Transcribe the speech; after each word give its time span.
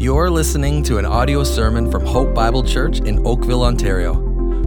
You're 0.00 0.30
listening 0.30 0.82
to 0.84 0.96
an 0.96 1.04
audio 1.04 1.44
sermon 1.44 1.90
from 1.90 2.06
Hope 2.06 2.32
Bible 2.32 2.62
Church 2.62 3.00
in 3.00 3.26
Oakville, 3.26 3.62
Ontario. 3.62 4.14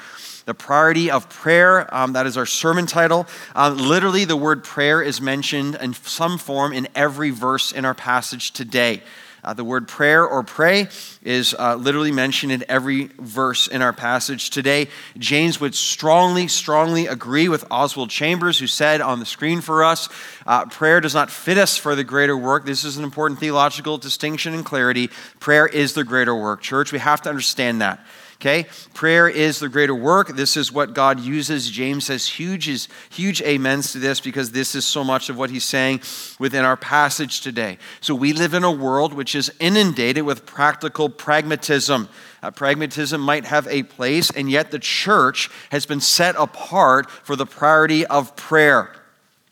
The 0.46 0.54
priority 0.54 1.10
of 1.10 1.30
prayer, 1.30 1.92
um, 1.94 2.12
that 2.12 2.26
is 2.26 2.36
our 2.36 2.44
sermon 2.44 2.84
title. 2.84 3.26
Uh, 3.56 3.70
literally, 3.70 4.26
the 4.26 4.36
word 4.36 4.62
prayer 4.62 5.00
is 5.00 5.20
mentioned 5.20 5.76
in 5.80 5.94
some 5.94 6.36
form 6.36 6.74
in 6.74 6.86
every 6.94 7.30
verse 7.30 7.72
in 7.72 7.86
our 7.86 7.94
passage 7.94 8.50
today. 8.50 9.02
Uh, 9.44 9.52
the 9.52 9.64
word 9.64 9.86
prayer 9.86 10.26
or 10.26 10.42
pray 10.42 10.88
is 11.22 11.54
uh, 11.58 11.76
literally 11.76 12.12
mentioned 12.12 12.52
in 12.52 12.64
every 12.68 13.10
verse 13.18 13.66
in 13.66 13.82
our 13.82 13.92
passage 13.92 14.50
today. 14.50 14.88
James 15.18 15.60
would 15.60 15.74
strongly, 15.74 16.48
strongly 16.48 17.06
agree 17.06 17.48
with 17.48 17.64
Oswald 17.70 18.10
Chambers, 18.10 18.58
who 18.58 18.66
said 18.66 19.00
on 19.00 19.20
the 19.20 19.26
screen 19.26 19.60
for 19.60 19.84
us 19.84 20.08
uh, 20.46 20.66
prayer 20.66 21.00
does 21.00 21.14
not 21.14 21.30
fit 21.30 21.58
us 21.58 21.76
for 21.76 21.94
the 21.94 22.04
greater 22.04 22.36
work. 22.36 22.64
This 22.64 22.84
is 22.84 22.96
an 22.96 23.04
important 23.04 23.40
theological 23.40 23.98
distinction 23.98 24.54
and 24.54 24.64
clarity. 24.64 25.10
Prayer 25.40 25.66
is 25.66 25.94
the 25.94 26.04
greater 26.04 26.34
work. 26.34 26.62
Church, 26.62 26.92
we 26.92 26.98
have 26.98 27.22
to 27.22 27.28
understand 27.28 27.80
that. 27.80 28.04
Okay? 28.44 28.66
Prayer 28.92 29.26
is 29.26 29.58
the 29.58 29.70
greater 29.70 29.94
work. 29.94 30.28
This 30.36 30.54
is 30.54 30.70
what 30.70 30.92
God 30.92 31.18
uses. 31.18 31.70
James 31.70 32.04
says 32.04 32.26
huge 32.26 32.68
is 32.68 32.88
huge 33.08 33.42
amens 33.42 33.92
to 33.92 33.98
this 33.98 34.20
because 34.20 34.50
this 34.50 34.74
is 34.74 34.84
so 34.84 35.02
much 35.02 35.30
of 35.30 35.38
what 35.38 35.48
he's 35.48 35.64
saying 35.64 36.02
within 36.38 36.62
our 36.62 36.76
passage 36.76 37.40
today. 37.40 37.78
So 38.02 38.14
we 38.14 38.34
live 38.34 38.52
in 38.52 38.62
a 38.62 38.70
world 38.70 39.14
which 39.14 39.34
is 39.34 39.50
inundated 39.60 40.24
with 40.24 40.44
practical 40.44 41.08
pragmatism. 41.08 42.10
Uh, 42.42 42.50
pragmatism 42.50 43.22
might 43.22 43.46
have 43.46 43.66
a 43.68 43.82
place, 43.84 44.28
and 44.28 44.50
yet 44.50 44.70
the 44.70 44.78
church 44.78 45.48
has 45.70 45.86
been 45.86 46.02
set 46.02 46.34
apart 46.36 47.10
for 47.10 47.36
the 47.36 47.46
priority 47.46 48.04
of 48.04 48.36
prayer. 48.36 48.94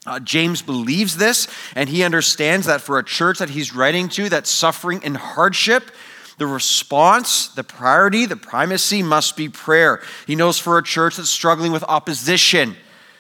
Uh, 0.05 0.21
James 0.21 0.61
believes 0.61 1.17
this, 1.17 1.49
and 1.75 1.89
he 1.89 2.03
understands 2.03 2.67
that 2.67 2.83
for 2.83 2.99
a 2.99 3.05
church 3.05 3.39
that 3.39 3.51
he's 3.51 3.75
writing 3.75 4.11
to 4.11 4.29
that's 4.29 4.51
suffering 4.51 5.01
and 5.03 5.17
hardship, 5.17 5.91
the 6.43 6.47
response, 6.49 7.47
the 7.47 7.63
priority, 7.63 8.27
the 8.27 8.35
primacy 8.35 9.01
must 9.01 9.37
be 9.37 9.49
prayer. 9.49 10.03
He 10.27 10.35
knows 10.35 10.59
for 10.59 10.77
a 10.77 10.83
church 10.83 11.17
that's 11.17 11.31
struggling 11.31 11.71
with 11.71 11.85
opposition, 11.85 12.75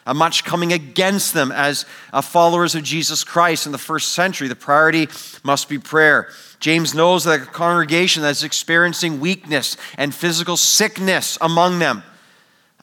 a 0.04 0.12
much 0.12 0.42
coming 0.42 0.72
against 0.72 1.32
them 1.32 1.52
as 1.52 1.86
uh, 2.12 2.20
followers 2.20 2.74
of 2.74 2.82
Jesus 2.82 3.22
Christ 3.22 3.64
in 3.64 3.70
the 3.70 3.78
first 3.78 4.10
century, 4.10 4.48
the 4.48 4.56
priority 4.56 5.06
must 5.44 5.68
be 5.68 5.78
prayer. 5.78 6.30
James 6.58 6.96
knows 6.96 7.22
that 7.22 7.42
a 7.42 7.46
congregation 7.46 8.22
that's 8.22 8.42
experiencing 8.42 9.20
weakness 9.20 9.76
and 9.96 10.12
physical 10.12 10.56
sickness 10.56 11.38
among 11.40 11.78
them. 11.78 12.02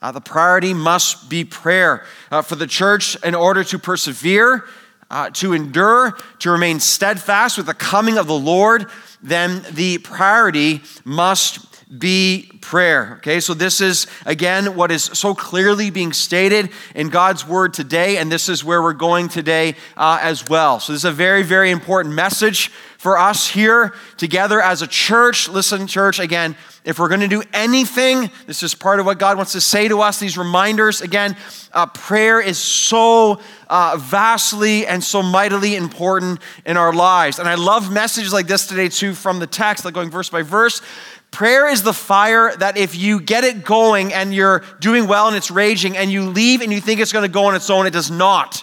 Uh, 0.00 0.10
the 0.10 0.22
priority 0.22 0.72
must 0.72 1.28
be 1.28 1.44
prayer. 1.44 2.06
Uh, 2.30 2.40
for 2.40 2.54
the 2.54 2.66
church, 2.66 3.14
in 3.22 3.34
order 3.34 3.62
to 3.62 3.78
persevere, 3.78 4.64
uh, 5.10 5.30
to 5.30 5.52
endure, 5.52 6.16
to 6.38 6.50
remain 6.50 6.80
steadfast 6.80 7.56
with 7.56 7.66
the 7.66 7.74
coming 7.74 8.18
of 8.18 8.26
the 8.26 8.38
Lord, 8.38 8.86
then 9.22 9.64
the 9.72 9.98
priority 9.98 10.82
must 11.04 11.66
be 11.98 12.48
prayer. 12.60 13.14
Okay, 13.16 13.40
so 13.40 13.52
this 13.52 13.80
is 13.80 14.06
again 14.24 14.76
what 14.76 14.92
is 14.92 15.04
so 15.04 15.34
clearly 15.34 15.90
being 15.90 16.12
stated 16.12 16.70
in 16.94 17.08
God's 17.08 17.46
word 17.46 17.74
today, 17.74 18.18
and 18.18 18.30
this 18.30 18.48
is 18.48 18.64
where 18.64 18.80
we're 18.80 18.92
going 18.92 19.28
today 19.28 19.74
uh, 19.96 20.18
as 20.22 20.48
well. 20.48 20.78
So, 20.78 20.92
this 20.92 21.00
is 21.00 21.04
a 21.04 21.12
very, 21.12 21.42
very 21.42 21.72
important 21.72 22.14
message 22.14 22.70
for 23.00 23.16
us 23.16 23.48
here 23.48 23.94
together 24.18 24.60
as 24.60 24.82
a 24.82 24.86
church. 24.86 25.48
Listen, 25.48 25.86
church, 25.86 26.18
again, 26.18 26.54
if 26.84 26.98
we're 26.98 27.08
going 27.08 27.22
to 27.22 27.28
do 27.28 27.42
anything, 27.54 28.30
this 28.46 28.62
is 28.62 28.74
part 28.74 29.00
of 29.00 29.06
what 29.06 29.18
God 29.18 29.38
wants 29.38 29.52
to 29.52 29.60
say 29.62 29.88
to 29.88 30.02
us, 30.02 30.20
these 30.20 30.36
reminders. 30.36 31.00
Again, 31.00 31.34
uh, 31.72 31.86
prayer 31.86 32.42
is 32.42 32.58
so 32.58 33.40
uh, 33.70 33.96
vastly 33.98 34.86
and 34.86 35.02
so 35.02 35.22
mightily 35.22 35.76
important 35.76 36.40
in 36.66 36.76
our 36.76 36.92
lives. 36.92 37.38
And 37.38 37.48
I 37.48 37.54
love 37.54 37.90
messages 37.90 38.34
like 38.34 38.46
this 38.46 38.66
today, 38.66 38.90
too, 38.90 39.14
from 39.14 39.38
the 39.38 39.46
text, 39.46 39.86
like 39.86 39.94
going 39.94 40.10
verse 40.10 40.28
by 40.28 40.42
verse. 40.42 40.82
Prayer 41.30 41.70
is 41.70 41.82
the 41.82 41.94
fire 41.94 42.54
that 42.54 42.76
if 42.76 42.94
you 42.94 43.18
get 43.18 43.44
it 43.44 43.64
going 43.64 44.12
and 44.12 44.34
you're 44.34 44.62
doing 44.78 45.06
well 45.06 45.26
and 45.26 45.34
it's 45.34 45.50
raging, 45.50 45.96
and 45.96 46.12
you 46.12 46.28
leave 46.28 46.60
and 46.60 46.70
you 46.70 46.82
think 46.82 47.00
it's 47.00 47.14
going 47.14 47.26
to 47.26 47.32
go 47.32 47.46
on 47.46 47.54
its 47.54 47.70
own, 47.70 47.86
it 47.86 47.94
does 47.94 48.10
not. 48.10 48.62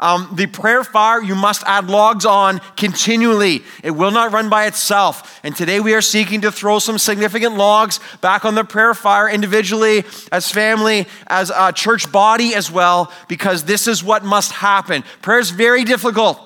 Um, 0.00 0.30
the 0.32 0.46
prayer 0.46 0.84
fire, 0.84 1.20
you 1.20 1.34
must 1.34 1.64
add 1.66 1.90
logs 1.90 2.24
on 2.24 2.60
continually. 2.76 3.64
It 3.82 3.90
will 3.90 4.12
not 4.12 4.32
run 4.32 4.48
by 4.48 4.66
itself. 4.66 5.40
And 5.42 5.56
today 5.56 5.80
we 5.80 5.92
are 5.94 6.00
seeking 6.00 6.42
to 6.42 6.52
throw 6.52 6.78
some 6.78 6.98
significant 6.98 7.56
logs 7.56 7.98
back 8.20 8.44
on 8.44 8.54
the 8.54 8.62
prayer 8.62 8.94
fire 8.94 9.28
individually, 9.28 10.04
as 10.30 10.50
family, 10.50 11.06
as 11.26 11.50
a 11.54 11.72
church 11.72 12.12
body 12.12 12.54
as 12.54 12.70
well, 12.70 13.12
because 13.26 13.64
this 13.64 13.88
is 13.88 14.04
what 14.04 14.24
must 14.24 14.52
happen. 14.52 15.02
Prayer 15.20 15.40
is 15.40 15.50
very 15.50 15.82
difficult. 15.82 16.38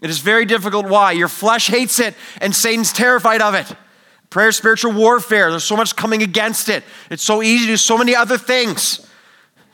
It 0.00 0.08
is 0.08 0.20
very 0.20 0.46
difficult. 0.46 0.86
Why? 0.86 1.12
Your 1.12 1.28
flesh 1.28 1.66
hates 1.68 1.98
it, 1.98 2.14
and 2.40 2.54
Satan's 2.54 2.92
terrified 2.92 3.42
of 3.42 3.54
it. 3.54 3.70
Prayer 4.30 4.48
is 4.48 4.56
spiritual 4.56 4.92
warfare. 4.92 5.50
There's 5.50 5.64
so 5.64 5.76
much 5.76 5.94
coming 5.94 6.22
against 6.22 6.68
it. 6.68 6.84
It's 7.10 7.22
so 7.22 7.42
easy 7.42 7.66
to 7.66 7.72
do 7.72 7.76
so 7.76 7.96
many 7.96 8.16
other 8.16 8.36
things. 8.38 9.06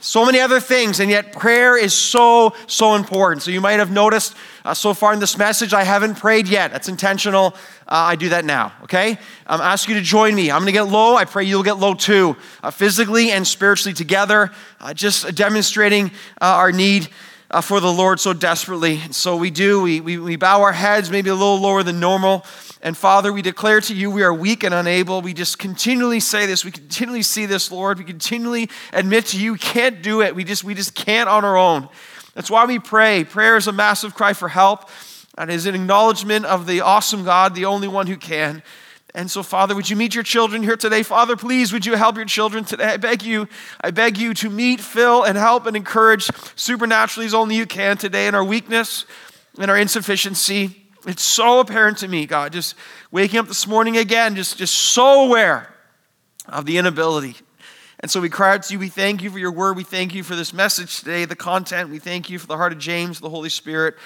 So 0.02 0.24
many 0.24 0.40
other 0.40 0.60
things, 0.60 0.98
and 0.98 1.10
yet 1.10 1.34
prayer 1.34 1.76
is 1.76 1.92
so, 1.92 2.54
so 2.66 2.94
important. 2.94 3.42
So 3.42 3.50
you 3.50 3.60
might 3.60 3.80
have 3.80 3.90
noticed 3.90 4.34
uh, 4.64 4.72
so 4.72 4.94
far 4.94 5.12
in 5.12 5.20
this 5.20 5.36
message, 5.36 5.74
I 5.74 5.84
haven't 5.84 6.14
prayed 6.14 6.48
yet. 6.48 6.72
That's 6.72 6.88
intentional. 6.88 7.54
Uh, 7.86 8.08
I 8.08 8.16
do 8.16 8.30
that 8.30 8.46
now, 8.46 8.72
okay? 8.84 9.18
I'm 9.46 9.60
asking 9.60 9.96
you 9.96 10.00
to 10.00 10.06
join 10.06 10.34
me. 10.34 10.50
I'm 10.50 10.60
gonna 10.60 10.72
get 10.72 10.82
low. 10.84 11.16
I 11.16 11.26
pray 11.26 11.44
you'll 11.44 11.62
get 11.62 11.78
low 11.78 11.92
too, 11.92 12.34
uh, 12.62 12.70
physically 12.70 13.30
and 13.30 13.46
spiritually 13.46 13.92
together, 13.92 14.50
uh, 14.80 14.94
just 14.94 15.34
demonstrating 15.34 16.06
uh, 16.40 16.46
our 16.46 16.72
need. 16.72 17.08
Uh, 17.52 17.60
for 17.60 17.80
the 17.80 17.92
Lord 17.92 18.20
so 18.20 18.32
desperately. 18.32 19.00
And 19.02 19.12
so 19.12 19.36
we 19.36 19.50
do, 19.50 19.82
we, 19.82 20.00
we, 20.00 20.18
we 20.18 20.36
bow 20.36 20.62
our 20.62 20.70
heads 20.70 21.10
maybe 21.10 21.30
a 21.30 21.34
little 21.34 21.58
lower 21.58 21.82
than 21.82 21.98
normal. 21.98 22.46
And 22.80 22.96
Father, 22.96 23.32
we 23.32 23.42
declare 23.42 23.80
to 23.80 23.94
you 23.94 24.08
we 24.08 24.22
are 24.22 24.32
weak 24.32 24.62
and 24.62 24.72
unable. 24.72 25.20
We 25.20 25.34
just 25.34 25.58
continually 25.58 26.20
say 26.20 26.46
this. 26.46 26.64
We 26.64 26.70
continually 26.70 27.22
see 27.22 27.46
this, 27.46 27.72
Lord. 27.72 27.98
We 27.98 28.04
continually 28.04 28.70
admit 28.92 29.26
to 29.26 29.40
you 29.40 29.56
can't 29.56 30.00
do 30.00 30.22
it. 30.22 30.36
We 30.36 30.44
just, 30.44 30.62
we 30.62 30.74
just 30.74 30.94
can't 30.94 31.28
on 31.28 31.44
our 31.44 31.56
own. 31.56 31.88
That's 32.34 32.52
why 32.52 32.66
we 32.66 32.78
pray. 32.78 33.24
Prayer 33.24 33.56
is 33.56 33.66
a 33.66 33.72
massive 33.72 34.14
cry 34.14 34.32
for 34.32 34.48
help. 34.48 34.88
And 35.36 35.50
is 35.50 35.66
an 35.66 35.74
acknowledgement 35.74 36.44
of 36.44 36.66
the 36.66 36.82
awesome 36.82 37.24
God, 37.24 37.54
the 37.54 37.64
only 37.64 37.88
one 37.88 38.06
who 38.06 38.16
can. 38.16 38.62
And 39.14 39.30
so, 39.30 39.42
Father, 39.42 39.74
would 39.74 39.90
you 39.90 39.96
meet 39.96 40.14
your 40.14 40.22
children 40.24 40.62
here 40.62 40.76
today? 40.76 41.02
Father, 41.02 41.36
please, 41.36 41.72
would 41.72 41.84
you 41.84 41.96
help 41.96 42.16
your 42.16 42.26
children 42.26 42.64
today? 42.64 42.84
I 42.84 42.96
beg 42.96 43.22
you, 43.22 43.48
I 43.80 43.90
beg 43.90 44.18
you 44.18 44.34
to 44.34 44.50
meet, 44.50 44.80
fill, 44.80 45.24
and 45.24 45.36
help 45.36 45.66
and 45.66 45.76
encourage 45.76 46.30
supernaturally 46.54 47.26
as 47.26 47.34
only 47.34 47.56
you 47.56 47.66
can 47.66 47.96
today 47.96 48.26
in 48.28 48.34
our 48.34 48.44
weakness 48.44 49.06
and 49.58 49.70
our 49.70 49.76
insufficiency. 49.76 50.86
It's 51.06 51.22
so 51.22 51.60
apparent 51.60 51.98
to 51.98 52.08
me, 52.08 52.26
God, 52.26 52.52
just 52.52 52.76
waking 53.10 53.38
up 53.38 53.48
this 53.48 53.66
morning 53.66 53.96
again, 53.96 54.36
just, 54.36 54.58
just 54.58 54.74
so 54.74 55.24
aware 55.24 55.74
of 56.48 56.66
the 56.66 56.78
inability. 56.78 57.36
And 58.00 58.10
so 58.10 58.20
we 58.20 58.28
cry 58.28 58.54
out 58.54 58.62
to 58.64 58.72
you. 58.72 58.78
We 58.78 58.88
thank 58.88 59.22
you 59.22 59.30
for 59.30 59.38
your 59.38 59.52
word. 59.52 59.76
We 59.76 59.84
thank 59.84 60.14
you 60.14 60.22
for 60.22 60.34
this 60.34 60.54
message 60.54 61.00
today, 61.00 61.24
the 61.24 61.36
content. 61.36 61.90
We 61.90 61.98
thank 61.98 62.30
you 62.30 62.38
for 62.38 62.46
the 62.46 62.56
heart 62.56 62.72
of 62.72 62.78
James, 62.78 63.20
the 63.20 63.28
Holy 63.28 63.50
Spirit. 63.50 63.96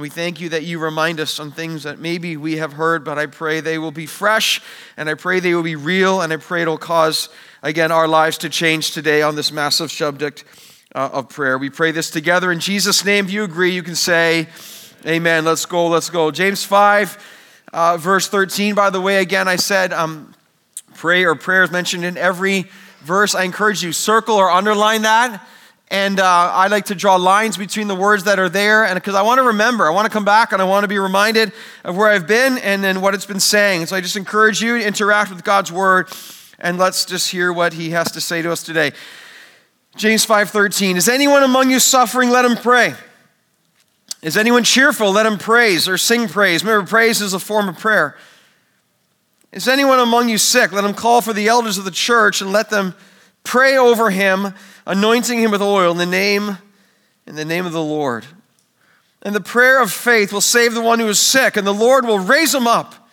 And 0.00 0.02
we 0.02 0.08
thank 0.08 0.40
you 0.40 0.48
that 0.48 0.62
you 0.62 0.78
remind 0.78 1.20
us 1.20 1.38
on 1.38 1.52
things 1.52 1.82
that 1.82 1.98
maybe 1.98 2.38
we 2.38 2.56
have 2.56 2.72
heard, 2.72 3.04
but 3.04 3.18
I 3.18 3.26
pray 3.26 3.60
they 3.60 3.76
will 3.76 3.90
be 3.90 4.06
fresh 4.06 4.62
and 4.96 5.10
I 5.10 5.12
pray 5.12 5.40
they 5.40 5.54
will 5.54 5.62
be 5.62 5.76
real 5.76 6.22
and 6.22 6.32
I 6.32 6.38
pray 6.38 6.62
it'll 6.62 6.78
cause, 6.78 7.28
again, 7.62 7.92
our 7.92 8.08
lives 8.08 8.38
to 8.38 8.48
change 8.48 8.92
today 8.92 9.20
on 9.20 9.36
this 9.36 9.52
massive 9.52 9.92
subject 9.92 10.44
uh, 10.94 11.10
of 11.12 11.28
prayer. 11.28 11.58
We 11.58 11.68
pray 11.68 11.90
this 11.90 12.10
together 12.10 12.50
in 12.50 12.60
Jesus' 12.60 13.04
name. 13.04 13.26
If 13.26 13.30
you 13.30 13.44
agree, 13.44 13.74
you 13.74 13.82
can 13.82 13.94
say, 13.94 14.48
Amen. 15.04 15.44
Let's 15.44 15.66
go, 15.66 15.88
let's 15.88 16.08
go. 16.08 16.30
James 16.30 16.64
5, 16.64 17.18
uh, 17.74 17.98
verse 17.98 18.26
13, 18.26 18.74
by 18.74 18.88
the 18.88 19.02
way, 19.02 19.18
again, 19.18 19.48
I 19.48 19.56
said 19.56 19.92
um, 19.92 20.34
pray 20.94 21.26
or 21.26 21.34
prayer 21.34 21.64
is 21.64 21.70
mentioned 21.70 22.06
in 22.06 22.16
every 22.16 22.64
verse. 23.02 23.34
I 23.34 23.44
encourage 23.44 23.82
you, 23.82 23.92
circle 23.92 24.36
or 24.36 24.50
underline 24.50 25.02
that 25.02 25.46
and 25.90 26.20
uh, 26.20 26.24
I 26.24 26.68
like 26.68 26.86
to 26.86 26.94
draw 26.94 27.16
lines 27.16 27.56
between 27.56 27.88
the 27.88 27.96
words 27.96 28.24
that 28.24 28.38
are 28.38 28.48
there, 28.48 28.84
and 28.84 28.94
because 28.94 29.16
I 29.16 29.22
want 29.22 29.38
to 29.38 29.48
remember, 29.48 29.86
I 29.86 29.90
want 29.90 30.06
to 30.06 30.12
come 30.12 30.24
back 30.24 30.52
and 30.52 30.62
I 30.62 30.64
want 30.64 30.84
to 30.84 30.88
be 30.88 30.98
reminded 30.98 31.52
of 31.84 31.96
where 31.96 32.08
I've 32.08 32.28
been 32.28 32.58
and 32.58 32.82
then 32.84 33.00
what 33.00 33.14
it's 33.14 33.26
been 33.26 33.40
saying. 33.40 33.86
So 33.86 33.96
I 33.96 34.00
just 34.00 34.16
encourage 34.16 34.62
you 34.62 34.78
to 34.78 34.86
interact 34.86 35.30
with 35.30 35.42
God's 35.42 35.72
word, 35.72 36.08
and 36.60 36.78
let's 36.78 37.04
just 37.04 37.30
hear 37.30 37.52
what 37.52 37.72
He 37.72 37.90
has 37.90 38.12
to 38.12 38.20
say 38.20 38.40
to 38.40 38.52
us 38.52 38.62
today. 38.62 38.92
James 39.96 40.24
5:13. 40.24 40.96
Is 40.96 41.08
anyone 41.08 41.42
among 41.42 41.70
you 41.70 41.80
suffering? 41.80 42.30
Let 42.30 42.44
him 42.44 42.56
pray. 42.56 42.94
Is 44.22 44.36
anyone 44.36 44.64
cheerful? 44.64 45.10
Let 45.10 45.26
him 45.26 45.38
praise 45.38 45.88
or 45.88 45.98
sing 45.98 46.28
praise. 46.28 46.62
Remember, 46.62 46.86
praise 46.86 47.20
is 47.20 47.32
a 47.32 47.38
form 47.38 47.68
of 47.68 47.78
prayer. 47.78 48.16
Is 49.50 49.66
anyone 49.66 49.98
among 49.98 50.28
you 50.28 50.38
sick? 50.38 50.70
Let 50.70 50.84
him 50.84 50.94
call 50.94 51.20
for 51.22 51.32
the 51.32 51.48
elders 51.48 51.78
of 51.78 51.84
the 51.84 51.90
church 51.90 52.40
and 52.40 52.52
let 52.52 52.70
them 52.70 52.94
pray 53.42 53.76
over 53.76 54.10
him 54.10 54.54
anointing 54.90 55.38
him 55.38 55.52
with 55.52 55.62
oil 55.62 55.92
in 55.92 55.98
the 55.98 56.06
name 56.06 56.58
in 57.26 57.36
the 57.36 57.44
name 57.44 57.64
of 57.64 57.72
the 57.72 57.82
Lord. 57.82 58.26
And 59.22 59.34
the 59.34 59.40
prayer 59.40 59.80
of 59.80 59.92
faith 59.92 60.32
will 60.32 60.40
save 60.40 60.74
the 60.74 60.80
one 60.80 60.98
who 60.98 61.06
is 61.06 61.20
sick, 61.20 61.56
and 61.56 61.66
the 61.66 61.72
Lord 61.72 62.04
will 62.04 62.18
raise 62.18 62.54
him 62.54 62.66
up. 62.66 63.08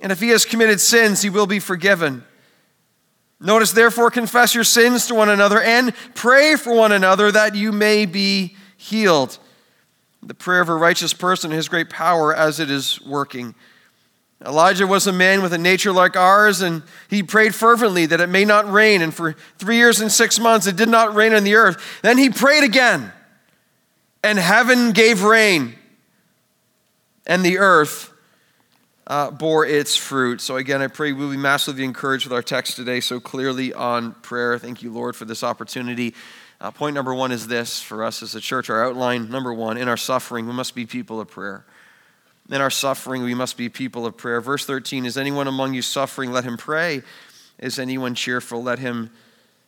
And 0.00 0.12
if 0.12 0.20
he 0.20 0.28
has 0.28 0.44
committed 0.44 0.80
sins, 0.80 1.22
he 1.22 1.30
will 1.30 1.46
be 1.46 1.58
forgiven. 1.58 2.24
Notice, 3.40 3.72
therefore, 3.72 4.10
confess 4.10 4.54
your 4.54 4.64
sins 4.64 5.06
to 5.06 5.14
one 5.14 5.28
another 5.28 5.60
and 5.60 5.94
pray 6.14 6.56
for 6.56 6.74
one 6.74 6.92
another 6.92 7.32
that 7.32 7.54
you 7.54 7.72
may 7.72 8.04
be 8.04 8.56
healed. 8.76 9.38
The 10.22 10.34
prayer 10.34 10.60
of 10.60 10.68
a 10.68 10.74
righteous 10.74 11.14
person 11.14 11.50
has 11.52 11.68
great 11.68 11.88
power 11.88 12.34
as 12.34 12.60
it 12.60 12.70
is 12.70 13.00
working. 13.02 13.54
Elijah 14.44 14.86
was 14.86 15.06
a 15.06 15.12
man 15.12 15.42
with 15.42 15.52
a 15.52 15.58
nature 15.58 15.92
like 15.92 16.16
ours, 16.16 16.60
and 16.60 16.82
he 17.08 17.22
prayed 17.22 17.54
fervently 17.54 18.06
that 18.06 18.20
it 18.20 18.28
may 18.28 18.44
not 18.44 18.70
rain. 18.70 19.00
And 19.00 19.14
for 19.14 19.34
three 19.58 19.76
years 19.76 20.00
and 20.00 20.10
six 20.10 20.38
months, 20.38 20.66
it 20.66 20.76
did 20.76 20.88
not 20.88 21.14
rain 21.14 21.32
on 21.34 21.44
the 21.44 21.54
earth. 21.54 21.82
Then 22.02 22.18
he 22.18 22.30
prayed 22.30 22.64
again, 22.64 23.12
and 24.22 24.38
heaven 24.38 24.92
gave 24.92 25.22
rain, 25.22 25.74
and 27.26 27.44
the 27.44 27.58
earth 27.58 28.12
uh, 29.06 29.30
bore 29.30 29.66
its 29.66 29.96
fruit. 29.96 30.40
So, 30.40 30.56
again, 30.56 30.82
I 30.82 30.88
pray 30.88 31.12
we'll 31.12 31.30
be 31.30 31.36
massively 31.36 31.84
encouraged 31.84 32.26
with 32.26 32.32
our 32.32 32.42
text 32.42 32.76
today 32.76 33.00
so 33.00 33.20
clearly 33.20 33.72
on 33.72 34.12
prayer. 34.12 34.58
Thank 34.58 34.82
you, 34.82 34.92
Lord, 34.92 35.14
for 35.16 35.24
this 35.24 35.42
opportunity. 35.42 36.14
Uh, 36.60 36.70
point 36.70 36.94
number 36.94 37.14
one 37.14 37.32
is 37.32 37.46
this 37.46 37.82
for 37.82 38.04
us 38.04 38.22
as 38.22 38.34
a 38.34 38.40
church, 38.40 38.70
our 38.70 38.84
outline 38.84 39.28
number 39.30 39.52
one 39.52 39.76
in 39.76 39.88
our 39.88 39.96
suffering, 39.96 40.46
we 40.46 40.52
must 40.52 40.74
be 40.74 40.86
people 40.86 41.20
of 41.20 41.28
prayer. 41.28 41.64
In 42.50 42.60
our 42.60 42.70
suffering, 42.70 43.22
we 43.22 43.34
must 43.34 43.56
be 43.56 43.68
people 43.68 44.04
of 44.04 44.16
prayer. 44.16 44.40
Verse 44.40 44.66
13 44.66 45.06
Is 45.06 45.16
anyone 45.16 45.48
among 45.48 45.74
you 45.74 45.82
suffering? 45.82 46.30
Let 46.32 46.44
him 46.44 46.56
pray. 46.56 47.02
Is 47.58 47.78
anyone 47.78 48.14
cheerful? 48.14 48.62
Let 48.62 48.78
him 48.78 49.10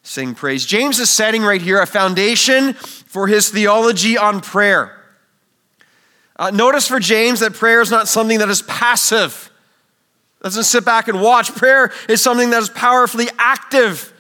sing 0.03 0.35
praise. 0.35 0.65
James 0.67 0.99
is 0.99 1.11
setting 1.11 1.43
right 1.43 1.63
here 1.63 1.81
a 1.81 1.87
foundation 1.87 2.75
for 2.75 3.27
his 3.27 3.49
theology 3.49 4.17
on 4.19 4.41
prayer. 4.41 4.93
Uh, 6.39 6.51
notice 6.51 6.87
for 6.87 7.01
James 7.01 7.41
that 7.41 7.55
prayer 7.55 7.81
is 7.81 7.91
not 7.91 8.09
something 8.09 8.39
that 8.41 8.51
is 8.51 8.63
passive, 8.63 9.51
doesn't 10.43 10.65
sit 10.65 10.85
back 10.85 11.09
and 11.09 11.21
watch. 11.21 11.53
Prayer 11.55 11.93
is 12.09 12.21
something 12.21 12.51
that 12.51 12.63
is 12.63 12.69
powerfully 12.69 13.27
active. 13.39 14.13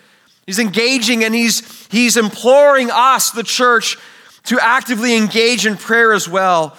He's 0.47 0.59
engaging 0.59 1.25
and 1.25 1.35
he's, 1.35 1.87
he's 1.89 2.17
imploring 2.17 2.91
us, 2.91 3.31
the 3.31 3.43
church, 3.43 3.99
to 4.45 4.59
actively 4.61 5.15
engage 5.15 5.67
in 5.67 5.77
prayer 5.77 6.13
as 6.13 6.29
well. 6.29 6.77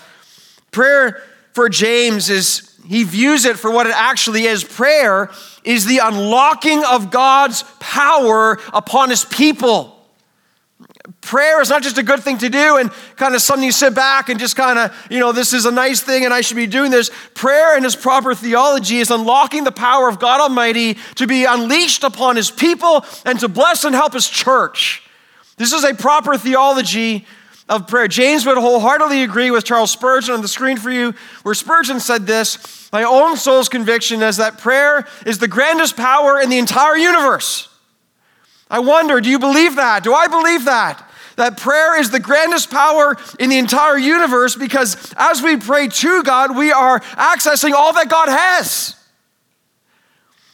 Prayer 0.71 1.24
for 1.57 1.69
James 1.69 2.30
is 2.30 2.71
he 2.86 3.04
views 3.04 3.45
it 3.45 3.57
for 3.57 3.71
what 3.71 3.88
it 3.88 3.94
actually 3.95 4.44
is. 4.44 4.63
Prayer 4.63 5.31
is 5.63 5.88
the 5.88 5.98
unlocking 6.04 6.83
of 6.86 7.09
God's 7.09 7.63
power 7.80 8.59
upon 8.71 9.09
his 9.09 9.25
people. 9.25 10.00
Prayer 11.21 11.59
is 11.59 11.71
not 11.71 11.81
just 11.81 11.98
a 11.98 12.04
good 12.04 12.19
thing 12.19 12.38
to 12.38 12.50
do 12.50 12.77
and 12.77 12.92
kind 13.15 13.33
of 13.33 13.42
something 13.42 13.63
you 13.63 13.71
sit 13.71 13.95
back 13.95 14.30
and 14.30 14.39
just 14.39 14.56
kind 14.56 14.77
of, 14.77 14.95
you 15.09 15.18
know, 15.18 15.31
this 15.31 15.51
is 15.51 15.65
a 15.65 15.71
nice 15.71 16.00
thing 16.00 16.25
and 16.25 16.31
I 16.31 16.42
should 16.42 16.57
be 16.57 16.68
doing 16.68 16.92
this. 16.92 17.09
Prayer 17.33 17.75
in 17.75 17.83
his 17.83 17.95
proper 17.95 18.36
theology 18.36 19.00
is 19.00 19.10
unlocking 19.10 19.63
the 19.63 19.71
power 19.71 20.07
of 20.07 20.19
God 20.19 20.39
Almighty 20.39 20.95
to 21.15 21.25
be 21.25 21.45
unleashed 21.45 22.03
upon 22.03 22.36
his 22.36 22.51
people 22.51 23.03
and 23.25 23.39
to 23.39 23.48
bless 23.48 23.83
and 23.83 23.95
help 23.95 24.13
his 24.13 24.30
church. 24.30 25.01
This 25.57 25.74
is 25.74 25.83
a 25.83 25.95
proper 25.95 26.38
theology 26.38 27.25
of 27.69 27.88
prayer. 27.88 28.08
James 28.08 28.46
would 28.46 28.58
wholeheartedly 28.58 29.24
agree 29.24 29.52
with 29.52 29.66
Charles 29.66 29.92
Spurgeon 29.92 30.34
on 30.34 30.42
the 30.42 30.48
screen 30.48 30.78
for 30.78 30.90
you, 30.90 31.14
where 31.44 31.54
Spurgeon 31.54 32.00
said 32.00 32.25
this 32.25 32.90
My 32.92 33.04
own 33.04 33.38
soul's 33.38 33.69
conviction 33.69 34.22
is 34.22 34.38
that 34.38 34.58
prayer 34.58 35.06
is 35.25 35.40
the 35.40 35.48
grandest 35.48 35.98
power 35.98 36.40
in 36.40 36.50
the 36.50 36.58
entire 36.58 36.98
universe. 36.98 37.69
I 38.69 38.80
wonder, 38.80 39.22
do 39.22 39.30
you 39.30 39.40
believe 39.40 39.75
that? 39.78 40.04
Do 40.04 40.14
I 40.14 40.28
believe 40.28 40.66
that? 40.66 41.04
That 41.38 41.58
prayer 41.58 42.00
is 42.00 42.10
the 42.10 42.19
grandest 42.19 42.72
power 42.72 43.16
in 43.40 43.50
the 43.50 43.60
entire 43.60 43.98
universe 43.98 44.56
because 44.56 45.13
as 45.16 45.42
we 45.42 45.56
pray 45.56 45.88
to 45.88 46.24
God, 46.24 46.58
we 46.58 46.72
are 46.72 47.00
accessing 47.00 47.74
all 47.74 47.94
that 47.94 48.10
God 48.10 48.28
has. 48.28 48.96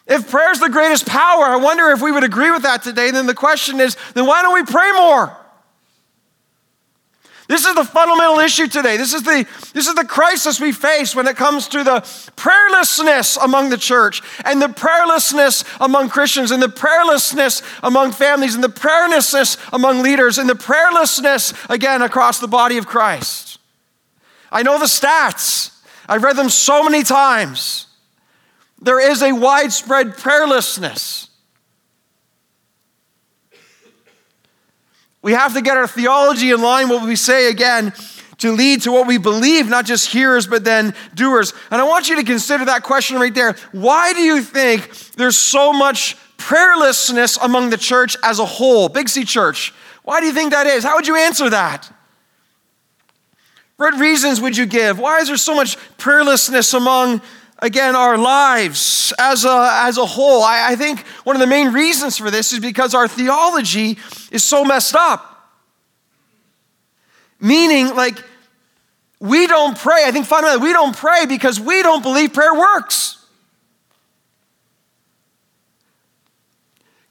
If 0.05 0.29
prayer 0.29 0.51
is 0.51 0.59
the 0.59 0.69
greatest 0.69 1.07
power, 1.07 1.45
I 1.45 1.55
wonder 1.55 1.89
if 1.91 2.01
we 2.01 2.11
would 2.11 2.25
agree 2.25 2.51
with 2.51 2.63
that 2.63 2.83
today. 2.83 3.11
Then 3.11 3.25
the 3.25 3.33
question 3.33 3.79
is, 3.79 3.95
then 4.13 4.25
why 4.25 4.41
don't 4.41 4.53
we 4.53 4.63
pray 4.63 4.91
more? 4.91 5.37
This 7.47 7.65
is 7.65 7.75
the 7.75 7.83
fundamental 7.83 8.39
issue 8.39 8.67
today. 8.67 8.95
This 8.95 9.13
is 9.13 9.23
the, 9.23 9.45
this 9.73 9.87
is 9.87 9.95
the 9.95 10.05
crisis 10.05 10.61
we 10.61 10.71
face 10.71 11.13
when 11.13 11.27
it 11.27 11.35
comes 11.35 11.67
to 11.69 11.83
the 11.83 11.99
prayerlessness 12.37 13.37
among 13.43 13.69
the 13.69 13.77
church 13.77 14.21
and 14.45 14.61
the 14.61 14.67
prayerlessness 14.67 15.65
among 15.81 16.09
Christians 16.09 16.51
and 16.51 16.63
the 16.63 16.67
prayerlessness 16.67 17.61
among 17.83 18.13
families 18.13 18.55
and 18.55 18.63
the 18.63 18.69
prayerlessness 18.69 19.57
among 19.73 20.01
leaders 20.01 20.37
and 20.37 20.49
the 20.49 20.55
prayerlessness, 20.55 21.69
again, 21.69 22.01
across 22.01 22.39
the 22.39 22.47
body 22.47 22.77
of 22.77 22.87
Christ. 22.87 23.59
I 24.51 24.63
know 24.63 24.79
the 24.79 24.85
stats. 24.85 25.71
I've 26.07 26.23
read 26.23 26.37
them 26.37 26.49
so 26.49 26.83
many 26.83 27.03
times. 27.03 27.87
There 28.81 28.99
is 28.99 29.21
a 29.21 29.33
widespread 29.33 30.15
prayerlessness. 30.17 31.29
We 35.23 35.31
have 35.31 35.53
to 35.55 35.61
get 35.61 35.77
our 35.77 35.87
theology 35.87 36.51
in 36.51 36.61
line, 36.61 36.89
what 36.89 37.07
we 37.07 37.15
say 37.15 37.49
again, 37.49 37.93
to 38.39 38.51
lead 38.51 38.81
to 38.81 38.91
what 38.91 39.07
we 39.07 39.17
believe, 39.17 39.69
not 39.69 39.85
just 39.85 40.09
hearers, 40.09 40.45
but 40.45 40.65
then 40.65 40.93
doers. 41.15 41.53
And 41.71 41.81
I 41.81 41.85
want 41.85 42.09
you 42.09 42.17
to 42.17 42.23
consider 42.23 42.65
that 42.65 42.83
question 42.83 43.17
right 43.17 43.33
there. 43.33 43.55
Why 43.71 44.11
do 44.13 44.21
you 44.21 44.41
think 44.41 44.89
there's 45.13 45.37
so 45.37 45.71
much 45.71 46.17
prayerlessness 46.37 47.39
among 47.41 47.69
the 47.69 47.77
church 47.77 48.17
as 48.21 48.39
a 48.39 48.45
whole, 48.45 48.89
Big 48.89 49.07
C 49.07 49.23
Church? 49.23 49.73
Why 50.03 50.19
do 50.19 50.25
you 50.25 50.33
think 50.33 50.51
that 50.51 50.67
is? 50.67 50.83
How 50.83 50.97
would 50.97 51.07
you 51.07 51.15
answer 51.15 51.49
that? 51.49 51.89
What 53.77 53.97
reasons 53.97 54.41
would 54.41 54.57
you 54.57 54.65
give? 54.65 54.99
Why 54.99 55.19
is 55.19 55.29
there 55.29 55.37
so 55.37 55.55
much 55.55 55.77
prayerlessness 55.97 56.73
among 56.73 57.21
again, 57.63 57.95
our 57.95 58.17
lives 58.17 59.13
as 59.17 59.45
a, 59.45 59.69
as 59.85 59.97
a 59.97 60.05
whole. 60.05 60.43
I, 60.43 60.71
I 60.71 60.75
think 60.75 60.99
one 61.23 61.37
of 61.37 61.39
the 61.39 61.47
main 61.47 61.71
reasons 61.71 62.17
for 62.17 62.29
this 62.29 62.51
is 62.51 62.59
because 62.59 62.93
our 62.93 63.07
theology 63.07 63.97
is 64.31 64.43
so 64.43 64.65
messed 64.65 64.95
up. 64.95 65.29
Meaning, 67.39 67.95
like, 67.95 68.21
we 69.21 69.47
don't 69.47 69.77
pray. 69.77 70.03
I 70.05 70.11
think 70.11 70.25
fundamentally, 70.25 70.67
we 70.67 70.73
don't 70.73 70.95
pray 70.95 71.25
because 71.25 71.57
we 71.57 71.81
don't 71.81 72.03
believe 72.03 72.33
prayer 72.33 72.53
works. 72.53 73.25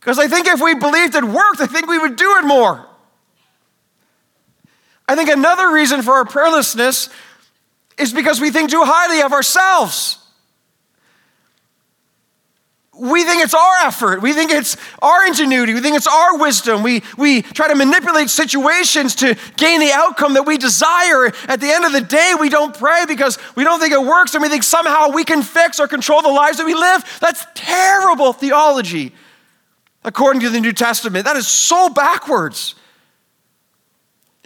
Because 0.00 0.18
I 0.18 0.28
think 0.28 0.48
if 0.48 0.60
we 0.60 0.74
believed 0.74 1.14
it 1.14 1.24
worked, 1.24 1.60
I 1.60 1.66
think 1.66 1.86
we 1.86 1.98
would 1.98 2.16
do 2.16 2.36
it 2.38 2.44
more. 2.44 2.86
I 5.08 5.16
think 5.16 5.30
another 5.30 5.72
reason 5.72 6.02
for 6.02 6.12
our 6.12 6.24
prayerlessness 6.24 7.10
is 7.96 8.12
because 8.12 8.38
we 8.38 8.50
think 8.50 8.70
too 8.70 8.82
highly 8.84 9.22
of 9.22 9.32
ourselves 9.32 10.18
we 12.94 13.24
think 13.24 13.42
it's 13.42 13.54
our 13.54 13.76
effort. 13.84 14.20
We 14.20 14.34
think 14.34 14.50
it's 14.50 14.76
our 15.00 15.26
ingenuity. 15.26 15.72
We 15.72 15.80
think 15.80 15.96
it's 15.96 16.06
our 16.06 16.36
wisdom. 16.36 16.82
We, 16.82 17.02
we 17.16 17.40
try 17.40 17.68
to 17.68 17.74
manipulate 17.74 18.28
situations 18.28 19.14
to 19.16 19.34
gain 19.56 19.80
the 19.80 19.92
outcome 19.92 20.34
that 20.34 20.44
we 20.44 20.58
desire. 20.58 21.32
At 21.48 21.60
the 21.60 21.70
end 21.70 21.86
of 21.86 21.92
the 21.92 22.02
day, 22.02 22.34
we 22.38 22.50
don't 22.50 22.76
pray 22.76 23.04
because 23.08 23.38
we 23.56 23.64
don't 23.64 23.80
think 23.80 23.94
it 23.94 24.02
works 24.02 24.34
and 24.34 24.42
we 24.42 24.50
think 24.50 24.62
somehow 24.62 25.08
we 25.08 25.24
can 25.24 25.42
fix 25.42 25.80
or 25.80 25.88
control 25.88 26.20
the 26.20 26.28
lives 26.28 26.58
that 26.58 26.66
we 26.66 26.74
live. 26.74 27.02
That's 27.18 27.46
terrible 27.54 28.34
theology, 28.34 29.14
according 30.04 30.42
to 30.42 30.50
the 30.50 30.60
New 30.60 30.72
Testament. 30.72 31.24
That 31.24 31.36
is 31.36 31.48
so 31.48 31.88
backwards. 31.88 32.74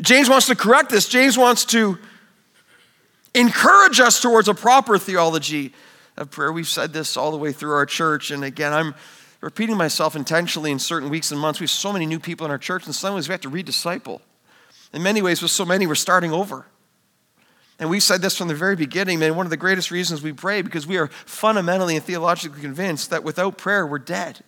James 0.00 0.28
wants 0.30 0.46
to 0.46 0.54
correct 0.54 0.90
this. 0.90 1.08
James 1.08 1.36
wants 1.36 1.64
to 1.66 1.98
encourage 3.34 3.98
us 3.98 4.20
towards 4.20 4.48
a 4.48 4.54
proper 4.54 4.98
theology 4.98 5.72
of 6.16 6.30
prayer. 6.30 6.52
We've 6.52 6.66
said 6.66 6.92
this 6.92 7.16
all 7.16 7.30
the 7.30 7.36
way 7.36 7.52
through 7.52 7.72
our 7.72 7.86
church. 7.86 8.30
And 8.30 8.44
again, 8.44 8.72
I'm 8.72 8.94
repeating 9.40 9.76
myself 9.76 10.16
intentionally 10.16 10.70
in 10.70 10.78
certain 10.78 11.08
weeks 11.10 11.30
and 11.30 11.40
months. 11.40 11.60
We 11.60 11.64
have 11.64 11.70
so 11.70 11.92
many 11.92 12.06
new 12.06 12.20
people 12.20 12.44
in 12.44 12.50
our 12.50 12.58
church, 12.58 12.86
and 12.86 12.94
some 12.94 13.14
ways 13.14 13.28
we 13.28 13.32
have 13.32 13.40
to 13.42 13.48
redisciple. 13.48 14.20
In 14.92 15.02
many 15.02 15.20
ways, 15.20 15.42
with 15.42 15.50
so 15.50 15.64
many, 15.64 15.86
we're 15.86 15.94
starting 15.94 16.32
over. 16.32 16.66
And 17.78 17.90
we 17.90 18.00
said 18.00 18.22
this 18.22 18.38
from 18.38 18.48
the 18.48 18.54
very 18.54 18.76
beginning, 18.76 19.18
man. 19.18 19.36
One 19.36 19.44
of 19.44 19.50
the 19.50 19.56
greatest 19.56 19.90
reasons 19.90 20.22
we 20.22 20.32
pray 20.32 20.62
because 20.62 20.86
we 20.86 20.96
are 20.96 21.08
fundamentally 21.08 21.96
and 21.96 22.04
theologically 22.04 22.60
convinced 22.60 23.10
that 23.10 23.22
without 23.22 23.58
prayer, 23.58 23.86
we're 23.86 23.98
dead. 23.98 24.40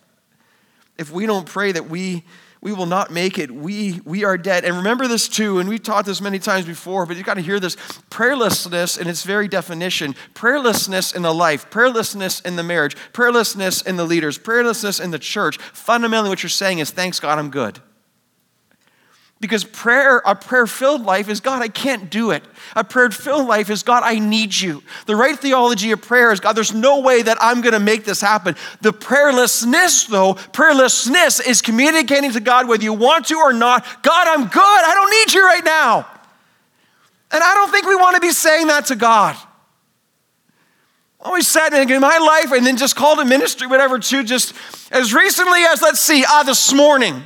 If 0.97 1.11
we 1.11 1.27
don't 1.27 1.45
pray 1.45 1.71
that 1.71 1.89
we 1.89 2.23
we 2.61 2.73
will 2.73 2.85
not 2.85 3.09
make 3.09 3.39
it. 3.39 3.49
We, 3.49 4.01
we 4.03 4.25
are 4.25 4.37
dead. 4.37 4.65
And 4.65 4.75
remember 4.75 5.07
this 5.07 5.29
too, 5.29 5.59
and 5.59 5.69
we've 5.69 5.81
taught 5.81 6.05
this 6.05 6.19
many 6.19 6.39
times 6.39 6.65
before, 6.65 7.05
but 7.05 7.15
you've 7.15 7.25
got 7.25 7.35
to 7.35 7.41
hear 7.41 7.59
this. 7.59 7.75
Prayerlessness 8.09 8.99
in 8.99 9.07
its 9.07 9.23
very 9.23 9.47
definition, 9.47 10.13
prayerlessness 10.33 11.15
in 11.15 11.21
the 11.21 11.33
life, 11.33 11.69
prayerlessness 11.69 12.45
in 12.45 12.57
the 12.57 12.63
marriage, 12.63 12.97
prayerlessness 13.13 13.87
in 13.87 13.95
the 13.95 14.05
leaders, 14.05 14.37
prayerlessness 14.37 15.01
in 15.01 15.11
the 15.11 15.19
church. 15.19 15.57
Fundamentally, 15.57 16.29
what 16.29 16.43
you're 16.43 16.49
saying 16.49 16.79
is, 16.79 16.91
thanks 16.91 17.19
God, 17.19 17.39
I'm 17.39 17.49
good. 17.49 17.79
Because 19.41 19.63
prayer, 19.63 20.21
a 20.25 20.35
prayer 20.35 20.67
filled 20.67 21.05
life 21.05 21.29
is 21.29 21.39
God, 21.39 21.61
I 21.61 21.69
can't 21.69 22.09
do 22.09 22.31
it. 22.31 22.43
A 22.75 22.83
prayer 22.83 23.09
filled 23.09 23.47
life 23.47 23.69
is 23.69 23.83
God, 23.83 24.03
I 24.03 24.19
need 24.19 24.53
you. 24.53 24.83
The 25.05 25.15
right 25.15 25.37
theology 25.37 25.91
of 25.91 26.01
prayer 26.01 26.33
is 26.33 26.41
God, 26.41 26.57
there's 26.57 26.73
no 26.73 26.99
way 26.99 27.21
that 27.21 27.37
I'm 27.39 27.61
going 27.61 27.73
to 27.73 27.79
make 27.79 28.03
this 28.03 28.19
happen. 28.19 28.57
The 28.81 28.91
prayerlessness, 28.91 30.09
though, 30.09 30.33
prayerlessness 30.33 31.45
is 31.47 31.61
communicating 31.61 32.33
to 32.33 32.41
God 32.41 32.67
whether 32.67 32.83
you 32.83 32.93
want 32.93 33.27
to 33.27 33.35
or 33.35 33.53
not 33.53 33.85
God, 34.01 34.27
I'm 34.27 34.47
good. 34.47 34.61
I 34.61 34.93
don't 34.93 35.09
need 35.09 35.33
you 35.33 35.45
right 35.45 35.63
now. 35.63 36.07
And 37.31 37.41
I 37.41 37.53
don't 37.53 37.71
think 37.71 37.85
we 37.85 37.95
want 37.95 38.15
to 38.15 38.21
be 38.21 38.31
saying 38.31 38.67
that 38.67 38.87
to 38.87 38.95
God. 38.97 39.37
Always 41.21 41.47
said 41.47 41.73
in 41.73 42.01
my 42.01 42.17
life 42.17 42.51
and 42.51 42.65
then 42.65 42.75
just 42.75 42.95
called 42.95 43.19
a 43.19 43.25
ministry, 43.25 43.67
whatever, 43.67 43.99
too, 43.99 44.23
just 44.23 44.53
as 44.91 45.13
recently 45.13 45.63
as, 45.63 45.81
let's 45.81 45.99
see, 45.99 46.25
ah, 46.27 46.43
this 46.43 46.73
morning. 46.73 47.23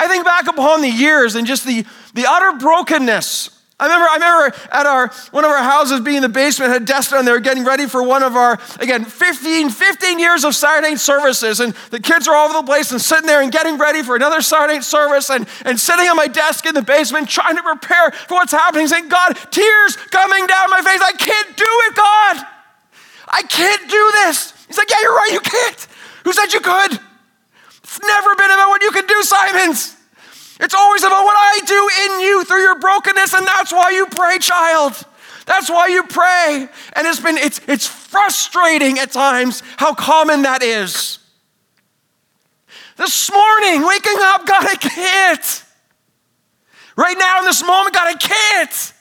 I 0.00 0.08
think 0.08 0.24
back 0.24 0.48
upon 0.48 0.80
the 0.80 0.88
years 0.88 1.34
and 1.34 1.46
just 1.46 1.66
the, 1.66 1.84
the 2.14 2.24
utter 2.26 2.56
brokenness. 2.56 3.50
I 3.78 3.84
remember, 3.84 4.06
I 4.08 4.14
remember 4.14 4.56
at 4.72 4.86
our 4.86 5.08
one 5.30 5.44
of 5.44 5.50
our 5.50 5.62
houses 5.62 6.00
being 6.00 6.16
in 6.16 6.22
the 6.22 6.30
basement, 6.30 6.72
had 6.72 6.80
a 6.80 6.84
desk 6.86 7.10
down 7.10 7.26
there 7.26 7.38
getting 7.38 7.66
ready 7.66 7.86
for 7.86 8.02
one 8.02 8.22
of 8.22 8.34
our, 8.34 8.58
again, 8.80 9.04
15, 9.04 9.68
15 9.68 10.18
years 10.18 10.44
of 10.44 10.54
Saturday 10.54 10.92
night 10.92 11.00
services. 11.00 11.60
And 11.60 11.74
the 11.90 12.00
kids 12.00 12.26
are 12.28 12.34
all 12.34 12.48
over 12.48 12.60
the 12.60 12.66
place 12.66 12.92
and 12.92 13.00
sitting 13.00 13.26
there 13.26 13.42
and 13.42 13.52
getting 13.52 13.76
ready 13.76 14.02
for 14.02 14.16
another 14.16 14.40
Saturday 14.40 14.76
night 14.76 14.84
service 14.84 15.28
and, 15.28 15.46
and 15.66 15.78
sitting 15.78 16.08
on 16.08 16.16
my 16.16 16.28
desk 16.28 16.64
in 16.64 16.74
the 16.74 16.80
basement 16.80 17.28
trying 17.28 17.56
to 17.56 17.62
prepare 17.62 18.10
for 18.10 18.36
what's 18.36 18.52
happening, 18.52 18.88
saying, 18.88 19.10
God, 19.10 19.34
tears 19.50 19.96
coming 19.96 20.46
down 20.46 20.70
my 20.70 20.80
face. 20.80 21.00
I 21.02 21.12
can't 21.12 21.56
do 21.58 21.64
it, 21.88 21.94
God. 21.94 22.46
I 23.28 23.42
can't 23.42 23.82
do 23.82 24.10
this. 24.24 24.54
He's 24.66 24.78
like, 24.78 24.88
Yeah, 24.88 25.02
you're 25.02 25.14
right, 25.14 25.32
you 25.32 25.40
can't. 25.40 25.86
Who 26.24 26.32
said 26.32 26.54
you 26.54 26.60
could? 26.60 27.00
It's 27.90 28.00
never 28.06 28.36
been 28.36 28.50
about 28.52 28.68
what 28.68 28.82
you 28.82 28.92
can 28.92 29.04
do, 29.04 29.20
Symons. 29.24 29.96
It's 30.60 30.74
always 30.74 31.02
about 31.02 31.24
what 31.24 31.36
I 31.36 31.60
do 31.66 31.90
in 32.04 32.20
you 32.20 32.44
through 32.44 32.60
your 32.60 32.78
brokenness, 32.78 33.34
and 33.34 33.44
that's 33.44 33.72
why 33.72 33.90
you 33.90 34.06
pray, 34.06 34.38
child. 34.38 34.94
That's 35.44 35.68
why 35.68 35.88
you 35.88 36.04
pray. 36.04 36.68
And 36.94 37.06
it's 37.08 37.18
been 37.18 37.36
it's 37.36 37.60
it's 37.66 37.88
frustrating 37.88 39.00
at 39.00 39.10
times 39.10 39.64
how 39.76 39.94
common 39.94 40.42
that 40.42 40.62
is. 40.62 41.18
This 42.96 43.32
morning, 43.32 43.84
waking 43.84 44.18
up, 44.18 44.46
God, 44.46 44.64
I 44.64 44.76
can't. 44.76 45.64
Right 46.94 47.16
now, 47.18 47.40
in 47.40 47.44
this 47.44 47.64
moment, 47.64 47.96
God, 47.96 48.06
I 48.06 48.14
can't. 48.14 48.92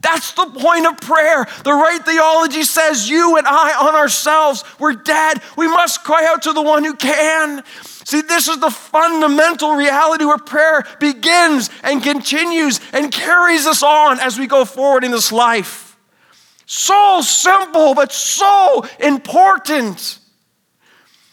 That's 0.00 0.32
the 0.32 0.46
point 0.46 0.86
of 0.86 0.96
prayer. 0.98 1.46
The 1.64 1.72
right 1.72 2.00
theology 2.04 2.62
says 2.62 3.10
you 3.10 3.36
and 3.36 3.46
I 3.46 3.86
on 3.86 3.94
ourselves, 3.94 4.62
we're 4.78 4.92
dead. 4.92 5.42
We 5.56 5.66
must 5.66 6.04
cry 6.04 6.26
out 6.26 6.42
to 6.42 6.52
the 6.52 6.62
one 6.62 6.84
who 6.84 6.94
can. 6.94 7.64
See, 7.82 8.20
this 8.20 8.48
is 8.48 8.60
the 8.60 8.70
fundamental 8.70 9.74
reality 9.74 10.24
where 10.24 10.38
prayer 10.38 10.84
begins 11.00 11.68
and 11.82 12.02
continues 12.02 12.80
and 12.92 13.12
carries 13.12 13.66
us 13.66 13.82
on 13.82 14.20
as 14.20 14.38
we 14.38 14.46
go 14.46 14.64
forward 14.64 15.02
in 15.04 15.10
this 15.10 15.32
life. 15.32 15.96
So 16.64 17.20
simple, 17.22 17.94
but 17.94 18.12
so 18.12 18.86
important. 19.00 20.20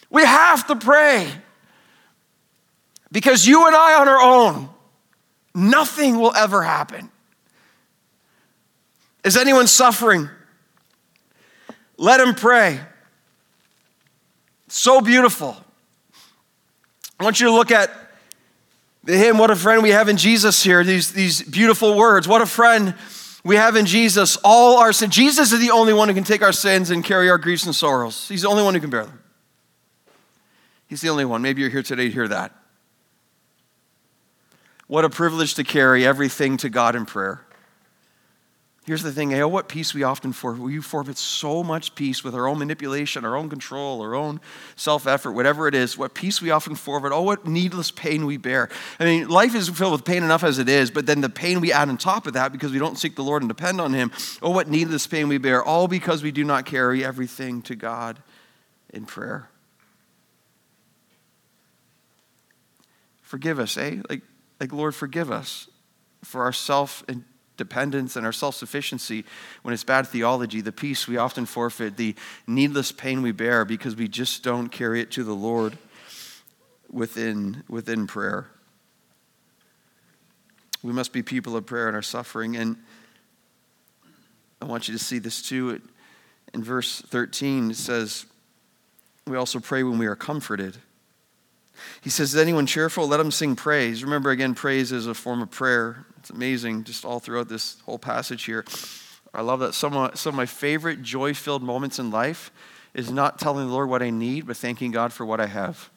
We 0.09 0.23
have 0.23 0.65
to 0.67 0.75
pray 0.75 1.29
because 3.11 3.45
you 3.45 3.67
and 3.67 3.75
I 3.75 3.99
on 3.99 4.07
our 4.07 4.21
own, 4.21 4.69
nothing 5.53 6.17
will 6.19 6.33
ever 6.35 6.63
happen. 6.63 7.11
Is 9.25 9.35
anyone 9.35 9.65
suffering? 9.65 10.29
Let 11.97 12.21
him 12.21 12.35
pray. 12.35 12.79
So 14.67 15.01
beautiful. 15.01 15.57
I 17.19 17.23
want 17.23 17.39
you 17.39 17.47
to 17.47 17.53
look 17.53 17.71
at 17.71 17.89
the 19.03 19.17
hymn, 19.17 19.39
What 19.39 19.49
a 19.49 19.55
Friend 19.55 19.81
We 19.81 19.89
Have 19.89 20.09
in 20.09 20.17
Jesus 20.17 20.61
here, 20.61 20.83
these, 20.83 21.11
these 21.11 21.41
beautiful 21.41 21.97
words. 21.97 22.27
What 22.27 22.41
a 22.41 22.45
friend 22.45 22.93
we 23.43 23.55
have 23.55 23.75
in 23.75 23.87
Jesus. 23.87 24.37
All 24.43 24.77
our 24.77 24.93
sins. 24.93 25.15
Jesus 25.15 25.51
is 25.51 25.59
the 25.59 25.71
only 25.71 25.93
one 25.93 26.07
who 26.07 26.13
can 26.13 26.23
take 26.23 26.43
our 26.43 26.51
sins 26.51 26.91
and 26.91 27.03
carry 27.03 27.29
our 27.29 27.37
griefs 27.39 27.65
and 27.65 27.75
sorrows. 27.75 28.27
He's 28.27 28.43
the 28.43 28.49
only 28.49 28.63
one 28.63 28.75
who 28.75 28.79
can 28.79 28.89
bear 28.89 29.05
them. 29.05 29.23
He's 30.87 31.01
the 31.01 31.09
only 31.09 31.25
one. 31.25 31.41
Maybe 31.41 31.61
you're 31.61 31.71
here 31.71 31.83
today 31.83 32.07
to 32.07 32.13
hear 32.13 32.27
that. 32.27 32.53
What 34.87 35.03
a 35.03 35.09
privilege 35.09 35.55
to 35.55 35.63
carry 35.63 36.05
everything 36.05 36.57
to 36.57 36.69
God 36.69 36.95
in 36.95 37.07
prayer. 37.07 37.44
Here's 38.85 39.01
the 39.01 39.11
thing, 39.11 39.33
oh, 39.33 39.47
what 39.47 39.67
peace 39.67 39.95
we 39.95 40.03
often 40.03 40.31
forfeit. 40.31 40.61
We 40.61 40.79
forfeit 40.79 41.17
so 41.17 41.63
much 41.63 41.95
peace 41.95 42.23
with 42.23 42.35
our 42.35 42.47
own 42.47 42.59
manipulation, 42.59 43.25
our 43.25 43.35
own 43.35 43.49
control, 43.49 43.99
our 44.03 44.13
own 44.13 44.39
self 44.75 45.07
effort, 45.07 45.31
whatever 45.31 45.67
it 45.67 45.73
is. 45.73 45.97
What 45.97 46.13
peace 46.13 46.39
we 46.39 46.51
often 46.51 46.75
forfeit. 46.75 47.11
Oh, 47.11 47.23
what 47.23 47.47
needless 47.47 47.89
pain 47.89 48.27
we 48.27 48.37
bear. 48.37 48.69
I 48.99 49.05
mean, 49.05 49.27
life 49.27 49.55
is 49.55 49.69
filled 49.69 49.93
with 49.93 50.05
pain 50.05 50.21
enough 50.21 50.43
as 50.43 50.59
it 50.59 50.69
is, 50.69 50.91
but 50.91 51.07
then 51.07 51.21
the 51.21 51.29
pain 51.29 51.61
we 51.61 51.73
add 51.73 51.89
on 51.89 51.97
top 51.97 52.27
of 52.27 52.33
that 52.33 52.51
because 52.51 52.71
we 52.71 52.77
don't 52.77 52.95
seek 52.95 53.15
the 53.15 53.23
Lord 53.23 53.41
and 53.41 53.49
depend 53.49 53.81
on 53.81 53.91
Him. 53.91 54.11
Oh, 54.43 54.51
what 54.51 54.69
needless 54.69 55.07
pain 55.07 55.29
we 55.29 55.39
bear. 55.39 55.63
All 55.63 55.87
because 55.87 56.21
we 56.21 56.31
do 56.31 56.43
not 56.43 56.67
carry 56.67 57.03
everything 57.03 57.63
to 57.63 57.75
God 57.75 58.21
in 58.93 59.07
prayer. 59.07 59.49
Forgive 63.23 63.57
us, 63.57 63.77
eh? 63.77 64.03
Like, 64.07 64.21
like 64.59 64.71
Lord, 64.71 64.93
forgive 64.93 65.31
us 65.31 65.69
for 66.23 66.43
our 66.43 66.53
self 66.53 67.03
and 67.07 67.23
dependence 67.57 68.15
and 68.15 68.25
our 68.25 68.31
self 68.31 68.55
sufficiency, 68.55 69.25
when 69.63 69.73
it's 69.73 69.83
bad 69.83 70.07
theology, 70.07 70.61
the 70.61 70.71
peace 70.71 71.07
we 71.07 71.17
often 71.17 71.45
forfeit, 71.45 71.97
the 71.97 72.15
needless 72.47 72.91
pain 72.91 73.21
we 73.21 73.31
bear 73.31 73.65
because 73.65 73.95
we 73.95 74.07
just 74.07 74.43
don't 74.43 74.69
carry 74.69 75.01
it 75.01 75.11
to 75.11 75.23
the 75.23 75.35
Lord 75.35 75.77
within, 76.89 77.63
within 77.67 78.07
prayer. 78.07 78.47
We 80.83 80.93
must 80.93 81.13
be 81.13 81.23
people 81.23 81.55
of 81.55 81.65
prayer 81.65 81.89
in 81.89 81.95
our 81.95 82.01
suffering. 82.01 82.55
And 82.55 82.77
I 84.61 84.65
want 84.65 84.87
you 84.87 84.97
to 84.97 85.03
see 85.03 85.19
this 85.19 85.41
too. 85.41 85.81
In 86.53 86.63
verse 86.63 87.01
13, 87.01 87.71
it 87.71 87.75
says, 87.75 88.25
We 89.25 89.35
also 89.35 89.59
pray 89.59 89.83
when 89.83 89.97
we 89.97 90.05
are 90.05 90.15
comforted. 90.15 90.77
He 92.01 92.09
says, 92.09 92.33
Is 92.33 92.41
anyone 92.41 92.65
cheerful? 92.65 93.07
Let 93.07 93.19
him 93.19 93.31
sing 93.31 93.55
praise. 93.55 94.03
Remember, 94.03 94.31
again, 94.31 94.55
praise 94.55 94.91
is 94.91 95.07
a 95.07 95.13
form 95.13 95.41
of 95.41 95.51
prayer. 95.51 96.05
It's 96.17 96.29
amazing 96.29 96.83
just 96.83 97.05
all 97.05 97.19
throughout 97.19 97.49
this 97.49 97.77
whole 97.85 97.99
passage 97.99 98.43
here. 98.45 98.65
I 99.33 99.41
love 99.41 99.59
that 99.59 99.73
some 99.73 99.95
of, 99.95 100.17
some 100.17 100.29
of 100.29 100.35
my 100.35 100.45
favorite 100.45 101.01
joy 101.01 101.33
filled 101.33 101.61
moments 101.61 101.99
in 101.99 102.09
life 102.09 102.51
is 102.93 103.11
not 103.11 103.37
telling 103.37 103.67
the 103.67 103.73
Lord 103.73 103.89
what 103.89 104.01
I 104.01 104.09
need, 104.09 104.47
but 104.47 104.55
thanking 104.55 104.91
God 104.91 105.11
for 105.11 105.25
what 105.25 105.41
I 105.41 105.47
have. 105.47 105.89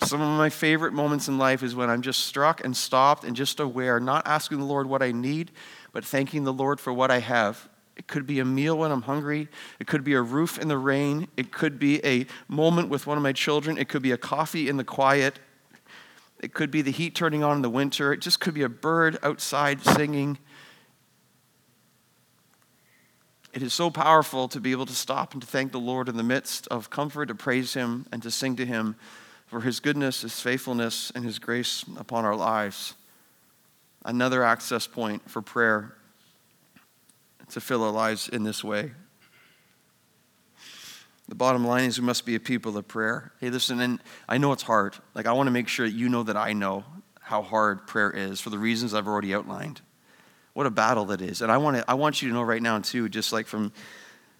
Some 0.00 0.20
of 0.20 0.38
my 0.38 0.50
favorite 0.50 0.92
moments 0.92 1.28
in 1.28 1.38
life 1.38 1.62
is 1.62 1.74
when 1.74 1.88
I'm 1.88 2.02
just 2.02 2.26
struck 2.26 2.64
and 2.64 2.76
stopped 2.76 3.24
and 3.24 3.36
just 3.36 3.60
aware, 3.60 4.00
not 4.00 4.26
asking 4.26 4.58
the 4.58 4.64
Lord 4.64 4.88
what 4.88 5.02
I 5.02 5.12
need, 5.12 5.52
but 5.92 6.04
thanking 6.04 6.44
the 6.44 6.52
Lord 6.52 6.80
for 6.80 6.92
what 6.92 7.10
I 7.10 7.18
have. 7.18 7.68
It 7.96 8.06
could 8.06 8.26
be 8.26 8.40
a 8.40 8.44
meal 8.44 8.76
when 8.76 8.90
I'm 8.90 9.02
hungry. 9.02 9.48
It 9.78 9.86
could 9.86 10.02
be 10.02 10.14
a 10.14 10.22
roof 10.22 10.58
in 10.58 10.68
the 10.68 10.78
rain. 10.78 11.28
It 11.36 11.52
could 11.52 11.78
be 11.78 12.04
a 12.04 12.26
moment 12.48 12.88
with 12.88 13.06
one 13.06 13.16
of 13.16 13.22
my 13.22 13.32
children. 13.32 13.78
It 13.78 13.88
could 13.88 14.02
be 14.02 14.12
a 14.12 14.16
coffee 14.16 14.68
in 14.68 14.76
the 14.76 14.84
quiet. 14.84 15.38
It 16.40 16.52
could 16.52 16.70
be 16.70 16.82
the 16.82 16.90
heat 16.90 17.14
turning 17.14 17.44
on 17.44 17.56
in 17.56 17.62
the 17.62 17.70
winter. 17.70 18.12
It 18.12 18.20
just 18.20 18.40
could 18.40 18.54
be 18.54 18.62
a 18.62 18.68
bird 18.68 19.18
outside 19.22 19.82
singing. 19.82 20.38
It 23.52 23.62
is 23.62 23.72
so 23.72 23.88
powerful 23.88 24.48
to 24.48 24.60
be 24.60 24.72
able 24.72 24.86
to 24.86 24.94
stop 24.94 25.32
and 25.32 25.40
to 25.40 25.46
thank 25.46 25.70
the 25.70 25.78
Lord 25.78 26.08
in 26.08 26.16
the 26.16 26.24
midst 26.24 26.66
of 26.68 26.90
comfort, 26.90 27.26
to 27.26 27.36
praise 27.36 27.74
Him, 27.74 28.06
and 28.10 28.20
to 28.24 28.30
sing 28.30 28.56
to 28.56 28.66
Him 28.66 28.96
for 29.46 29.60
His 29.60 29.78
goodness, 29.78 30.22
His 30.22 30.40
faithfulness, 30.40 31.12
and 31.14 31.24
His 31.24 31.38
grace 31.38 31.84
upon 31.96 32.24
our 32.24 32.34
lives. 32.34 32.94
Another 34.04 34.42
access 34.42 34.88
point 34.88 35.30
for 35.30 35.40
prayer 35.40 35.94
to 37.50 37.60
fill 37.60 37.82
our 37.84 37.90
lives 37.90 38.28
in 38.28 38.42
this 38.42 38.64
way. 38.64 38.92
The 41.28 41.34
bottom 41.34 41.66
line 41.66 41.84
is 41.84 41.98
we 41.98 42.04
must 42.04 42.26
be 42.26 42.34
a 42.34 42.40
people 42.40 42.76
of 42.76 42.86
prayer. 42.86 43.32
Hey, 43.40 43.48
listen, 43.48 43.80
and 43.80 44.00
I 44.28 44.36
know 44.36 44.52
it's 44.52 44.62
hard. 44.62 44.94
Like, 45.14 45.26
I 45.26 45.32
want 45.32 45.46
to 45.46 45.50
make 45.50 45.68
sure 45.68 45.86
that 45.86 45.94
you 45.94 46.08
know 46.08 46.22
that 46.24 46.36
I 46.36 46.52
know 46.52 46.84
how 47.20 47.40
hard 47.40 47.86
prayer 47.86 48.10
is 48.10 48.40
for 48.40 48.50
the 48.50 48.58
reasons 48.58 48.92
I've 48.92 49.08
already 49.08 49.34
outlined. 49.34 49.80
What 50.52 50.66
a 50.66 50.70
battle 50.70 51.06
that 51.06 51.22
is. 51.22 51.40
And 51.40 51.50
I 51.50 51.56
want, 51.56 51.78
to, 51.78 51.84
I 51.90 51.94
want 51.94 52.20
you 52.20 52.28
to 52.28 52.34
know 52.34 52.42
right 52.42 52.60
now, 52.60 52.78
too, 52.78 53.08
just 53.08 53.32
like 53.32 53.46
from, 53.46 53.72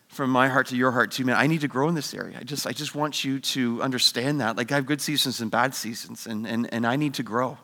from 0.09 0.29
my 0.29 0.49
heart 0.49 0.67
to 0.69 0.77
your 0.77 0.93
heart, 0.93 1.11
too, 1.11 1.25
man, 1.25 1.37
I 1.37 1.47
need 1.47 1.63
to 1.63 1.69
grow 1.69 1.89
in 1.89 1.95
this 1.95 2.13
area. 2.13 2.37
I 2.39 2.45
just, 2.45 2.67
I 2.67 2.73
just 2.73 2.95
want 2.95 3.25
you 3.25 3.41
to 3.41 3.83
understand 3.83 4.43
that. 4.43 4.57
Like, 4.57 4.71
I 4.71 4.75
have 4.75 4.85
good 4.85 5.01
seasons 5.01 5.41
and 5.41 5.51
bad 5.51 5.75
seasons, 5.75 6.27
and, 6.27 6.47
and, 6.47 6.73
and 6.73 6.87
I 6.87 6.97
need 6.97 7.15
to 7.15 7.23
grow. 7.23 7.57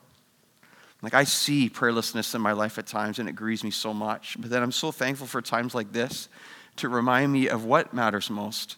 Like, 1.03 1.15
I 1.15 1.25
see 1.25 1.71
prayerlessness 1.71 2.35
in 2.35 2.41
my 2.41 2.53
life 2.53 2.79
at 2.79 2.87
times, 2.87 3.19
and 3.19 3.29
it 3.29 3.33
grieves 3.33 3.65
me 3.65 3.71
so 3.71 3.95
much. 3.95 4.37
But 4.39 4.51
then 4.51 4.63
I'm 4.63 4.73
so 4.73 4.93
thankful 4.93 5.27
for 5.27 5.41
times 5.41 5.75
like 5.75 5.93
this 5.93 6.29
to 6.77 6.89
remind 6.89 7.33
me 7.33 7.49
of 7.49 7.65
what 7.65 7.95
matters 7.95 8.31
most 8.31 8.77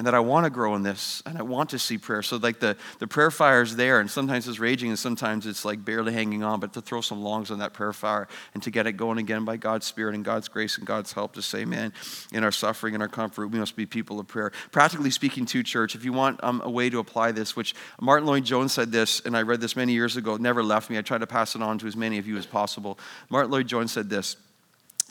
and 0.00 0.06
that 0.06 0.14
I 0.14 0.20
want 0.20 0.44
to 0.44 0.50
grow 0.50 0.76
in 0.76 0.82
this 0.82 1.22
and 1.26 1.36
I 1.36 1.42
want 1.42 1.68
to 1.70 1.78
see 1.78 1.98
prayer. 1.98 2.22
So, 2.22 2.38
like 2.38 2.58
the, 2.58 2.74
the 3.00 3.06
prayer 3.06 3.30
fire 3.30 3.60
is 3.60 3.76
there, 3.76 4.00
and 4.00 4.10
sometimes 4.10 4.48
it's 4.48 4.58
raging 4.58 4.88
and 4.88 4.98
sometimes 4.98 5.46
it's 5.46 5.62
like 5.62 5.84
barely 5.84 6.14
hanging 6.14 6.42
on, 6.42 6.58
but 6.58 6.72
to 6.72 6.80
throw 6.80 7.02
some 7.02 7.20
longs 7.20 7.50
on 7.50 7.58
that 7.58 7.74
prayer 7.74 7.92
fire 7.92 8.26
and 8.54 8.62
to 8.62 8.70
get 8.70 8.86
it 8.86 8.92
going 8.92 9.18
again 9.18 9.44
by 9.44 9.58
God's 9.58 9.84
Spirit 9.84 10.14
and 10.14 10.24
God's 10.24 10.48
grace 10.48 10.78
and 10.78 10.86
God's 10.86 11.12
help 11.12 11.34
to 11.34 11.42
say, 11.42 11.66
man, 11.66 11.92
in 12.32 12.44
our 12.44 12.50
suffering 12.50 12.94
and 12.94 13.02
our 13.02 13.10
comfort, 13.10 13.48
we 13.48 13.58
must 13.58 13.76
be 13.76 13.84
people 13.84 14.18
of 14.18 14.26
prayer. 14.26 14.52
Practically 14.72 15.10
speaking, 15.10 15.44
to 15.44 15.62
church, 15.62 15.94
if 15.94 16.02
you 16.02 16.14
want 16.14 16.42
um, 16.42 16.62
a 16.64 16.70
way 16.70 16.88
to 16.88 16.98
apply 16.98 17.32
this, 17.32 17.54
which 17.54 17.74
Martyn 18.00 18.26
Lloyd-Jones 18.26 18.72
said 18.72 18.90
this, 18.90 19.20
and 19.26 19.36
I 19.36 19.42
read 19.42 19.60
this 19.60 19.76
many 19.76 19.92
years 19.92 20.16
ago, 20.16 20.38
never 20.38 20.62
left 20.62 20.88
me. 20.88 20.96
I 20.96 21.02
tried 21.02 21.20
to 21.20 21.26
pass 21.26 21.54
it 21.54 21.60
on 21.60 21.76
to 21.76 21.86
as 21.86 21.94
many 21.94 22.16
of 22.16 22.26
you 22.26 22.38
as 22.38 22.46
possible. 22.46 22.98
Martyn 23.28 23.50
Lloyd-Jones 23.50 23.92
said 23.92 24.08
this 24.08 24.38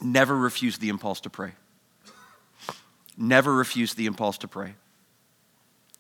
never 0.02 0.36
refuse 0.36 0.80
the 0.80 0.90
impulse 0.90 1.20
to 1.22 1.30
pray. 1.30 1.52
Never 3.20 3.54
refuse 3.54 3.94
the 3.94 4.06
impulse 4.06 4.38
to 4.40 4.48
pray. 4.48 4.76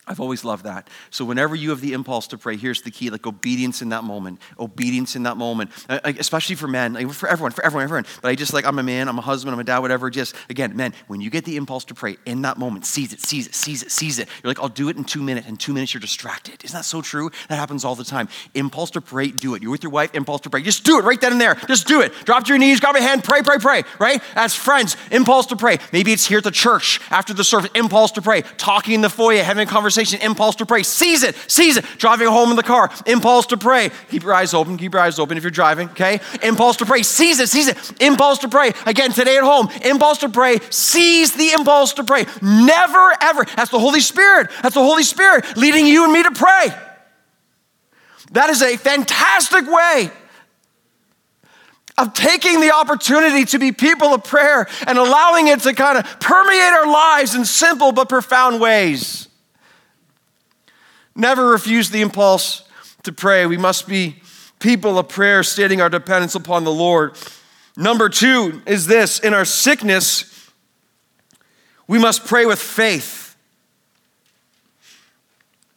I've 0.09 0.19
always 0.19 0.43
loved 0.43 0.63
that. 0.65 0.89
So, 1.11 1.23
whenever 1.23 1.55
you 1.55 1.69
have 1.69 1.81
the 1.81 1.93
impulse 1.93 2.25
to 2.27 2.37
pray, 2.37 2.57
here's 2.57 2.81
the 2.81 2.89
key 2.89 3.11
like 3.11 3.27
obedience 3.27 3.83
in 3.83 3.89
that 3.89 4.03
moment. 4.03 4.39
Obedience 4.59 5.15
in 5.15 5.21
that 5.23 5.37
moment, 5.37 5.69
uh, 5.87 5.99
especially 6.03 6.55
for 6.55 6.67
men, 6.67 6.93
like 6.93 7.11
for 7.11 7.29
everyone, 7.29 7.51
for 7.51 7.63
everyone, 7.63 7.83
everyone. 7.83 8.05
But 8.23 8.29
I 8.29 8.35
just 8.35 8.51
like, 8.51 8.65
I'm 8.65 8.79
a 8.79 8.83
man, 8.83 9.07
I'm 9.07 9.19
a 9.19 9.21
husband, 9.21 9.53
I'm 9.53 9.59
a 9.59 9.63
dad, 9.63 9.79
whatever. 9.79 10.09
Just, 10.09 10.35
again, 10.49 10.75
men, 10.75 10.95
when 11.05 11.21
you 11.21 11.29
get 11.29 11.45
the 11.45 11.57
impulse 11.57 11.85
to 11.85 11.93
pray 11.93 12.17
in 12.25 12.41
that 12.41 12.57
moment, 12.57 12.87
seize 12.87 13.13
it, 13.13 13.21
seize 13.21 13.45
it, 13.45 13.53
seize 13.53 13.83
it, 13.83 13.91
seize 13.91 14.17
it. 14.17 14.27
You're 14.43 14.49
like, 14.49 14.59
I'll 14.59 14.67
do 14.67 14.89
it 14.89 14.97
in 14.97 15.03
two 15.03 15.21
minutes. 15.21 15.47
In 15.47 15.57
two 15.57 15.73
minutes, 15.73 15.93
you're 15.93 16.01
distracted. 16.01 16.65
Isn't 16.65 16.75
that 16.75 16.85
so 16.85 17.03
true? 17.03 17.29
That 17.47 17.59
happens 17.59 17.85
all 17.85 17.93
the 17.93 18.03
time. 18.03 18.29
Impulse 18.55 18.89
to 18.91 19.01
pray, 19.01 19.27
do 19.27 19.53
it. 19.53 19.61
You're 19.61 19.71
with 19.71 19.83
your 19.83 19.91
wife, 19.91 20.15
impulse 20.15 20.41
to 20.41 20.49
pray. 20.49 20.63
Just 20.63 20.85
do 20.85 20.97
it 20.97 21.03
right 21.03 21.21
then 21.21 21.33
and 21.33 21.41
there. 21.41 21.53
Just 21.67 21.87
do 21.87 22.01
it. 22.01 22.13
Drop 22.25 22.45
to 22.45 22.49
your 22.49 22.57
knees, 22.57 22.79
grab 22.79 22.95
a 22.95 23.01
hand, 23.01 23.23
pray, 23.23 23.43
pray, 23.43 23.59
pray, 23.59 23.83
right? 23.99 24.23
As 24.33 24.55
friends, 24.55 24.97
impulse 25.11 25.45
to 25.47 25.55
pray. 25.55 25.77
Maybe 25.93 26.13
it's 26.13 26.25
here 26.25 26.39
at 26.39 26.43
the 26.43 26.49
church 26.49 26.99
after 27.11 27.35
the 27.35 27.43
service, 27.43 27.69
impulse 27.75 28.11
to 28.13 28.23
pray. 28.23 28.41
Talking 28.57 28.95
in 28.95 29.01
the 29.01 29.09
foyer, 29.09 29.43
having 29.43 29.67
a 29.67 29.69
conversation, 29.69 29.98
impulse 29.99 30.55
to 30.55 30.65
pray 30.65 30.79
pray. 30.79 30.83
Seize 30.83 31.23
it, 31.23 31.35
seize 31.47 31.77
it. 31.77 31.85
Driving 31.97 32.27
home 32.27 32.49
in 32.51 32.55
the 32.55 32.63
car, 32.63 32.89
impulse 33.05 33.47
to 33.47 33.57
pray. 33.57 33.91
Keep 34.09 34.23
your 34.23 34.33
eyes 34.33 34.53
open, 34.53 34.77
keep 34.77 34.93
your 34.93 35.01
eyes 35.01 35.19
open 35.19 35.37
if 35.37 35.43
you're 35.43 35.51
driving, 35.51 35.89
okay? 35.89 36.21
Impulse 36.43 36.77
to 36.77 36.85
pray. 36.85 37.03
Seize 37.03 37.39
it, 37.39 37.49
seize 37.49 37.67
it. 37.67 38.01
Impulse 38.01 38.39
to 38.39 38.49
pray. 38.49 38.71
Again, 38.85 39.11
today 39.11 39.37
at 39.37 39.43
home, 39.43 39.69
impulse 39.83 40.19
to 40.19 40.29
pray. 40.29 40.59
Seize 40.69 41.33
the 41.33 41.51
impulse 41.51 41.93
to 41.93 42.03
pray. 42.03 42.25
Never, 42.41 43.13
ever. 43.21 43.45
That's 43.55 43.71
the 43.71 43.79
Holy 43.79 43.99
Spirit. 43.99 44.49
That's 44.61 44.75
the 44.75 44.83
Holy 44.83 45.03
Spirit 45.03 45.57
leading 45.57 45.85
you 45.85 46.03
and 46.03 46.13
me 46.13 46.23
to 46.23 46.31
pray. 46.31 46.67
That 48.31 48.49
is 48.49 48.61
a 48.61 48.77
fantastic 48.77 49.65
way 49.67 50.11
of 51.97 52.13
taking 52.13 52.61
the 52.61 52.71
opportunity 52.73 53.43
to 53.43 53.59
be 53.59 53.73
people 53.73 54.13
of 54.13 54.23
prayer 54.23 54.67
and 54.87 54.97
allowing 54.97 55.47
it 55.47 55.59
to 55.61 55.73
kind 55.73 55.97
of 55.97 56.05
permeate 56.21 56.73
our 56.73 56.87
lives 56.87 57.35
in 57.35 57.43
simple 57.43 57.91
but 57.91 58.07
profound 58.07 58.61
ways. 58.61 59.28
Never 61.15 61.49
refuse 61.49 61.89
the 61.89 62.01
impulse 62.01 62.63
to 63.03 63.11
pray. 63.11 63.45
We 63.45 63.57
must 63.57 63.87
be 63.87 64.21
people 64.59 64.99
of 64.99 65.09
prayer, 65.09 65.43
stating 65.43 65.81
our 65.81 65.89
dependence 65.89 66.35
upon 66.35 66.63
the 66.63 66.71
Lord. 66.71 67.13
Number 67.75 68.09
two 68.09 68.61
is 68.65 68.87
this 68.87 69.19
in 69.19 69.33
our 69.33 69.45
sickness, 69.45 70.51
we 71.87 71.97
must 71.97 72.25
pray 72.25 72.45
with 72.45 72.59
faith. 72.59 73.35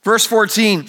Verse 0.03 0.27
14 0.27 0.89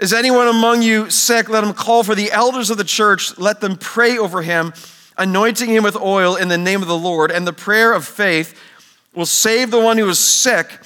Is 0.00 0.12
anyone 0.12 0.48
among 0.48 0.82
you 0.82 1.10
sick? 1.10 1.48
Let 1.48 1.64
him 1.64 1.72
call 1.72 2.02
for 2.02 2.14
the 2.14 2.32
elders 2.32 2.70
of 2.70 2.76
the 2.76 2.84
church, 2.84 3.38
let 3.38 3.60
them 3.60 3.76
pray 3.76 4.18
over 4.18 4.42
him, 4.42 4.72
anointing 5.16 5.70
him 5.70 5.84
with 5.84 5.96
oil 5.96 6.36
in 6.36 6.48
the 6.48 6.58
name 6.58 6.82
of 6.82 6.88
the 6.88 6.98
Lord. 6.98 7.30
And 7.30 7.46
the 7.46 7.52
prayer 7.52 7.92
of 7.92 8.06
faith 8.06 8.58
will 9.14 9.26
save 9.26 9.70
the 9.70 9.80
one 9.80 9.96
who 9.96 10.08
is 10.08 10.18
sick. 10.18 10.80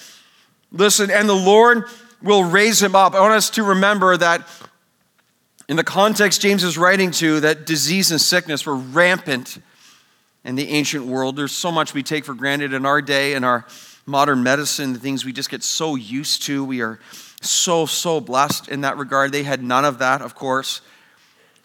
Listen, 0.71 1.11
and 1.11 1.29
the 1.29 1.35
Lord 1.35 1.85
will 2.27 2.45
raise 2.45 2.83
him 2.83 2.95
up. 2.95 3.15
I 3.15 3.21
want 3.21 3.35
us 3.35 3.51
to 3.51 3.63
remember 3.63 4.17
that 4.17 4.47
in 5.69 5.77
the 5.77 5.85
context 5.85 6.41
James 6.43 6.63
is 6.63 6.77
writing 6.77 7.11
to, 7.13 7.41
that 7.41 7.67
disease 7.67 8.11
and 8.11 8.21
sickness 8.21 8.67
were 8.67 8.77
rampant 8.77 9.59
in 10.45 10.55
the 10.55 10.69
ancient 10.69 11.07
world. 11.07 11.37
There's 11.37 11.53
so 11.53 11.73
much 11.73 11.95
we 11.95 12.03
take 12.03 12.25
for 12.25 12.35
granted 12.35 12.73
in 12.73 12.85
our 12.87 13.01
day, 13.01 13.35
in 13.35 13.45
our 13.45 13.67
modern 14.05 14.43
medicine, 14.43 14.93
the 14.93 14.99
things 14.99 15.25
we 15.25 15.33
just 15.33 15.51
get 15.51 15.63
so 15.63 15.97
used 15.97 16.43
to. 16.43 16.65
We 16.65 16.83
are 16.83 17.01
so, 17.41 17.87
so 17.87 18.21
blessed 18.21 18.69
in 18.69 18.83
that 18.83 18.97
regard. 18.97 19.33
They 19.33 19.43
had 19.43 19.63
none 19.63 19.85
of 19.85 19.99
that, 19.99 20.23
of 20.23 20.35
course. 20.35 20.83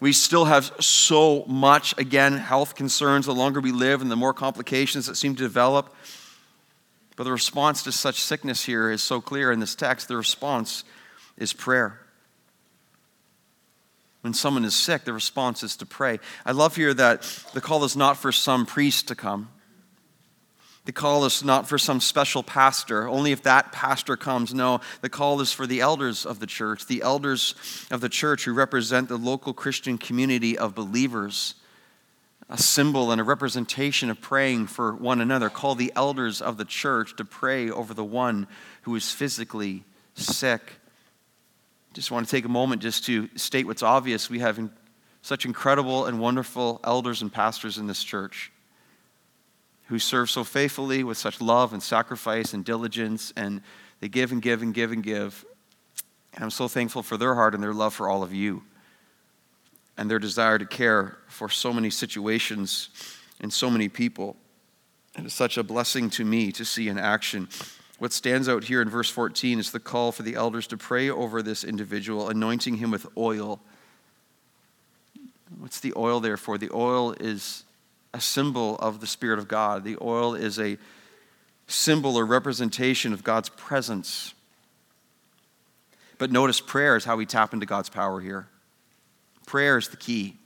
We 0.00 0.12
still 0.12 0.46
have 0.46 0.72
so 0.80 1.44
much, 1.46 1.96
again, 1.96 2.36
health 2.36 2.74
concerns 2.74 3.26
the 3.26 3.34
longer 3.34 3.60
we 3.60 3.70
live 3.70 4.02
and 4.02 4.10
the 4.10 4.16
more 4.16 4.34
complications 4.34 5.06
that 5.06 5.14
seem 5.14 5.36
to 5.36 5.42
develop. 5.42 5.94
But 7.16 7.24
the 7.24 7.32
response 7.32 7.82
to 7.84 7.92
such 7.92 8.20
sickness 8.20 8.64
here 8.64 8.90
is 8.90 9.02
so 9.02 9.20
clear 9.20 9.52
in 9.52 9.60
this 9.60 9.74
text. 9.74 10.08
The 10.08 10.16
response 10.16 10.84
is 11.36 11.52
prayer. 11.52 11.98
When 14.22 14.34
someone 14.34 14.64
is 14.64 14.74
sick, 14.74 15.04
the 15.04 15.12
response 15.12 15.62
is 15.62 15.76
to 15.78 15.86
pray. 15.86 16.20
I 16.46 16.52
love 16.52 16.76
here 16.76 16.94
that 16.94 17.22
the 17.54 17.60
call 17.60 17.84
is 17.84 17.96
not 17.96 18.16
for 18.16 18.32
some 18.32 18.66
priest 18.66 19.08
to 19.08 19.14
come. 19.14 19.48
The 20.84 20.92
call 20.92 21.24
is 21.24 21.44
not 21.44 21.68
for 21.68 21.78
some 21.78 22.00
special 22.00 22.42
pastor, 22.42 23.08
only 23.08 23.30
if 23.30 23.42
that 23.42 23.70
pastor 23.70 24.16
comes. 24.16 24.52
No, 24.52 24.80
the 25.00 25.08
call 25.08 25.40
is 25.40 25.52
for 25.52 25.66
the 25.66 25.80
elders 25.80 26.26
of 26.26 26.40
the 26.40 26.46
church, 26.46 26.86
the 26.86 27.02
elders 27.02 27.54
of 27.90 28.00
the 28.00 28.08
church 28.08 28.44
who 28.44 28.52
represent 28.52 29.08
the 29.08 29.16
local 29.16 29.52
Christian 29.52 29.96
community 29.96 30.58
of 30.58 30.74
believers 30.74 31.54
a 32.52 32.58
symbol 32.58 33.10
and 33.10 33.18
a 33.18 33.24
representation 33.24 34.10
of 34.10 34.20
praying 34.20 34.66
for 34.66 34.94
one 34.94 35.22
another. 35.22 35.48
Call 35.48 35.74
the 35.74 35.90
elders 35.96 36.42
of 36.42 36.58
the 36.58 36.66
church 36.66 37.16
to 37.16 37.24
pray 37.24 37.70
over 37.70 37.94
the 37.94 38.04
one 38.04 38.46
who 38.82 38.94
is 38.94 39.10
physically 39.10 39.84
sick. 40.14 40.74
Just 41.94 42.10
want 42.10 42.26
to 42.26 42.30
take 42.30 42.44
a 42.44 42.50
moment 42.50 42.82
just 42.82 43.06
to 43.06 43.30
state 43.36 43.66
what's 43.66 43.82
obvious. 43.82 44.28
We 44.28 44.40
have 44.40 44.68
such 45.22 45.46
incredible 45.46 46.04
and 46.04 46.20
wonderful 46.20 46.78
elders 46.84 47.22
and 47.22 47.32
pastors 47.32 47.78
in 47.78 47.86
this 47.86 48.04
church 48.04 48.52
who 49.86 49.98
serve 49.98 50.28
so 50.28 50.44
faithfully 50.44 51.02
with 51.02 51.16
such 51.16 51.40
love 51.40 51.72
and 51.72 51.82
sacrifice 51.82 52.52
and 52.52 52.66
diligence, 52.66 53.32
and 53.34 53.62
they 54.00 54.08
give 54.08 54.30
and 54.30 54.42
give 54.42 54.60
and 54.60 54.74
give 54.74 54.92
and 54.92 55.02
give. 55.02 55.46
And 56.34 56.44
I'm 56.44 56.50
so 56.50 56.68
thankful 56.68 57.02
for 57.02 57.16
their 57.16 57.34
heart 57.34 57.54
and 57.54 57.62
their 57.62 57.74
love 57.74 57.94
for 57.94 58.10
all 58.10 58.22
of 58.22 58.34
you 58.34 58.62
and 59.96 60.10
their 60.10 60.18
desire 60.18 60.58
to 60.58 60.66
care 60.66 61.18
for 61.28 61.48
so 61.48 61.72
many 61.72 61.90
situations 61.90 62.88
and 63.40 63.52
so 63.52 63.70
many 63.70 63.88
people. 63.88 64.36
And 65.14 65.26
it's 65.26 65.34
such 65.34 65.58
a 65.58 65.62
blessing 65.62 66.08
to 66.10 66.24
me 66.24 66.52
to 66.52 66.64
see 66.64 66.88
in 66.88 66.98
action. 66.98 67.48
What 67.98 68.12
stands 68.12 68.48
out 68.48 68.64
here 68.64 68.82
in 68.82 68.88
verse 68.88 69.10
14 69.10 69.58
is 69.58 69.70
the 69.70 69.80
call 69.80 70.10
for 70.10 70.22
the 70.22 70.34
elders 70.34 70.66
to 70.68 70.76
pray 70.76 71.10
over 71.10 71.42
this 71.42 71.62
individual, 71.62 72.28
anointing 72.28 72.76
him 72.76 72.90
with 72.90 73.06
oil. 73.16 73.60
What's 75.58 75.80
the 75.80 75.92
oil 75.96 76.20
there 76.20 76.36
for? 76.36 76.58
The 76.58 76.70
oil 76.72 77.12
is 77.12 77.64
a 78.14 78.20
symbol 78.20 78.76
of 78.76 79.00
the 79.00 79.06
Spirit 79.06 79.38
of 79.38 79.48
God. 79.48 79.84
The 79.84 79.98
oil 80.00 80.34
is 80.34 80.58
a 80.58 80.78
symbol 81.66 82.16
or 82.16 82.26
representation 82.26 83.12
of 83.12 83.22
God's 83.22 83.50
presence. 83.50 84.34
But 86.18 86.30
notice 86.30 86.60
prayer 86.60 86.96
is 86.96 87.04
how 87.04 87.16
we 87.16 87.26
tap 87.26 87.54
into 87.54 87.66
God's 87.66 87.88
power 87.88 88.20
here. 88.20 88.48
Prayer 89.46 89.78
is 89.78 89.88
the 89.88 89.96
key 89.96 90.36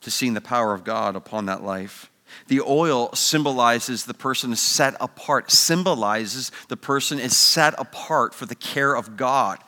to 0.00 0.10
seeing 0.10 0.34
the 0.34 0.40
power 0.40 0.74
of 0.74 0.84
God 0.84 1.16
upon 1.16 1.46
that 1.46 1.62
life. 1.62 2.10
The 2.48 2.60
oil 2.60 3.12
symbolizes 3.14 4.04
the 4.04 4.14
person 4.14 4.52
is 4.52 4.60
set 4.60 4.94
apart, 5.00 5.50
symbolizes 5.50 6.50
the 6.68 6.76
person 6.76 7.18
is 7.18 7.36
set 7.36 7.74
apart 7.78 8.34
for 8.34 8.46
the 8.46 8.54
care 8.54 8.94
of 8.94 9.16
God. 9.16 9.58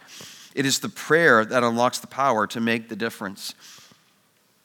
It 0.54 0.66
is 0.66 0.80
the 0.80 0.88
prayer 0.88 1.44
that 1.44 1.62
unlocks 1.62 1.98
the 1.98 2.06
power 2.06 2.46
to 2.48 2.60
make 2.60 2.88
the 2.88 2.96
difference. 2.96 3.54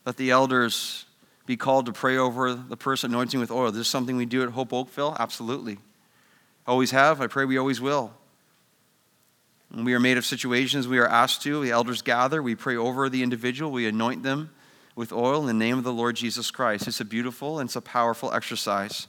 Let 0.06 0.18
the 0.18 0.32
elders 0.32 1.06
be 1.46 1.58
called 1.58 1.86
to 1.88 1.92
pray 1.92 2.18
over 2.18 2.54
the 2.54 2.78
person 2.78 3.12
anointing 3.12 3.40
with 3.40 3.52
oil. 3.52 3.72
This 3.72 3.82
is 3.82 3.88
something 3.88 4.16
we 4.16 4.26
do 4.26 4.44
at 4.44 4.50
Hope 4.50 4.74
Oakville? 4.74 5.16
Absolutely. 5.20 5.78
Always 6.66 6.92
have. 6.92 7.22
I 7.22 7.28
pray 7.28 7.46
we 7.46 7.58
always 7.58 7.82
will. 7.82 8.14
When 9.72 9.86
we 9.86 9.94
are 9.94 10.00
made 10.00 10.18
of 10.18 10.26
situations 10.26 10.86
we 10.88 11.00
are 11.00 11.08
asked 11.08 11.44
to, 11.44 11.64
the 11.64 11.72
elders 11.72 12.02
gather, 12.02 12.44
we 12.44 12.56
pray 12.56 12.76
over 12.76 13.08
the 13.08 13.24
individual, 13.24 13.72
we 13.72 13.88
anoint 13.88 14.22
them 14.22 14.50
with 14.98 15.14
oil 15.14 15.40
in 15.40 15.48
the 15.48 15.54
name 15.54 15.78
of 15.78 15.86
the 15.86 15.94
Lord 15.94 16.18
Jesus 16.18 16.52
Christ. 16.52 16.90
It's 16.90 17.00
a 17.00 17.06
beautiful 17.06 17.60
and 17.60 17.68
it's 17.70 17.78
a 17.78 17.82
powerful 17.82 18.34
exercise. 18.34 19.08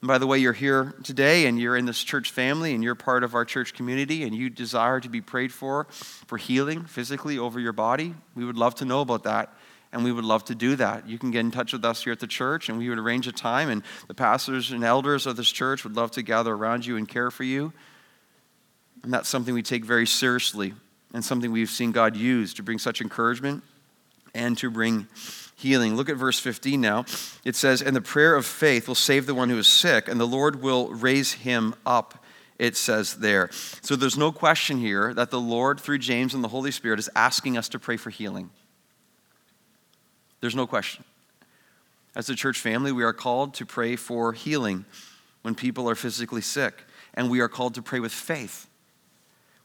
And 0.00 0.08
by 0.08 0.16
the 0.16 0.26
way, 0.26 0.38
you're 0.38 0.54
here 0.54 0.94
today 1.02 1.44
and 1.46 1.60
you're 1.60 1.76
in 1.76 1.84
this 1.84 2.02
church 2.02 2.30
family 2.30 2.74
and 2.74 2.82
you're 2.82 2.94
part 2.94 3.24
of 3.24 3.34
our 3.34 3.44
church 3.44 3.74
community 3.74 4.22
and 4.22 4.34
you 4.34 4.48
desire 4.48 5.00
to 5.00 5.08
be 5.10 5.20
prayed 5.20 5.52
for 5.52 5.86
for 5.90 6.38
healing 6.38 6.84
physically 6.84 7.38
over 7.38 7.60
your 7.60 7.72
body, 7.74 8.14
we 8.34 8.46
would 8.46 8.56
love 8.56 8.74
to 8.76 8.86
know 8.86 9.02
about 9.02 9.24
that 9.24 9.54
and 9.92 10.02
we 10.02 10.12
would 10.12 10.24
love 10.24 10.44
to 10.46 10.54
do 10.54 10.76
that. 10.76 11.06
You 11.06 11.18
can 11.18 11.30
get 11.30 11.40
in 11.40 11.50
touch 11.50 11.74
with 11.74 11.84
us 11.84 12.02
here 12.02 12.12
at 12.12 12.18
the 12.18 12.26
church, 12.26 12.68
and 12.68 12.78
we 12.78 12.88
would 12.88 12.98
arrange 12.98 13.28
a 13.28 13.32
time, 13.32 13.70
and 13.70 13.84
the 14.08 14.14
pastors 14.14 14.72
and 14.72 14.82
elders 14.82 15.24
of 15.24 15.36
this 15.36 15.48
church 15.48 15.84
would 15.84 15.94
love 15.94 16.10
to 16.12 16.22
gather 16.22 16.52
around 16.52 16.84
you 16.84 16.96
and 16.96 17.08
care 17.08 17.30
for 17.30 17.44
you. 17.44 17.72
And 19.04 19.12
that's 19.12 19.28
something 19.28 19.52
we 19.52 19.62
take 19.62 19.84
very 19.84 20.06
seriously, 20.06 20.72
and 21.12 21.22
something 21.22 21.52
we've 21.52 21.70
seen 21.70 21.92
God 21.92 22.16
use 22.16 22.54
to 22.54 22.62
bring 22.62 22.78
such 22.78 23.02
encouragement 23.02 23.62
and 24.34 24.56
to 24.58 24.70
bring 24.70 25.06
healing. 25.56 25.94
Look 25.94 26.08
at 26.08 26.16
verse 26.16 26.38
15 26.38 26.80
now. 26.80 27.04
It 27.44 27.54
says, 27.54 27.82
And 27.82 27.94
the 27.94 28.00
prayer 28.00 28.34
of 28.34 28.46
faith 28.46 28.88
will 28.88 28.94
save 28.94 29.26
the 29.26 29.34
one 29.34 29.50
who 29.50 29.58
is 29.58 29.68
sick, 29.68 30.08
and 30.08 30.18
the 30.18 30.26
Lord 30.26 30.62
will 30.62 30.88
raise 30.88 31.34
him 31.34 31.74
up 31.84 32.24
it 32.58 32.76
says 32.76 33.16
there. 33.16 33.50
So 33.82 33.96
there's 33.96 34.16
no 34.16 34.30
question 34.30 34.78
here 34.78 35.12
that 35.12 35.30
the 35.30 35.40
Lord, 35.40 35.80
through 35.80 35.98
James 35.98 36.34
and 36.34 36.44
the 36.44 36.48
Holy 36.48 36.70
Spirit, 36.70 37.00
is 37.00 37.10
asking 37.16 37.58
us 37.58 37.68
to 37.70 37.80
pray 37.80 37.96
for 37.96 38.10
healing. 38.10 38.48
There's 40.40 40.54
no 40.54 40.66
question. 40.66 41.04
As 42.14 42.28
a 42.30 42.36
church 42.36 42.60
family, 42.60 42.92
we 42.92 43.02
are 43.02 43.12
called 43.12 43.54
to 43.54 43.66
pray 43.66 43.96
for 43.96 44.32
healing 44.32 44.84
when 45.42 45.56
people 45.56 45.90
are 45.90 45.96
physically 45.96 46.40
sick, 46.40 46.84
and 47.12 47.28
we 47.28 47.40
are 47.40 47.48
called 47.48 47.74
to 47.74 47.82
pray 47.82 47.98
with 47.98 48.12
faith 48.12 48.68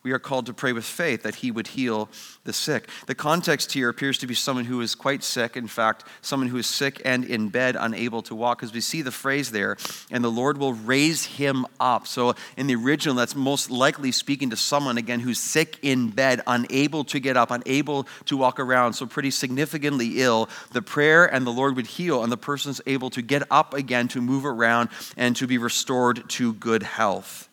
we 0.01 0.11
are 0.11 0.19
called 0.19 0.45
to 0.45 0.53
pray 0.53 0.71
with 0.71 0.85
faith 0.85 1.23
that 1.23 1.35
he 1.35 1.51
would 1.51 1.67
heal 1.67 2.07
the 2.45 2.53
sick. 2.53 2.87
The 3.07 3.15
context 3.15 3.73
here 3.73 3.89
appears 3.89 4.17
to 4.19 4.27
be 4.27 4.33
someone 4.33 4.65
who 4.65 4.79
is 4.79 4.95
quite 4.95 5.23
sick. 5.23 5.57
In 5.57 5.67
fact, 5.67 6.05
someone 6.21 6.47
who 6.47 6.57
is 6.57 6.67
sick 6.67 7.01
and 7.03 7.25
in 7.25 7.49
bed, 7.49 7.75
unable 7.77 8.21
to 8.23 8.35
walk, 8.35 8.59
because 8.59 8.73
we 8.73 8.79
see 8.79 9.01
the 9.01 9.11
phrase 9.11 9.51
there, 9.51 9.75
and 10.09 10.23
the 10.23 10.31
Lord 10.31 10.57
will 10.57 10.73
raise 10.73 11.25
him 11.25 11.65
up. 11.81 12.07
So 12.07 12.35
in 12.55 12.67
the 12.67 12.75
original, 12.75 13.15
that's 13.15 13.35
most 13.35 13.69
likely 13.69 14.13
speaking 14.13 14.51
to 14.51 14.55
someone, 14.55 14.97
again, 14.97 15.19
who's 15.19 15.39
sick 15.39 15.77
in 15.81 16.09
bed, 16.09 16.41
unable 16.47 17.03
to 17.05 17.19
get 17.19 17.35
up, 17.35 17.51
unable 17.51 18.07
to 18.25 18.37
walk 18.37 18.59
around, 18.59 18.93
so 18.93 19.05
pretty 19.05 19.31
significantly 19.31 20.21
ill. 20.21 20.49
The 20.71 20.81
prayer 20.81 21.25
and 21.25 21.45
the 21.45 21.51
Lord 21.51 21.75
would 21.75 21.87
heal, 21.87 22.23
and 22.23 22.31
the 22.31 22.37
person's 22.37 22.79
able 22.85 23.09
to 23.09 23.21
get 23.21 23.43
up 23.51 23.73
again, 23.73 24.07
to 24.09 24.21
move 24.21 24.45
around, 24.45 24.89
and 25.17 25.35
to 25.35 25.45
be 25.45 25.57
restored 25.57 26.29
to 26.29 26.53
good 26.53 26.83
health. 26.83 27.48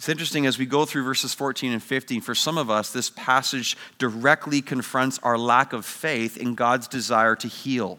It's 0.00 0.08
interesting 0.08 0.46
as 0.46 0.58
we 0.58 0.64
go 0.64 0.86
through 0.86 1.04
verses 1.04 1.34
14 1.34 1.72
and 1.72 1.82
15, 1.82 2.22
for 2.22 2.34
some 2.34 2.56
of 2.56 2.70
us, 2.70 2.90
this 2.90 3.10
passage 3.10 3.76
directly 3.98 4.62
confronts 4.62 5.20
our 5.22 5.36
lack 5.36 5.74
of 5.74 5.84
faith 5.84 6.38
in 6.38 6.54
God's 6.54 6.88
desire 6.88 7.36
to 7.36 7.46
heal. 7.46 7.98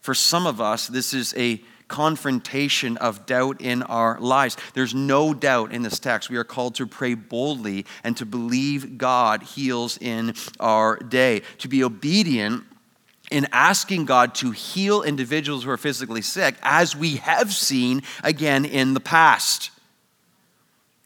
For 0.00 0.14
some 0.14 0.46
of 0.46 0.62
us, 0.62 0.86
this 0.86 1.12
is 1.12 1.34
a 1.36 1.60
confrontation 1.88 2.96
of 2.96 3.26
doubt 3.26 3.60
in 3.60 3.82
our 3.82 4.18
lives. 4.18 4.56
There's 4.72 4.94
no 4.94 5.34
doubt 5.34 5.74
in 5.74 5.82
this 5.82 5.98
text. 5.98 6.30
We 6.30 6.38
are 6.38 6.42
called 6.42 6.76
to 6.76 6.86
pray 6.86 7.12
boldly 7.12 7.84
and 8.02 8.16
to 8.16 8.24
believe 8.24 8.96
God 8.96 9.42
heals 9.42 9.98
in 9.98 10.32
our 10.58 10.96
day, 10.96 11.42
to 11.58 11.68
be 11.68 11.84
obedient 11.84 12.64
in 13.30 13.46
asking 13.52 14.06
God 14.06 14.34
to 14.36 14.52
heal 14.52 15.02
individuals 15.02 15.64
who 15.64 15.70
are 15.70 15.76
physically 15.76 16.22
sick, 16.22 16.54
as 16.62 16.96
we 16.96 17.16
have 17.16 17.52
seen 17.52 18.00
again 18.24 18.64
in 18.64 18.94
the 18.94 19.00
past. 19.00 19.70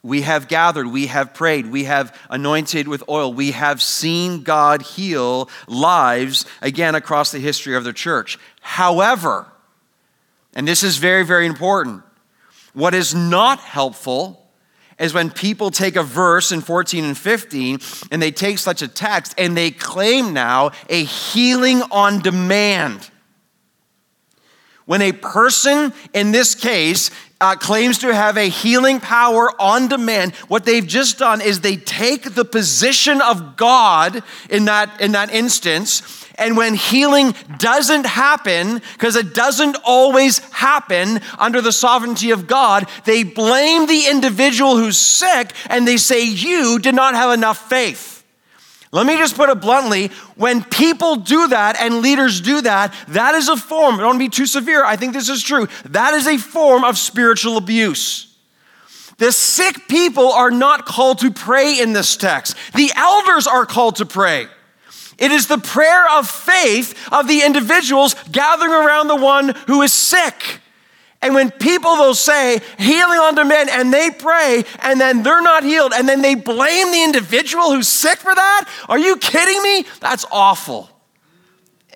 We 0.02 0.22
have 0.22 0.46
gathered, 0.46 0.86
we 0.86 1.06
have 1.06 1.34
prayed, 1.34 1.66
we 1.66 1.84
have 1.84 2.16
anointed 2.30 2.86
with 2.86 3.02
oil, 3.08 3.32
we 3.32 3.50
have 3.52 3.82
seen 3.82 4.42
God 4.42 4.82
heal 4.82 5.48
lives 5.66 6.46
again 6.62 6.94
across 6.94 7.32
the 7.32 7.40
history 7.40 7.74
of 7.74 7.84
the 7.84 7.92
church. 7.92 8.38
However, 8.60 9.46
and 10.54 10.66
this 10.66 10.82
is 10.82 10.98
very, 10.98 11.24
very 11.24 11.46
important, 11.46 12.02
what 12.72 12.94
is 12.94 13.14
not 13.14 13.58
helpful 13.58 14.46
is 14.98 15.12
when 15.12 15.30
people 15.30 15.70
take 15.70 15.96
a 15.96 16.02
verse 16.02 16.52
in 16.52 16.60
14 16.60 17.04
and 17.04 17.18
15 17.18 17.78
and 18.10 18.22
they 18.22 18.30
take 18.30 18.58
such 18.58 18.82
a 18.82 18.88
text 18.88 19.34
and 19.36 19.56
they 19.56 19.70
claim 19.70 20.32
now 20.32 20.70
a 20.88 21.04
healing 21.04 21.82
on 21.90 22.20
demand. 22.20 23.10
When 24.86 25.02
a 25.02 25.12
person, 25.12 25.92
in 26.14 26.32
this 26.32 26.54
case, 26.54 27.10
uh, 27.40 27.54
claims 27.56 27.98
to 27.98 28.14
have 28.14 28.36
a 28.36 28.48
healing 28.48 29.00
power 29.00 29.50
on 29.60 29.88
demand, 29.88 30.34
what 30.48 30.64
they've 30.64 30.86
just 30.86 31.18
done 31.18 31.40
is 31.40 31.60
they 31.60 31.76
take 31.76 32.34
the 32.34 32.44
position 32.44 33.20
of 33.20 33.56
God 33.56 34.22
in 34.48 34.64
that, 34.66 35.00
in 35.00 35.12
that 35.12 35.32
instance. 35.32 36.24
And 36.36 36.56
when 36.56 36.74
healing 36.74 37.34
doesn't 37.58 38.06
happen, 38.06 38.80
because 38.94 39.16
it 39.16 39.34
doesn't 39.34 39.76
always 39.84 40.38
happen 40.50 41.20
under 41.38 41.60
the 41.60 41.72
sovereignty 41.72 42.30
of 42.30 42.46
God, 42.46 42.88
they 43.04 43.22
blame 43.22 43.86
the 43.86 44.06
individual 44.10 44.76
who's 44.76 44.98
sick 44.98 45.52
and 45.68 45.86
they 45.86 45.96
say, 45.96 46.24
You 46.24 46.78
did 46.78 46.94
not 46.94 47.14
have 47.14 47.32
enough 47.32 47.68
faith. 47.68 48.15
Let 48.92 49.06
me 49.06 49.16
just 49.16 49.36
put 49.36 49.50
it 49.50 49.60
bluntly 49.60 50.08
when 50.36 50.62
people 50.62 51.16
do 51.16 51.48
that 51.48 51.76
and 51.80 52.00
leaders 52.02 52.40
do 52.40 52.60
that, 52.62 52.94
that 53.08 53.34
is 53.34 53.48
a 53.48 53.56
form, 53.56 53.98
don't 53.98 54.18
be 54.18 54.28
too 54.28 54.46
severe, 54.46 54.84
I 54.84 54.96
think 54.96 55.12
this 55.12 55.28
is 55.28 55.42
true. 55.42 55.66
That 55.86 56.14
is 56.14 56.26
a 56.26 56.38
form 56.38 56.84
of 56.84 56.96
spiritual 56.96 57.56
abuse. 57.56 58.34
The 59.18 59.32
sick 59.32 59.88
people 59.88 60.30
are 60.32 60.50
not 60.50 60.84
called 60.84 61.18
to 61.20 61.30
pray 61.30 61.80
in 61.80 61.92
this 61.92 62.16
text, 62.16 62.56
the 62.74 62.92
elders 62.94 63.46
are 63.46 63.66
called 63.66 63.96
to 63.96 64.06
pray. 64.06 64.46
It 65.18 65.32
is 65.32 65.46
the 65.46 65.58
prayer 65.58 66.06
of 66.10 66.28
faith 66.28 66.94
of 67.10 67.26
the 67.26 67.42
individuals 67.42 68.14
gathering 68.30 68.72
around 68.72 69.08
the 69.08 69.16
one 69.16 69.54
who 69.66 69.80
is 69.82 69.92
sick. 69.92 70.60
And 71.22 71.34
when 71.34 71.50
people 71.50 71.96
will 71.96 72.14
say 72.14 72.60
healing 72.78 73.18
on 73.18 73.34
demand 73.34 73.70
and 73.70 73.92
they 73.92 74.10
pray 74.10 74.64
and 74.80 75.00
then 75.00 75.22
they're 75.22 75.42
not 75.42 75.64
healed 75.64 75.92
and 75.94 76.08
then 76.08 76.22
they 76.22 76.34
blame 76.34 76.92
the 76.92 77.02
individual 77.02 77.72
who's 77.72 77.88
sick 77.88 78.18
for 78.18 78.34
that, 78.34 78.68
are 78.88 78.98
you 78.98 79.16
kidding 79.16 79.62
me? 79.62 79.86
That's 80.00 80.24
awful. 80.30 80.90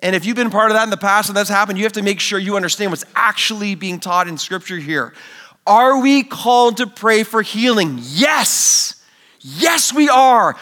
And 0.01 0.15
if 0.15 0.25
you've 0.25 0.35
been 0.35 0.49
part 0.49 0.71
of 0.71 0.75
that 0.75 0.83
in 0.83 0.89
the 0.89 0.97
past 0.97 1.29
and 1.29 1.37
that's 1.37 1.49
happened, 1.49 1.77
you 1.77 1.83
have 1.85 1.93
to 1.93 2.01
make 2.01 2.19
sure 2.19 2.39
you 2.39 2.55
understand 2.55 2.91
what's 2.91 3.05
actually 3.15 3.75
being 3.75 3.99
taught 3.99 4.27
in 4.27 4.37
Scripture 4.37 4.77
here. 4.77 5.13
Are 5.67 6.01
we 6.01 6.23
called 6.23 6.77
to 6.77 6.87
pray 6.87 7.23
for 7.23 7.43
healing? 7.43 7.99
Yes. 8.01 9.01
Yes, 9.41 9.93
we 9.93 10.09
are. 10.09 10.57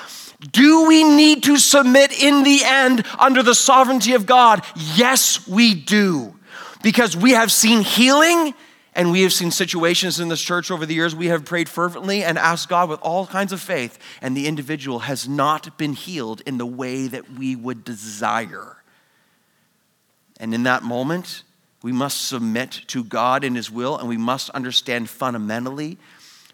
Do 0.52 0.88
we 0.88 1.04
need 1.04 1.44
to 1.44 1.58
submit 1.58 2.12
in 2.22 2.44
the 2.44 2.62
end 2.64 3.06
under 3.18 3.42
the 3.42 3.56
sovereignty 3.56 4.14
of 4.14 4.26
God? 4.26 4.64
Yes, 4.76 5.48
we 5.48 5.74
do 5.74 6.36
because 6.82 7.16
we 7.16 7.32
have 7.32 7.52
seen 7.52 7.82
healing 7.82 8.54
and 8.94 9.12
we 9.12 9.22
have 9.22 9.34
seen 9.34 9.52
situations 9.52 10.20
in 10.20 10.30
this 10.30 10.42
church 10.42 10.72
over 10.72 10.86
the 10.86 10.94
years. 10.94 11.16
We 11.16 11.28
have 11.28 11.46
prayed 11.46 11.70
fervently 11.70 12.24
and 12.24 12.38
asked 12.38 12.70
God 12.70 12.90
with 12.90 13.00
all 13.02 13.28
kinds 13.28 13.54
of 13.54 13.62
faith, 13.62 14.00
and 14.22 14.36
the 14.36 14.48
individual 14.48 15.00
has 15.00 15.28
not 15.28 15.78
been 15.78 15.94
healed 15.94 16.42
in 16.46 16.58
the 16.58 16.66
way 16.66 17.08
that 17.08 17.32
we 17.32 17.56
would 17.56 17.84
desire. 17.84 18.78
And 20.40 20.54
in 20.54 20.64
that 20.64 20.84
moment, 20.84 21.44
we 21.82 21.92
must 21.92 22.28
submit 22.28 22.82
to 22.88 23.04
God 23.04 23.44
and 23.44 23.56
His 23.56 23.72
will, 23.72 23.98
and 23.98 24.10
we 24.10 24.18
must 24.18 24.50
understand 24.52 25.10
fundamentally 25.10 25.98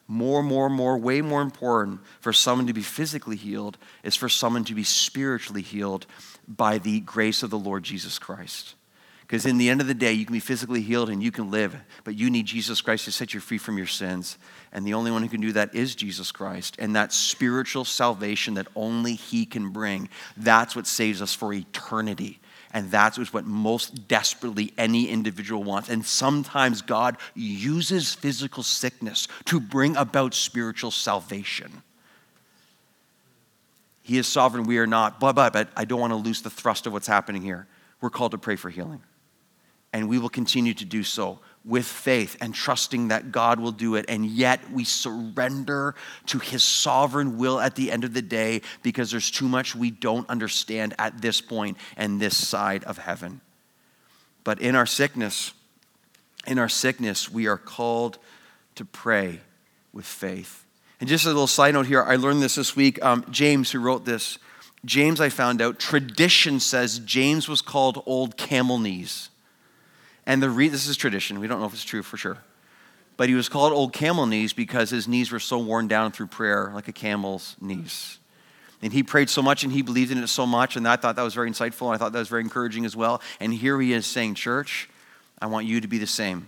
more, 0.08 0.44
more, 0.44 0.70
more, 0.70 0.98
way 0.98 1.22
more 1.22 1.42
important 1.42 2.00
for 2.22 2.32
someone 2.32 2.68
to 2.68 2.74
be 2.74 2.82
physically 2.82 3.38
healed 3.38 3.78
is 4.04 4.16
for 4.16 4.30
someone 4.30 4.64
to 4.66 4.76
be 4.76 4.84
spiritually 4.84 5.64
healed 5.64 6.06
by 6.48 6.78
the 6.78 7.00
grace 7.00 7.42
of 7.42 7.50
the 7.50 7.58
Lord 7.58 7.84
Jesus 7.84 8.20
Christ. 8.20 8.76
Because 9.26 9.48
in 9.48 9.58
the 9.58 9.70
end 9.70 9.82
of 9.82 9.88
the 9.88 9.96
day, 9.96 10.14
you 10.14 10.24
can 10.24 10.34
be 10.34 10.40
physically 10.40 10.82
healed 10.82 11.10
and 11.10 11.22
you 11.22 11.32
can 11.32 11.50
live, 11.50 11.76
but 12.04 12.14
you 12.14 12.30
need 12.30 12.46
Jesus 12.46 12.82
Christ 12.82 13.06
to 13.06 13.12
set 13.12 13.34
you 13.34 13.40
free 13.40 13.58
from 13.58 13.76
your 13.76 13.88
sins. 13.88 14.38
And 14.72 14.86
the 14.86 14.94
only 14.94 15.10
one 15.10 15.24
who 15.24 15.30
can 15.30 15.42
do 15.42 15.52
that 15.54 15.74
is 15.74 15.96
Jesus 15.96 16.32
Christ. 16.32 16.76
And 16.78 16.96
that 16.96 17.12
spiritual 17.12 17.86
salvation 17.86 18.54
that 18.54 18.68
only 18.76 19.16
He 19.16 19.48
can 19.48 19.70
bring, 19.70 20.10
that's 20.38 20.76
what 20.76 20.86
saves 20.86 21.24
us 21.24 21.34
for 21.34 21.52
eternity. 21.54 22.40
And 22.72 22.92
that's 22.92 23.18
what 23.34 23.46
most 23.46 24.08
desperately 24.08 24.74
any 24.78 25.10
individual 25.10 25.64
wants. 25.64 25.90
And 25.90 26.06
sometimes 26.06 26.84
God 26.84 27.18
uses 27.34 28.14
physical 28.14 28.62
sickness 28.62 29.28
to 29.46 29.60
bring 29.60 29.96
about 29.96 30.36
spiritual 30.36 30.92
salvation. 30.92 31.82
He 34.04 34.20
is 34.20 34.28
sovereign, 34.28 34.66
we 34.66 34.78
are 34.78 34.86
not. 34.86 35.20
But, 35.20 35.34
but, 35.34 35.52
but 35.52 35.70
I 35.76 35.86
don't 35.86 36.00
want 36.00 36.12
to 36.12 36.18
lose 36.18 36.44
the 36.44 36.52
thrust 36.52 36.86
of 36.86 36.94
what's 36.94 37.08
happening 37.08 37.42
here. 37.42 37.66
We're 38.02 38.12
called 38.12 38.34
to 38.34 38.38
pray 38.38 38.56
for 38.56 38.70
healing 38.70 39.02
and 39.96 40.10
we 40.10 40.20
will 40.20 40.28
continue 40.28 40.74
to 40.74 40.84
do 40.84 41.04
so 41.04 41.40
with 41.64 41.86
faith 41.86 42.36
and 42.42 42.54
trusting 42.54 43.08
that 43.08 43.32
God 43.32 43.62
will 43.62 43.72
do 43.72 43.96
it. 43.96 44.04
And 44.10 44.26
yet 44.26 44.60
we 44.70 44.84
surrender 44.84 45.96
to 46.26 46.38
his 46.38 46.64
sovereign 46.64 47.38
will 47.38 47.62
at 47.62 47.76
the 47.76 47.94
end 47.94 48.04
of 48.04 48.14
the 48.14 48.22
day 48.22 48.62
because 48.84 49.10
there's 49.10 49.32
too 49.32 49.48
much 49.48 49.74
we 49.74 49.92
don't 49.92 50.30
understand 50.30 50.96
at 51.00 51.22
this 51.22 51.40
point 51.40 51.78
and 51.96 52.20
this 52.20 52.36
side 52.36 52.84
of 52.84 52.98
heaven. 52.98 53.40
But 54.44 54.60
in 54.60 54.76
our 54.76 54.86
sickness, 54.86 55.54
in 56.46 56.60
our 56.60 56.70
sickness, 56.70 57.32
we 57.32 57.48
are 57.48 57.58
called 57.58 58.18
to 58.76 58.84
pray 58.84 59.40
with 59.94 60.06
faith. 60.06 60.66
And 61.00 61.08
just 61.08 61.24
a 61.24 61.30
little 61.30 61.48
side 61.48 61.74
note 61.74 61.88
here, 61.88 62.04
I 62.04 62.18
learned 62.18 62.42
this 62.42 62.56
this 62.56 62.76
week. 62.76 63.02
Um, 63.02 63.26
James, 63.32 63.72
who 63.72 63.80
wrote 63.80 64.04
this, 64.04 64.40
James, 64.84 65.22
I 65.22 65.30
found 65.30 65.62
out, 65.62 65.80
tradition 65.80 66.60
says 66.60 67.00
James 67.00 67.48
was 67.48 67.62
called 67.62 68.04
Old 68.06 68.36
Camel 68.36 68.78
Knees. 68.78 69.30
And 70.26 70.42
the 70.42 70.50
re- 70.50 70.70
this 70.70 70.88
is 70.88 70.98
tradition. 70.98 71.40
We 71.40 71.48
don't 71.48 71.60
know 71.60 71.66
if 71.66 71.74
it's 71.74 71.84
true 71.84 72.04
for 72.04 72.18
sure. 72.18 72.40
But 73.18 73.30
he 73.30 73.36
was 73.36 73.48
called 73.48 73.72
Old 73.72 73.94
Camel 73.94 74.26
Knees 74.26 74.54
because 74.54 74.90
his 74.90 75.08
knees 75.08 75.32
were 75.32 75.40
so 75.40 75.58
worn 75.60 75.88
down 75.88 76.12
through 76.12 76.28
prayer, 76.28 76.72
like 76.74 76.88
a 76.88 76.92
camel's 76.92 77.56
knees. 77.62 78.18
And 78.82 78.92
he 78.92 79.04
prayed 79.04 79.30
so 79.30 79.42
much 79.42 79.64
and 79.64 79.72
he 79.72 79.82
believed 79.82 80.12
in 80.12 80.18
it 80.18 80.28
so 80.28 80.46
much. 80.46 80.76
And 80.76 80.88
I 80.88 80.98
thought 80.98 81.16
that 81.16 81.24
was 81.24 81.34
very 81.34 81.50
insightful. 81.50 81.88
And 81.88 81.96
I 81.96 81.98
thought 81.98 82.12
that 82.12 82.20
was 82.20 82.28
very 82.28 82.42
encouraging 82.42 82.86
as 82.86 82.96
well. 82.96 83.22
And 83.40 83.54
here 83.54 83.80
he 83.80 83.94
is 83.94 84.06
saying, 84.06 84.36
Church, 84.36 84.90
I 85.40 85.48
want 85.48 85.66
you 85.66 85.80
to 85.82 85.88
be 85.88 85.98
the 85.98 86.08
same. 86.08 86.48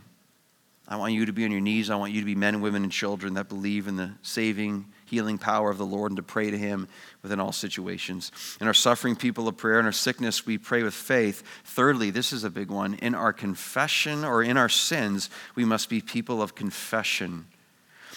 I 0.87 0.97
want 0.97 1.13
you 1.13 1.25
to 1.25 1.33
be 1.33 1.45
on 1.45 1.51
your 1.51 1.61
knees. 1.61 1.89
I 1.89 1.95
want 1.95 2.13
you 2.13 2.21
to 2.21 2.25
be 2.25 2.35
men, 2.35 2.61
women, 2.61 2.83
and 2.83 2.91
children 2.91 3.33
that 3.35 3.49
believe 3.49 3.87
in 3.87 3.95
the 3.95 4.11
saving, 4.21 4.85
healing 5.07 5.37
power 5.37 5.69
of 5.69 5.77
the 5.77 5.85
Lord 5.85 6.11
and 6.11 6.17
to 6.17 6.23
pray 6.23 6.51
to 6.51 6.57
Him 6.57 6.87
within 7.21 7.39
all 7.39 7.51
situations. 7.51 8.31
In 8.61 8.67
our 8.67 8.73
suffering, 8.73 9.15
people 9.15 9.47
of 9.47 9.57
prayer. 9.57 9.79
In 9.79 9.85
our 9.85 9.91
sickness, 9.91 10.45
we 10.45 10.57
pray 10.57 10.83
with 10.83 10.93
faith. 10.93 11.43
Thirdly, 11.63 12.09
this 12.09 12.33
is 12.33 12.43
a 12.43 12.49
big 12.49 12.69
one. 12.69 12.95
In 12.95 13.15
our 13.15 13.33
confession 13.33 14.23
or 14.23 14.43
in 14.43 14.57
our 14.57 14.69
sins, 14.69 15.29
we 15.55 15.65
must 15.65 15.89
be 15.89 16.01
people 16.01 16.41
of 16.41 16.55
confession. 16.55 17.47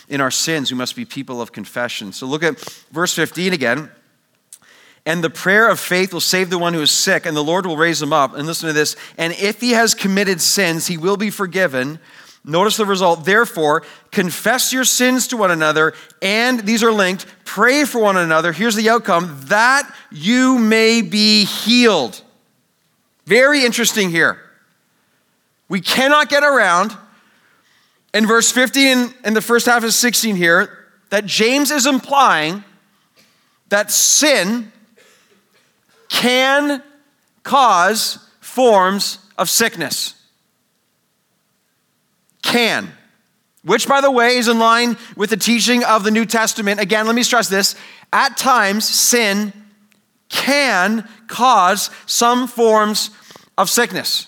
In 0.08 0.20
our 0.20 0.30
sins, 0.30 0.72
we 0.72 0.76
must 0.76 0.96
be 0.96 1.04
people 1.04 1.40
of 1.40 1.52
confession. 1.52 2.12
So 2.12 2.26
look 2.26 2.42
at 2.42 2.58
verse 2.90 3.14
15 3.14 3.52
again. 3.52 3.90
And 5.06 5.24
the 5.24 5.30
prayer 5.30 5.68
of 5.68 5.80
faith 5.80 6.12
will 6.12 6.20
save 6.20 6.50
the 6.50 6.58
one 6.58 6.74
who 6.74 6.82
is 6.82 6.90
sick, 6.90 7.24
and 7.24 7.34
the 7.36 7.42
Lord 7.42 7.64
will 7.64 7.76
raise 7.76 8.02
him 8.02 8.12
up. 8.12 8.34
And 8.36 8.46
listen 8.46 8.66
to 8.66 8.72
this. 8.72 8.96
And 9.16 9.32
if 9.34 9.60
he 9.60 9.70
has 9.70 9.94
committed 9.94 10.40
sins, 10.40 10.88
he 10.88 10.98
will 10.98 11.16
be 11.16 11.30
forgiven. 11.30 11.98
Notice 12.44 12.78
the 12.78 12.86
result. 12.86 13.24
Therefore, 13.24 13.82
confess 14.10 14.72
your 14.72 14.84
sins 14.84 15.26
to 15.28 15.36
one 15.36 15.50
another, 15.50 15.92
and 16.22 16.60
these 16.60 16.82
are 16.82 16.92
linked. 16.92 17.26
Pray 17.44 17.84
for 17.84 18.00
one 18.00 18.16
another. 18.16 18.52
Here's 18.52 18.74
the 18.74 18.88
outcome 18.88 19.38
that 19.44 19.92
you 20.10 20.58
may 20.58 21.02
be 21.02 21.44
healed. 21.44 22.22
Very 23.26 23.64
interesting 23.64 24.10
here. 24.10 24.38
We 25.68 25.80
cannot 25.80 26.28
get 26.28 26.42
around 26.42 26.96
in 28.12 28.26
verse 28.26 28.50
15 28.50 29.14
and 29.22 29.36
the 29.36 29.40
first 29.40 29.66
half 29.66 29.84
of 29.84 29.94
16 29.94 30.34
here 30.34 30.78
that 31.10 31.26
James 31.26 31.70
is 31.70 31.86
implying 31.86 32.64
that 33.68 33.90
sin 33.90 34.72
can 36.08 36.82
cause 37.42 38.18
forms 38.40 39.18
of 39.38 39.48
sickness. 39.48 40.19
Can. 42.50 42.92
Which, 43.62 43.86
by 43.86 44.00
the 44.00 44.10
way, 44.10 44.36
is 44.36 44.48
in 44.48 44.58
line 44.58 44.96
with 45.16 45.30
the 45.30 45.36
teaching 45.36 45.84
of 45.84 46.02
the 46.02 46.10
New 46.10 46.24
Testament. 46.24 46.80
Again, 46.80 47.06
let 47.06 47.14
me 47.14 47.22
stress 47.22 47.48
this. 47.48 47.76
At 48.12 48.36
times, 48.36 48.88
sin 48.88 49.52
can 50.28 51.08
cause 51.28 51.90
some 52.06 52.48
forms 52.48 53.10
of 53.56 53.70
sickness. 53.70 54.26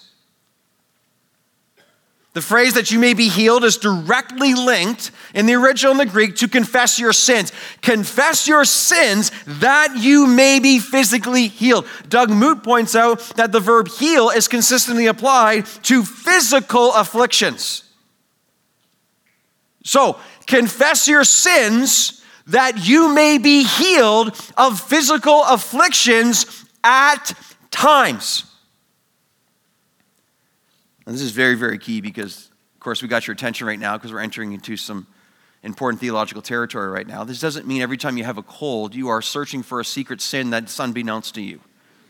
The 2.35 2.41
phrase 2.41 2.75
that 2.75 2.91
you 2.91 2.99
may 2.99 3.13
be 3.13 3.29
healed 3.29 3.65
is 3.65 3.77
directly 3.77 4.55
linked 4.55 5.11
in 5.35 5.47
the 5.47 5.55
original 5.55 5.93
in 5.93 5.99
the 5.99 6.07
Greek 6.07 6.37
to 6.37 6.49
confess 6.49 6.99
your 6.99 7.13
sins. 7.13 7.53
Confess 7.83 8.47
your 8.47 8.65
sins 8.65 9.33
that 9.47 9.97
you 9.99 10.27
may 10.27 10.61
be 10.61 10.79
physically 10.79 11.49
healed. 11.49 11.87
Doug 12.09 12.31
Moo 12.31 12.55
points 12.55 12.95
out 12.95 13.19
that 13.37 13.53
the 13.53 13.61
verb 13.61 13.89
heal 13.89 14.31
is 14.31 14.49
consistently 14.49 15.07
applied 15.07 15.67
to 15.83 16.05
physical 16.05 16.95
afflictions. 16.95 17.85
So, 19.85 20.19
confess 20.47 21.09
your 21.09 21.25
sins 21.25 22.23
that 22.49 22.87
you 22.87 23.15
may 23.15 23.39
be 23.39 23.65
healed 23.65 24.29
of 24.57 24.81
physical 24.81 25.45
afflictions 25.45 26.65
at 26.85 27.33
times. 27.71 28.45
And 31.07 31.15
this 31.15 31.23
is 31.23 31.33
very, 31.33 31.55
very 31.55 31.79
key 31.79 32.01
because, 32.01 32.51
of 32.75 32.81
course, 32.81 33.03
we 33.03 33.09
got 33.09 33.27
your 33.27 33.35
attention 33.35 33.67
right 33.67 33.79
now 33.79 33.97
because 33.97 34.13
we're 34.13 34.21
entering 34.21 34.53
into 34.53 34.77
some 34.77 35.07
important 35.63 36.01
theological 36.01 36.43
territory 36.43 36.89
right 36.89 37.07
now. 37.07 37.25
This 37.25 37.41
doesn't 37.41 37.67
mean 37.67 37.83
every 37.83 37.97
time 37.97 38.17
you 38.17 38.25
have 38.25 38.39
a 38.39 38.43
cold, 38.43 38.95
you 38.95 39.09
are 39.09 39.23
searching 39.23 39.63
for 39.63 39.81
a 39.81 39.85
secret 39.85 40.21
sin 40.21 40.51
that's 40.51 40.79
unbeknownst 40.79 41.35
to 41.37 41.43
you. 41.43 41.61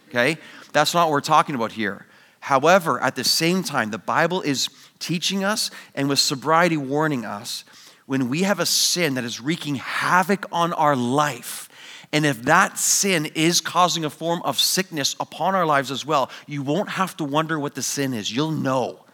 Okay? 0.09 0.39
That's 0.73 0.95
not 0.95 1.07
what 1.07 1.13
we're 1.13 1.21
talking 1.21 1.55
about 1.55 1.73
here. 1.73 2.07
However, 2.41 3.01
at 3.01 3.15
the 3.15 3.25
same 3.25 3.63
time, 3.63 3.91
the 3.91 3.99
Bible 3.99 4.43
is 4.43 4.69
teaching 5.03 5.45
us 5.45 5.71
and 5.95 6.09
with 6.09 6.19
sobriety 6.19 6.77
warning 6.77 7.27
us 7.27 7.65
when 8.07 8.29
we 8.29 8.43
have 8.43 8.61
a 8.61 8.67
sin 8.67 9.15
that 9.15 9.25
is 9.25 9.41
wreaking 9.41 9.77
havoc 9.77 10.47
on 10.53 10.73
our 10.73 10.97
life. 10.97 11.69
And 12.13 12.27
if 12.27 12.43
that 12.43 12.79
sin 12.79 13.27
is 13.35 13.61
causing 13.61 14.05
a 14.05 14.11
form 14.11 14.43
of 14.45 14.59
sickness 14.59 15.17
upon 15.19 15.55
our 15.55 15.65
lives 15.65 15.91
as 15.91 16.05
well, 16.05 16.31
you 16.47 16.63
won't 16.63 16.91
have 16.91 17.17
to 17.19 17.25
wonder 17.25 17.59
what 17.59 17.75
the 17.75 17.83
sin 17.83 18.13
is. 18.13 18.35
You'll 18.35 18.51
know. 18.51 19.05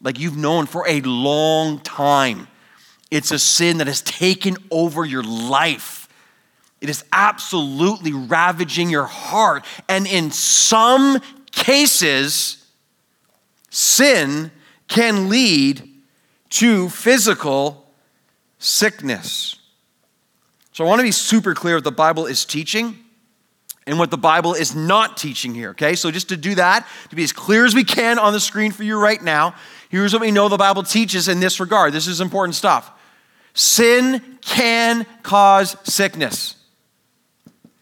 Like 0.00 0.18
you've 0.18 0.36
known 0.36 0.66
for 0.66 0.86
a 0.88 1.00
long 1.02 1.78
time. 1.80 2.48
It's 3.10 3.30
a 3.30 3.38
sin 3.38 3.78
that 3.78 3.86
has 3.86 4.02
taken 4.02 4.56
over 4.70 5.04
your 5.04 5.22
life. 5.22 6.08
It 6.80 6.90
is 6.90 7.04
absolutely 7.12 8.12
ravaging 8.12 8.90
your 8.90 9.04
heart. 9.04 9.64
And 9.88 10.06
in 10.06 10.32
some 10.32 11.20
cases, 11.52 12.66
sin 13.70 14.50
can 14.92 15.30
lead 15.30 15.88
to 16.50 16.90
physical 16.90 17.90
sickness. 18.58 19.56
So 20.72 20.84
I 20.84 20.88
want 20.88 20.98
to 20.98 21.04
be 21.04 21.12
super 21.12 21.54
clear 21.54 21.76
what 21.76 21.84
the 21.84 21.90
Bible 21.90 22.26
is 22.26 22.44
teaching 22.44 22.98
and 23.86 23.98
what 23.98 24.10
the 24.10 24.18
Bible 24.18 24.52
is 24.52 24.76
not 24.76 25.16
teaching 25.16 25.54
here, 25.54 25.70
okay? 25.70 25.94
So 25.94 26.10
just 26.10 26.28
to 26.28 26.36
do 26.36 26.54
that, 26.56 26.86
to 27.08 27.16
be 27.16 27.24
as 27.24 27.32
clear 27.32 27.64
as 27.64 27.74
we 27.74 27.84
can 27.84 28.18
on 28.18 28.34
the 28.34 28.40
screen 28.40 28.70
for 28.70 28.82
you 28.82 29.00
right 29.00 29.20
now, 29.22 29.54
here's 29.88 30.12
what 30.12 30.20
we 30.20 30.30
know 30.30 30.50
the 30.50 30.58
Bible 30.58 30.82
teaches 30.82 31.26
in 31.26 31.40
this 31.40 31.58
regard. 31.58 31.94
This 31.94 32.06
is 32.06 32.20
important 32.20 32.54
stuff. 32.54 32.90
Sin 33.54 34.20
can 34.42 35.06
cause 35.22 35.74
sickness. 35.84 36.56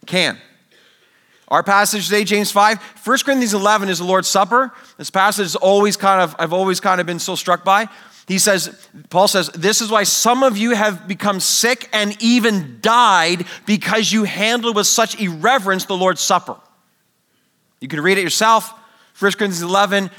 Can. 0.07 0.39
Our 1.51 1.65
passage 1.65 2.05
today, 2.05 2.23
James 2.23 2.53
5, 2.53 2.81
1 3.05 3.19
Corinthians 3.25 3.55
11 3.55 3.89
is 3.89 3.99
the 3.99 4.05
Lord's 4.05 4.29
Supper. 4.29 4.73
This 4.99 5.11
passage 5.11 5.47
is 5.47 5.57
always 5.57 5.97
kind 5.97 6.21
of, 6.21 6.37
I've 6.39 6.53
always 6.53 6.79
kind 6.79 7.01
of 7.01 7.07
been 7.09 7.19
so 7.19 7.35
struck 7.35 7.65
by. 7.65 7.89
He 8.29 8.39
says, 8.39 8.87
Paul 9.09 9.27
says, 9.27 9.49
this 9.49 9.81
is 9.81 9.91
why 9.91 10.05
some 10.05 10.45
of 10.45 10.57
you 10.57 10.77
have 10.77 11.09
become 11.09 11.41
sick 11.41 11.89
and 11.93 12.17
even 12.23 12.79
died 12.81 13.47
because 13.67 14.13
you 14.13 14.23
handled 14.23 14.77
with 14.77 14.87
such 14.87 15.21
irreverence 15.21 15.87
the 15.87 15.97
Lord's 15.97 16.21
Supper. 16.21 16.57
You 17.81 17.89
can 17.89 18.01
read 18.01 18.19
it 18.19 18.23
yourself. 18.23 18.73
1 19.19 19.33
Corinthians 19.33 19.63
11, 19.63 20.11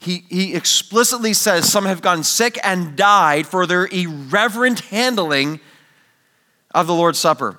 he, 0.00 0.24
he 0.28 0.54
explicitly 0.54 1.32
says 1.34 1.70
some 1.70 1.84
have 1.84 2.02
gone 2.02 2.24
sick 2.24 2.58
and 2.64 2.96
died 2.96 3.46
for 3.46 3.64
their 3.64 3.86
irreverent 3.86 4.80
handling 4.80 5.60
of 6.74 6.88
the 6.88 6.94
Lord's 6.94 7.20
Supper. 7.20 7.56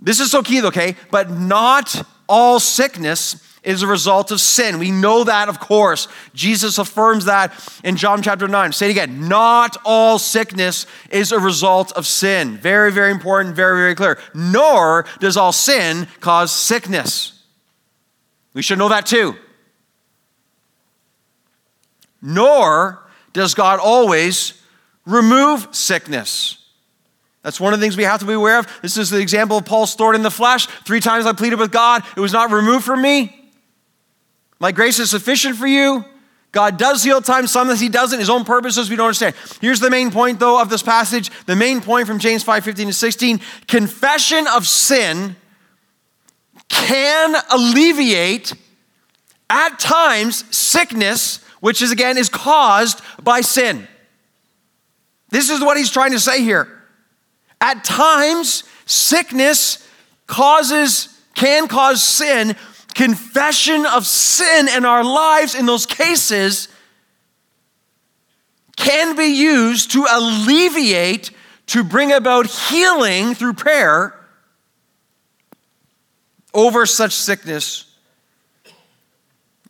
This 0.00 0.18
is 0.18 0.32
so 0.32 0.42
key, 0.42 0.64
okay? 0.64 0.96
But 1.12 1.30
not 1.30 2.04
all 2.28 2.60
sickness 2.60 3.42
is 3.66 3.82
a 3.82 3.86
result 3.86 4.30
of 4.30 4.40
sin. 4.40 4.78
We 4.78 4.92
know 4.92 5.24
that, 5.24 5.48
of 5.48 5.58
course. 5.58 6.06
Jesus 6.32 6.78
affirms 6.78 7.24
that 7.24 7.52
in 7.82 7.96
John 7.96 8.22
chapter 8.22 8.46
9. 8.46 8.72
Say 8.72 8.86
it 8.86 8.92
again. 8.92 9.28
Not 9.28 9.76
all 9.84 10.20
sickness 10.20 10.86
is 11.10 11.32
a 11.32 11.40
result 11.40 11.90
of 11.92 12.06
sin. 12.06 12.58
Very, 12.58 12.92
very 12.92 13.10
important, 13.10 13.56
very, 13.56 13.80
very 13.80 13.94
clear. 13.96 14.18
Nor 14.34 15.04
does 15.18 15.36
all 15.36 15.52
sin 15.52 16.06
cause 16.20 16.52
sickness. 16.52 17.42
We 18.54 18.62
should 18.62 18.78
know 18.78 18.88
that 18.88 19.04
too. 19.04 19.34
Nor 22.22 23.04
does 23.32 23.54
God 23.54 23.80
always 23.80 24.62
remove 25.04 25.74
sickness. 25.74 26.65
That's 27.46 27.60
one 27.60 27.72
of 27.72 27.78
the 27.78 27.84
things 27.84 27.96
we 27.96 28.02
have 28.02 28.18
to 28.18 28.26
be 28.26 28.32
aware 28.32 28.58
of. 28.58 28.66
This 28.82 28.96
is 28.96 29.08
the 29.08 29.20
example 29.20 29.58
of 29.58 29.64
Paul's 29.64 29.94
thorn 29.94 30.16
in 30.16 30.24
the 30.24 30.32
flesh. 30.32 30.66
Three 30.66 30.98
times 30.98 31.26
I 31.26 31.32
pleaded 31.32 31.60
with 31.60 31.70
God, 31.70 32.02
it 32.16 32.20
was 32.20 32.32
not 32.32 32.50
removed 32.50 32.84
from 32.84 33.00
me. 33.00 33.52
My 34.58 34.72
grace 34.72 34.98
is 34.98 35.10
sufficient 35.10 35.54
for 35.54 35.68
you. 35.68 36.04
God 36.50 36.76
does 36.76 37.04
heal 37.04 37.22
times, 37.22 37.52
sometimes 37.52 37.78
He 37.78 37.88
doesn't. 37.88 38.18
His 38.18 38.28
own 38.28 38.44
purposes 38.44 38.90
we 38.90 38.96
don't 38.96 39.06
understand. 39.06 39.36
Here's 39.60 39.78
the 39.78 39.90
main 39.90 40.10
point, 40.10 40.40
though, 40.40 40.60
of 40.60 40.70
this 40.70 40.82
passage. 40.82 41.30
The 41.44 41.54
main 41.54 41.80
point 41.80 42.08
from 42.08 42.18
James 42.18 42.42
5 42.42 42.64
15 42.64 42.88
to 42.88 42.92
16 42.92 43.40
confession 43.68 44.48
of 44.48 44.66
sin 44.66 45.36
can 46.68 47.36
alleviate, 47.52 48.54
at 49.48 49.78
times, 49.78 50.44
sickness, 50.50 51.44
which 51.60 51.80
is 51.80 51.92
again 51.92 52.18
is 52.18 52.28
caused 52.28 53.02
by 53.22 53.40
sin. 53.40 53.86
This 55.30 55.48
is 55.48 55.60
what 55.60 55.76
he's 55.76 55.92
trying 55.92 56.10
to 56.10 56.18
say 56.18 56.42
here. 56.42 56.72
At 57.60 57.84
times, 57.84 58.64
sickness 58.84 59.86
causes, 60.26 61.08
can 61.34 61.68
cause 61.68 62.02
sin 62.02 62.56
confession 62.96 63.84
of 63.84 64.06
sin 64.06 64.68
in 64.74 64.86
our 64.86 65.04
lives 65.04 65.54
in 65.54 65.66
those 65.66 65.84
cases 65.84 66.68
can 68.76 69.14
be 69.16 69.26
used 69.26 69.92
to 69.92 70.06
alleviate, 70.10 71.30
to 71.66 71.84
bring 71.84 72.10
about 72.10 72.46
healing 72.46 73.34
through 73.34 73.52
prayer 73.52 74.18
over 76.54 76.86
such 76.86 77.12
sickness 77.12 77.84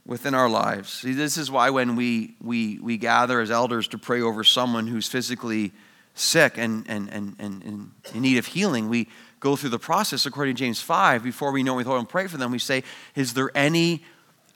within 0.06 0.34
our 0.34 0.48
lives. 0.48 0.92
See, 0.92 1.12
this 1.12 1.36
is 1.36 1.50
why 1.50 1.70
when 1.70 1.96
we, 1.96 2.36
we, 2.40 2.78
we 2.78 2.96
gather 2.96 3.40
as 3.40 3.50
elders 3.50 3.88
to 3.88 3.98
pray 3.98 4.20
over 4.20 4.44
someone 4.44 4.86
who's 4.86 5.08
physically 5.08 5.72
sick 6.16 6.58
and, 6.58 6.84
and, 6.88 7.08
and, 7.10 7.36
and, 7.38 7.62
and 7.62 7.90
in 8.14 8.22
need 8.22 8.38
of 8.38 8.46
healing, 8.46 8.88
we 8.88 9.08
go 9.38 9.54
through 9.54 9.70
the 9.70 9.78
process 9.78 10.26
according 10.26 10.56
to 10.56 10.58
James 10.58 10.80
5. 10.80 11.22
Before 11.22 11.52
we 11.52 11.62
know 11.62 11.74
we 11.74 11.84
go 11.84 11.96
and 11.96 12.08
pray 12.08 12.26
for 12.26 12.38
them, 12.38 12.50
we 12.50 12.58
say, 12.58 12.82
Is 13.14 13.34
there 13.34 13.50
any 13.54 14.02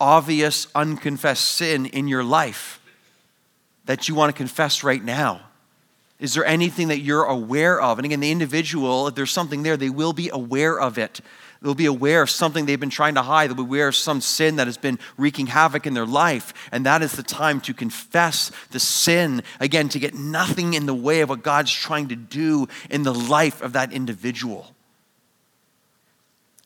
obvious 0.01 0.67
unconfessed 0.75 1.45
sin 1.45 1.87
in 1.87 2.09
your 2.09 2.25
life 2.25 2.81
that 3.85 4.09
you 4.09 4.15
want 4.15 4.35
to 4.35 4.37
confess 4.37 4.83
right 4.83 5.05
now? 5.05 5.43
Is 6.19 6.35
there 6.35 6.45
anything 6.45 6.89
that 6.89 6.99
you're 6.99 7.25
aware 7.25 7.81
of? 7.81 7.99
And 7.99 8.05
again, 8.05 8.21
the 8.21 8.31
individual, 8.31 9.09
if 9.09 9.15
there's 9.15 9.31
something 9.31 9.63
there, 9.63 9.77
they 9.77 9.91
will 9.91 10.13
be 10.13 10.29
aware 10.29 10.79
of 10.79 10.99
it. 10.99 11.21
They'll 11.63 11.75
be 11.75 11.87
aware 11.87 12.23
of 12.23 12.31
something 12.31 12.65
they've 12.65 12.81
been 12.81 12.89
trying 12.89 13.17
to 13.17 13.23
hide. 13.23 13.51
They'll 13.51 13.57
be 13.57 13.63
aware 13.63 13.89
of 13.89 13.97
some 13.97 14.23
sin 14.23 14.57
that 14.57 14.67
has 14.67 14.79
been 14.79 14.99
wreaking 15.19 15.49
havoc 15.49 15.87
in 15.87 15.93
their 15.93 16.07
life. 16.07 16.55
And 16.73 16.87
that 16.87 17.03
is 17.03 17.13
the 17.13 17.23
time 17.23 17.61
to 17.63 17.75
confess 17.75 18.51
the 18.71 18.81
sin, 18.81 19.43
again, 19.61 19.91
to 19.91 19.99
get 19.99 20.15
nothing 20.15 20.73
in 20.73 20.87
the 20.87 20.95
way 20.95 21.21
of 21.21 21.29
what 21.29 21.43
God's 21.43 21.73
trying 21.73 22.09
to 22.09 22.17
do 22.17 22.67
in 22.89 23.03
the 23.03 23.13
life 23.13 23.61
of 23.61 23.75
that 23.75 23.93
individual. 23.93 24.75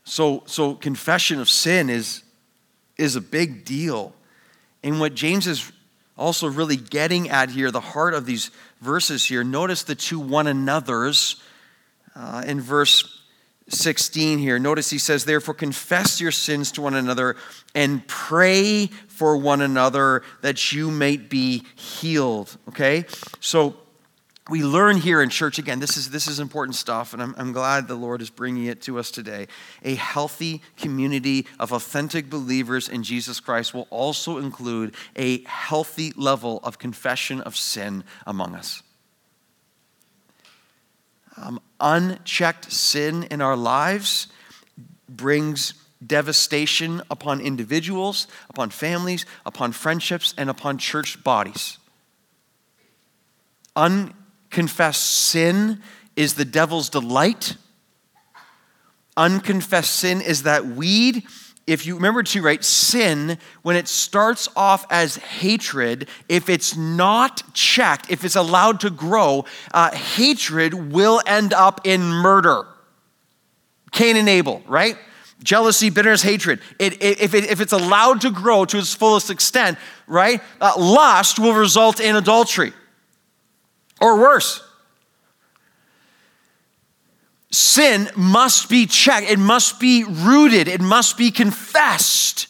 So, 0.04 0.44
so 0.46 0.74
confession 0.74 1.40
of 1.40 1.48
sin 1.48 1.90
is, 1.90 2.22
is 2.96 3.16
a 3.16 3.20
big 3.20 3.64
deal. 3.64 4.14
And 4.84 5.00
what 5.00 5.14
James 5.14 5.48
is 5.48 5.72
also 6.16 6.46
really 6.46 6.76
getting 6.76 7.30
at 7.30 7.50
here, 7.50 7.72
the 7.72 7.80
heart 7.80 8.14
of 8.14 8.26
these 8.26 8.52
verses 8.80 9.24
here, 9.24 9.42
notice 9.42 9.82
the 9.82 9.96
two 9.96 10.20
one 10.20 10.46
another's 10.46 11.42
uh, 12.14 12.44
in 12.46 12.60
verse 12.60 13.22
16 13.68 14.38
here. 14.38 14.58
Notice 14.58 14.90
he 14.90 14.98
says, 14.98 15.24
Therefore, 15.24 15.54
confess 15.54 16.20
your 16.20 16.32
sins 16.32 16.72
to 16.72 16.82
one 16.82 16.94
another 16.94 17.36
and 17.74 18.06
pray 18.06 18.86
for 19.08 19.36
one 19.36 19.62
another 19.62 20.22
that 20.42 20.72
you 20.72 20.90
may 20.90 21.16
be 21.16 21.64
healed. 21.74 22.56
Okay? 22.68 23.06
So, 23.40 23.76
we 24.50 24.62
learn 24.62 24.98
here 24.98 25.22
in 25.22 25.30
church 25.30 25.58
again 25.58 25.80
this 25.80 25.96
is 25.96 26.10
this 26.10 26.28
is 26.28 26.38
important 26.38 26.74
stuff 26.74 27.14
and 27.14 27.22
I'm, 27.22 27.34
I'm 27.38 27.52
glad 27.52 27.88
the 27.88 27.94
lord 27.94 28.20
is 28.20 28.28
bringing 28.28 28.66
it 28.66 28.82
to 28.82 28.98
us 28.98 29.10
today 29.10 29.46
a 29.82 29.94
healthy 29.94 30.60
community 30.76 31.46
of 31.58 31.72
authentic 31.72 32.28
believers 32.28 32.88
in 32.88 33.02
jesus 33.02 33.40
christ 33.40 33.72
will 33.72 33.86
also 33.88 34.36
include 34.36 34.94
a 35.16 35.42
healthy 35.44 36.12
level 36.14 36.60
of 36.62 36.78
confession 36.78 37.40
of 37.40 37.56
sin 37.56 38.04
among 38.26 38.54
us 38.54 38.82
um, 41.36 41.60
unchecked 41.80 42.70
sin 42.72 43.24
in 43.24 43.40
our 43.40 43.56
lives 43.56 44.28
brings 45.08 45.74
devastation 46.04 47.00
upon 47.10 47.40
individuals 47.40 48.26
upon 48.50 48.68
families 48.68 49.24
upon 49.46 49.72
friendships 49.72 50.34
and 50.36 50.50
upon 50.50 50.76
church 50.76 51.22
bodies 51.24 51.78
Unconfessed 53.76 55.02
sin 55.02 55.80
is 56.16 56.34
the 56.34 56.44
devil's 56.44 56.88
delight. 56.88 57.56
Unconfessed 59.16 59.94
sin 59.94 60.20
is 60.20 60.44
that 60.44 60.66
weed. 60.66 61.24
If 61.66 61.86
you 61.86 61.94
remember 61.94 62.22
too, 62.22 62.42
right, 62.42 62.62
sin, 62.62 63.38
when 63.62 63.76
it 63.76 63.88
starts 63.88 64.48
off 64.54 64.84
as 64.90 65.16
hatred, 65.16 66.08
if 66.28 66.50
it's 66.50 66.76
not 66.76 67.54
checked, 67.54 68.10
if 68.10 68.22
it's 68.22 68.36
allowed 68.36 68.80
to 68.80 68.90
grow, 68.90 69.46
uh, 69.72 69.90
hatred 69.90 70.74
will 70.74 71.22
end 71.26 71.54
up 71.54 71.80
in 71.84 72.02
murder. 72.02 72.66
Cain 73.92 74.16
and 74.16 74.28
Abel, 74.28 74.62
right? 74.66 74.98
Jealousy, 75.42 75.88
bitterness, 75.88 76.20
hatred. 76.20 76.60
It, 76.78 77.02
it, 77.02 77.20
if, 77.20 77.34
it, 77.34 77.50
if 77.50 77.60
it's 77.60 77.72
allowed 77.72 78.20
to 78.22 78.30
grow 78.30 78.66
to 78.66 78.78
its 78.78 78.92
fullest 78.92 79.30
extent, 79.30 79.78
right, 80.06 80.42
uh, 80.60 80.74
lust 80.76 81.38
will 81.38 81.54
result 81.54 81.98
in 81.98 82.14
adultery. 82.16 82.72
Or 84.00 84.18
worse, 84.18 84.62
sin 87.54 88.10
must 88.16 88.68
be 88.68 88.86
checked, 88.86 89.30
it 89.30 89.38
must 89.38 89.78
be 89.80 90.04
rooted, 90.04 90.68
it 90.68 90.80
must 90.80 91.16
be 91.16 91.30
confessed. 91.30 92.48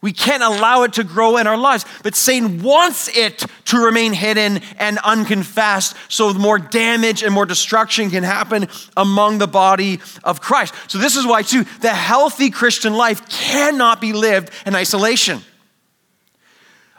We 0.00 0.12
can't 0.12 0.44
allow 0.44 0.84
it 0.84 0.92
to 0.94 1.04
grow 1.04 1.38
in 1.38 1.48
our 1.48 1.56
lives. 1.56 1.84
But 2.04 2.14
Satan 2.14 2.62
wants 2.62 3.08
it 3.16 3.44
to 3.66 3.78
remain 3.78 4.12
hidden 4.12 4.60
and 4.78 4.98
unconfessed 4.98 5.96
so 6.08 6.32
more 6.34 6.58
damage 6.58 7.24
and 7.24 7.34
more 7.34 7.46
destruction 7.46 8.08
can 8.08 8.22
happen 8.22 8.68
among 8.96 9.38
the 9.38 9.48
body 9.48 9.98
of 10.22 10.40
Christ. 10.40 10.72
So, 10.86 10.98
this 10.98 11.16
is 11.16 11.26
why, 11.26 11.42
too, 11.42 11.64
the 11.80 11.92
healthy 11.92 12.50
Christian 12.50 12.94
life 12.94 13.28
cannot 13.28 14.00
be 14.00 14.12
lived 14.12 14.50
in 14.64 14.76
isolation. 14.76 15.40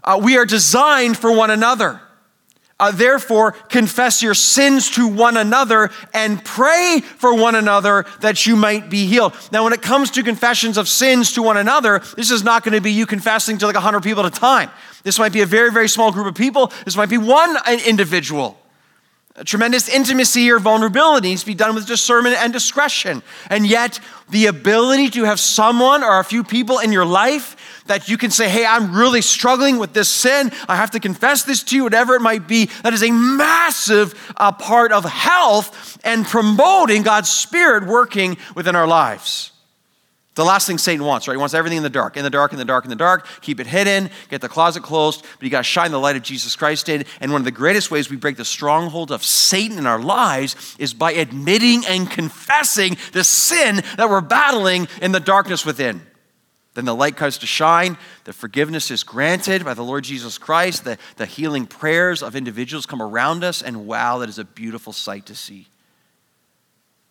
Uh, 0.03 0.19
we 0.21 0.37
are 0.37 0.45
designed 0.45 1.17
for 1.17 1.31
one 1.31 1.51
another. 1.51 2.01
Uh, 2.79 2.91
therefore, 2.91 3.51
confess 3.51 4.23
your 4.23 4.33
sins 4.33 4.89
to 4.91 5.05
one 5.05 5.35
another 5.35 5.89
and 6.13 6.43
pray 6.45 7.01
for 7.17 7.35
one 7.35 7.55
another 7.55 8.05
that 8.21 8.47
you 8.47 8.55
might 8.55 8.89
be 8.89 9.05
healed. 9.05 9.33
Now, 9.51 9.65
when 9.65 9.73
it 9.73 9.81
comes 9.81 10.11
to 10.11 10.23
confessions 10.23 10.77
of 10.77 10.87
sins 10.87 11.33
to 11.33 11.43
one 11.43 11.57
another, 11.57 11.99
this 12.15 12.31
is 12.31 12.43
not 12.43 12.63
going 12.63 12.75
to 12.75 12.81
be 12.81 12.91
you 12.91 13.05
confessing 13.05 13.57
to 13.57 13.65
like 13.65 13.75
100 13.75 14.01
people 14.01 14.25
at 14.25 14.37
a 14.37 14.39
time. 14.39 14.69
This 15.03 15.19
might 15.19 15.33
be 15.33 15.41
a 15.41 15.45
very, 15.45 15.71
very 15.71 15.89
small 15.89 16.11
group 16.13 16.27
of 16.27 16.35
people. 16.35 16.71
This 16.85 16.95
might 16.95 17.09
be 17.09 17.17
one 17.17 17.57
individual. 17.85 18.57
A 19.35 19.43
tremendous 19.45 19.87
intimacy 19.87 20.51
or 20.51 20.59
vulnerability 20.59 21.29
needs 21.29 21.41
to 21.41 21.47
be 21.47 21.55
done 21.55 21.73
with 21.73 21.87
discernment 21.87 22.35
and 22.37 22.51
discretion. 22.51 23.23
And 23.49 23.65
yet, 23.65 23.99
the 24.29 24.47
ability 24.47 25.11
to 25.11 25.23
have 25.23 25.39
someone 25.39 26.03
or 26.03 26.19
a 26.19 26.23
few 26.23 26.43
people 26.43 26.79
in 26.79 26.91
your 26.91 27.05
life 27.05 27.55
that 27.89 28.07
you 28.07 28.17
can 28.17 28.31
say, 28.31 28.47
Hey, 28.47 28.65
I'm 28.65 28.95
really 28.95 29.21
struggling 29.21 29.77
with 29.77 29.93
this 29.93 30.09
sin. 30.09 30.51
I 30.67 30.75
have 30.75 30.91
to 30.91 30.99
confess 30.99 31.43
this 31.43 31.63
to 31.63 31.75
you, 31.75 31.83
whatever 31.83 32.15
it 32.15 32.21
might 32.21 32.47
be. 32.47 32.65
That 32.83 32.93
is 32.93 33.03
a 33.03 33.11
massive 33.11 34.33
uh, 34.37 34.51
part 34.51 34.91
of 34.91 35.03
health 35.03 35.99
and 36.03 36.25
promoting 36.25 37.03
God's 37.03 37.29
Spirit 37.29 37.85
working 37.85 38.37
within 38.55 38.75
our 38.75 38.87
lives. 38.87 39.51
The 40.35 40.45
last 40.45 40.67
thing 40.67 40.77
Satan 40.77 41.05
wants, 41.05 41.27
right? 41.27 41.33
He 41.33 41.37
wants 41.37 41.53
everything 41.53 41.77
in 41.77 41.83
the 41.83 41.89
dark, 41.89 42.15
in 42.15 42.23
the 42.23 42.29
dark, 42.29 42.53
in 42.53 42.59
the 42.59 42.63
dark, 42.63 42.85
in 42.85 42.89
the 42.89 42.95
dark. 42.95 43.27
Keep 43.41 43.59
it 43.59 43.67
hidden, 43.67 44.09
get 44.29 44.39
the 44.39 44.47
closet 44.47 44.83
closed, 44.83 45.21
but 45.21 45.43
you 45.43 45.49
got 45.49 45.57
to 45.57 45.63
shine 45.63 45.91
the 45.91 45.99
light 45.99 46.15
of 46.15 46.23
Jesus 46.23 46.55
Christ 46.55 46.87
in. 46.87 47.03
And 47.19 47.33
one 47.33 47.41
of 47.41 47.45
the 47.45 47.51
greatest 47.51 47.91
ways 47.91 48.09
we 48.09 48.15
break 48.15 48.37
the 48.37 48.45
stronghold 48.45 49.11
of 49.11 49.25
Satan 49.25 49.77
in 49.77 49.85
our 49.85 49.99
lives 49.99 50.77
is 50.79 50.93
by 50.93 51.11
admitting 51.11 51.85
and 51.85 52.09
confessing 52.09 52.97
the 53.11 53.25
sin 53.25 53.81
that 53.97 54.09
we're 54.09 54.21
battling 54.21 54.87
in 55.01 55.11
the 55.11 55.19
darkness 55.19 55.65
within. 55.65 56.08
Then 56.75 56.85
the 56.85 56.95
light 56.95 57.17
comes 57.17 57.39
to 57.39 57.47
shine, 57.47 57.97
the 58.25 58.33
forgiveness 58.33 58.91
is 58.91 59.03
granted 59.03 59.65
by 59.65 59.73
the 59.73 59.83
Lord 59.83 60.03
Jesus 60.03 60.37
Christ, 60.37 60.83
the, 60.83 60.97
the 61.17 61.25
healing 61.25 61.65
prayers 61.65 62.21
of 62.21 62.35
individuals 62.35 62.85
come 62.85 63.01
around 63.01 63.43
us, 63.43 63.61
and 63.61 63.87
wow, 63.87 64.19
that 64.19 64.29
is 64.29 64.37
a 64.37 64.45
beautiful 64.45 64.93
sight 64.93 65.25
to 65.25 65.35
see. 65.35 65.67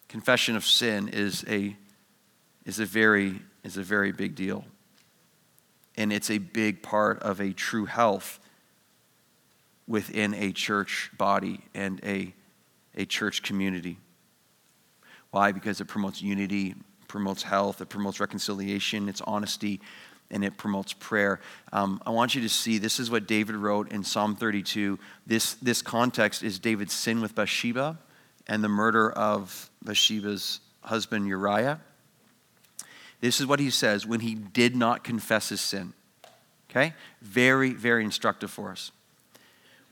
Confession 0.08 0.56
of 0.56 0.64
sin 0.64 1.08
is 1.08 1.44
a, 1.48 1.76
is 2.64 2.78
a, 2.78 2.86
very, 2.86 3.40
is 3.64 3.76
a 3.76 3.82
very 3.82 4.12
big 4.12 4.34
deal. 4.36 4.64
And 5.96 6.12
it's 6.12 6.30
a 6.30 6.38
big 6.38 6.82
part 6.82 7.20
of 7.20 7.40
a 7.40 7.52
true 7.52 7.84
health 7.84 8.38
within 9.88 10.34
a 10.34 10.52
church 10.52 11.10
body 11.18 11.60
and 11.74 12.00
a, 12.04 12.32
a 12.96 13.06
church 13.06 13.42
community. 13.42 13.98
Why? 15.30 15.50
Because 15.50 15.80
it 15.80 15.86
promotes 15.86 16.22
unity, 16.22 16.74
promotes 17.08 17.42
health, 17.42 17.80
it 17.80 17.88
promotes 17.88 18.20
reconciliation, 18.20 19.08
it's 19.08 19.22
honesty, 19.22 19.80
and 20.30 20.44
it 20.44 20.56
promotes 20.56 20.92
prayer. 20.92 21.40
Um, 21.72 22.02
I 22.06 22.10
want 22.10 22.34
you 22.34 22.42
to 22.42 22.48
see 22.48 22.78
this 22.78 23.00
is 23.00 23.10
what 23.10 23.26
David 23.26 23.56
wrote 23.56 23.90
in 23.90 24.04
Psalm 24.04 24.36
32. 24.36 24.98
This, 25.26 25.54
this 25.54 25.82
context 25.82 26.42
is 26.42 26.58
David's 26.58 26.92
sin 26.92 27.20
with 27.20 27.34
Bathsheba 27.34 27.98
and 28.46 28.62
the 28.62 28.68
murder 28.68 29.10
of 29.10 29.70
Bathsheba's 29.82 30.60
husband 30.82 31.26
Uriah. 31.26 31.80
This 33.20 33.40
is 33.40 33.46
what 33.46 33.58
he 33.58 33.70
says 33.70 34.06
when 34.06 34.20
he 34.20 34.34
did 34.34 34.76
not 34.76 35.02
confess 35.02 35.48
his 35.48 35.60
sin. 35.60 35.94
Okay? 36.70 36.94
Very, 37.22 37.72
very 37.72 38.04
instructive 38.04 38.50
for 38.50 38.70
us. 38.70 38.92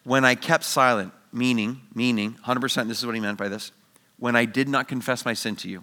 When 0.04 0.24
I 0.24 0.34
kept 0.34 0.64
silent, 0.64 1.12
meaning, 1.32 1.80
meaning, 1.94 2.36
100%, 2.46 2.86
this 2.86 2.98
is 2.98 3.06
what 3.06 3.14
he 3.14 3.20
meant 3.20 3.38
by 3.38 3.48
this. 3.48 3.72
When 4.18 4.36
I 4.36 4.44
did 4.44 4.68
not 4.68 4.86
confess 4.86 5.24
my 5.24 5.34
sin 5.34 5.56
to 5.56 5.68
you 5.68 5.82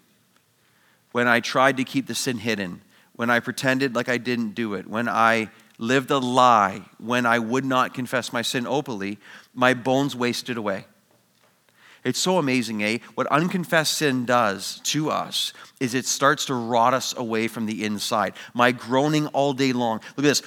when 1.13 1.27
I 1.27 1.39
tried 1.39 1.77
to 1.77 1.85
keep 1.85 2.07
the 2.07 2.15
sin 2.15 2.39
hidden, 2.39 2.81
when 3.15 3.29
I 3.29 3.39
pretended 3.39 3.95
like 3.95 4.09
I 4.09 4.17
didn't 4.17 4.55
do 4.55 4.73
it, 4.73 4.87
when 4.87 5.07
I 5.07 5.49
lived 5.77 6.11
a 6.11 6.17
lie, 6.17 6.81
when 6.97 7.25
I 7.25 7.39
would 7.39 7.63
not 7.63 7.93
confess 7.93 8.33
my 8.33 8.41
sin 8.41 8.67
openly, 8.67 9.19
my 9.53 9.73
bones 9.73 10.15
wasted 10.15 10.57
away. 10.57 10.85
It's 12.03 12.19
so 12.19 12.37
amazing, 12.37 12.83
eh? 12.83 12.97
What 13.13 13.27
unconfessed 13.27 13.93
sin 13.93 14.25
does 14.25 14.81
to 14.85 15.09
us 15.09 15.53
is 15.79 15.93
it 15.93 16.05
starts 16.05 16.45
to 16.45 16.53
rot 16.53 16.93
us 16.93 17.15
away 17.15 17.47
from 17.47 17.65
the 17.65 17.85
inside. 17.85 18.33
My 18.53 18.71
groaning 18.71 19.27
all 19.27 19.53
day 19.53 19.71
long. 19.71 20.01
Look 20.17 20.25
at 20.25 20.29
this 20.29 20.41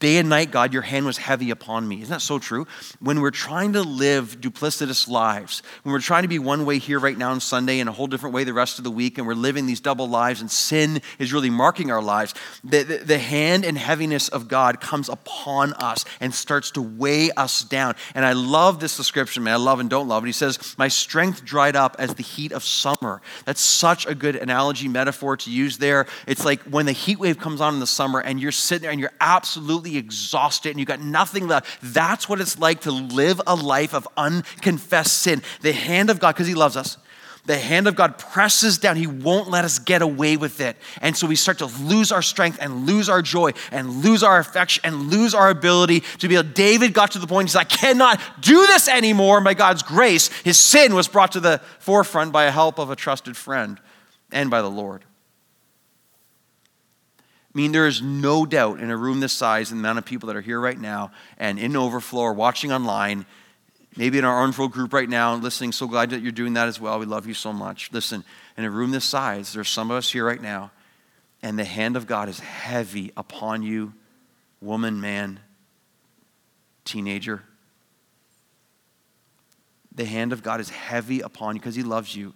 Day 0.00 0.18
and 0.18 0.28
night, 0.28 0.52
God, 0.52 0.72
your 0.72 0.82
hand 0.82 1.06
was 1.06 1.18
heavy 1.18 1.50
upon 1.50 1.88
me. 1.88 2.02
Isn't 2.02 2.12
that 2.12 2.20
so 2.20 2.38
true? 2.38 2.68
When 3.00 3.20
we're 3.20 3.32
trying 3.32 3.72
to 3.72 3.82
live 3.82 4.40
duplicitous 4.40 5.08
lives, 5.08 5.60
when 5.82 5.92
we're 5.92 5.98
trying 5.98 6.22
to 6.22 6.28
be 6.28 6.38
one 6.38 6.64
way 6.64 6.78
here 6.78 7.00
right 7.00 7.18
now 7.18 7.32
on 7.32 7.40
Sunday 7.40 7.80
and 7.80 7.88
a 7.88 7.92
whole 7.92 8.06
different 8.06 8.32
way 8.32 8.44
the 8.44 8.52
rest 8.52 8.78
of 8.78 8.84
the 8.84 8.92
week, 8.92 9.18
and 9.18 9.26
we're 9.26 9.34
living 9.34 9.66
these 9.66 9.80
double 9.80 10.08
lives, 10.08 10.40
and 10.40 10.48
sin 10.48 11.02
is 11.18 11.32
really 11.32 11.50
marking 11.50 11.90
our 11.90 12.00
lives, 12.00 12.32
the, 12.62 12.84
the, 12.84 12.98
the 12.98 13.18
hand 13.18 13.64
and 13.64 13.76
heaviness 13.76 14.28
of 14.28 14.46
God 14.46 14.80
comes 14.80 15.08
upon 15.08 15.72
us 15.72 16.04
and 16.20 16.32
starts 16.32 16.70
to 16.72 16.82
weigh 16.82 17.32
us 17.32 17.64
down. 17.64 17.96
And 18.14 18.24
I 18.24 18.34
love 18.34 18.78
this 18.78 18.96
description, 18.96 19.42
man. 19.42 19.54
I 19.54 19.56
love 19.56 19.80
and 19.80 19.90
don't 19.90 20.06
love 20.06 20.22
it. 20.22 20.26
He 20.26 20.32
says, 20.32 20.76
My 20.78 20.86
strength 20.86 21.44
dried 21.44 21.74
up 21.74 21.96
as 21.98 22.14
the 22.14 22.22
heat 22.22 22.52
of 22.52 22.62
summer. 22.62 23.20
That's 23.46 23.60
such 23.60 24.06
a 24.06 24.14
good 24.14 24.36
analogy, 24.36 24.86
metaphor 24.86 25.36
to 25.38 25.50
use 25.50 25.78
there. 25.78 26.06
It's 26.28 26.44
like 26.44 26.62
when 26.62 26.86
the 26.86 26.92
heat 26.92 27.18
wave 27.18 27.40
comes 27.40 27.60
on 27.60 27.74
in 27.74 27.80
the 27.80 27.86
summer 27.86 28.20
and 28.20 28.38
you're 28.38 28.52
sitting 28.52 28.82
there 28.82 28.92
and 28.92 29.00
you're 29.00 29.10
absolutely 29.20 29.87
exhausted 29.96 30.70
and 30.70 30.80
you 30.80 30.84
got 30.84 31.00
nothing 31.00 31.46
left. 31.46 31.80
That's 31.82 32.28
what 32.28 32.40
it's 32.40 32.58
like 32.58 32.82
to 32.82 32.90
live 32.90 33.40
a 33.46 33.54
life 33.54 33.94
of 33.94 34.06
unconfessed 34.16 35.18
sin. 35.18 35.42
The 35.62 35.72
hand 35.72 36.10
of 36.10 36.20
God, 36.20 36.34
because 36.34 36.46
He 36.46 36.54
loves 36.54 36.76
us, 36.76 36.98
the 37.48 37.56
hand 37.56 37.88
of 37.88 37.96
God 37.96 38.18
presses 38.18 38.76
down. 38.76 38.96
He 38.96 39.06
won't 39.06 39.48
let 39.48 39.64
us 39.64 39.78
get 39.78 40.02
away 40.02 40.36
with 40.36 40.60
it. 40.60 40.76
And 41.00 41.16
so 41.16 41.26
we 41.26 41.34
start 41.34 41.58
to 41.58 41.66
lose 41.66 42.12
our 42.12 42.20
strength 42.20 42.58
and 42.60 42.84
lose 42.86 43.08
our 43.08 43.22
joy 43.22 43.52
and 43.72 44.04
lose 44.04 44.22
our 44.22 44.38
affection 44.38 44.82
and 44.84 45.10
lose 45.10 45.34
our 45.34 45.48
ability 45.48 46.00
to 46.18 46.28
be 46.28 46.34
able. 46.34 46.50
David 46.50 46.92
got 46.92 47.12
to 47.12 47.18
the 47.18 47.26
point, 47.26 47.48
he's 47.48 47.54
like, 47.54 47.72
I 47.72 47.76
cannot 47.76 48.20
do 48.40 48.66
this 48.66 48.86
anymore. 48.86 49.40
By 49.40 49.54
God's 49.54 49.82
grace, 49.82 50.28
his 50.42 50.58
sin 50.58 50.94
was 50.94 51.08
brought 51.08 51.32
to 51.32 51.40
the 51.40 51.62
forefront 51.78 52.32
by 52.32 52.44
the 52.44 52.52
help 52.52 52.78
of 52.78 52.90
a 52.90 52.96
trusted 52.96 53.34
friend 53.34 53.80
and 54.30 54.50
by 54.50 54.60
the 54.60 54.70
Lord. 54.70 55.04
I 57.58 57.60
mean, 57.60 57.72
there 57.72 57.88
is 57.88 58.00
no 58.00 58.46
doubt 58.46 58.78
in 58.78 58.88
a 58.88 58.96
room 58.96 59.18
this 59.18 59.32
size, 59.32 59.72
and 59.72 59.80
the 59.80 59.82
amount 59.82 59.98
of 59.98 60.04
people 60.04 60.28
that 60.28 60.36
are 60.36 60.40
here 60.40 60.60
right 60.60 60.78
now 60.78 61.10
and 61.38 61.58
in 61.58 61.74
overflow 61.74 62.20
or 62.20 62.32
watching 62.32 62.70
online, 62.70 63.26
maybe 63.96 64.16
in 64.16 64.24
our 64.24 64.46
Arnfield 64.46 64.70
group 64.70 64.92
right 64.92 65.08
now 65.08 65.34
and 65.34 65.42
listening. 65.42 65.72
So 65.72 65.88
glad 65.88 66.10
that 66.10 66.22
you're 66.22 66.30
doing 66.30 66.52
that 66.52 66.68
as 66.68 66.80
well. 66.80 67.00
We 67.00 67.06
love 67.06 67.26
you 67.26 67.34
so 67.34 67.52
much. 67.52 67.90
Listen, 67.90 68.22
in 68.56 68.62
a 68.62 68.70
room 68.70 68.92
this 68.92 69.04
size, 69.04 69.52
there's 69.54 69.68
some 69.68 69.90
of 69.90 69.96
us 69.96 70.08
here 70.08 70.24
right 70.24 70.40
now, 70.40 70.70
and 71.42 71.58
the 71.58 71.64
hand 71.64 71.96
of 71.96 72.06
God 72.06 72.28
is 72.28 72.38
heavy 72.38 73.10
upon 73.16 73.64
you, 73.64 73.92
woman, 74.60 75.00
man, 75.00 75.40
teenager. 76.84 77.42
The 79.92 80.04
hand 80.04 80.32
of 80.32 80.44
God 80.44 80.60
is 80.60 80.70
heavy 80.70 81.22
upon 81.22 81.56
you 81.56 81.60
because 81.60 81.74
He 81.74 81.82
loves 81.82 82.14
you 82.14 82.34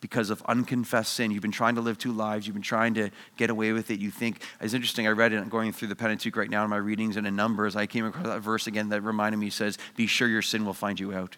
because 0.00 0.30
of 0.30 0.42
unconfessed 0.46 1.12
sin. 1.12 1.30
You've 1.30 1.42
been 1.42 1.50
trying 1.50 1.74
to 1.74 1.80
live 1.80 1.98
two 1.98 2.12
lives. 2.12 2.46
You've 2.46 2.54
been 2.54 2.62
trying 2.62 2.94
to 2.94 3.10
get 3.36 3.50
away 3.50 3.72
with 3.72 3.90
it. 3.90 4.00
You 4.00 4.10
think, 4.10 4.42
it's 4.60 4.74
interesting, 4.74 5.06
I 5.06 5.10
read 5.10 5.32
it 5.32 5.48
going 5.50 5.72
through 5.72 5.88
the 5.88 5.96
Pentateuch 5.96 6.36
right 6.36 6.50
now 6.50 6.64
in 6.64 6.70
my 6.70 6.76
readings 6.76 7.16
and 7.16 7.26
in 7.26 7.36
Numbers. 7.36 7.76
I 7.76 7.86
came 7.86 8.06
across 8.06 8.26
that 8.26 8.40
verse 8.40 8.66
again 8.66 8.88
that 8.90 9.02
reminded 9.02 9.38
me, 9.38 9.50
says, 9.50 9.78
Be 9.96 10.06
sure 10.06 10.28
your 10.28 10.42
sin 10.42 10.64
will 10.64 10.74
find 10.74 10.98
you 10.98 11.12
out. 11.12 11.36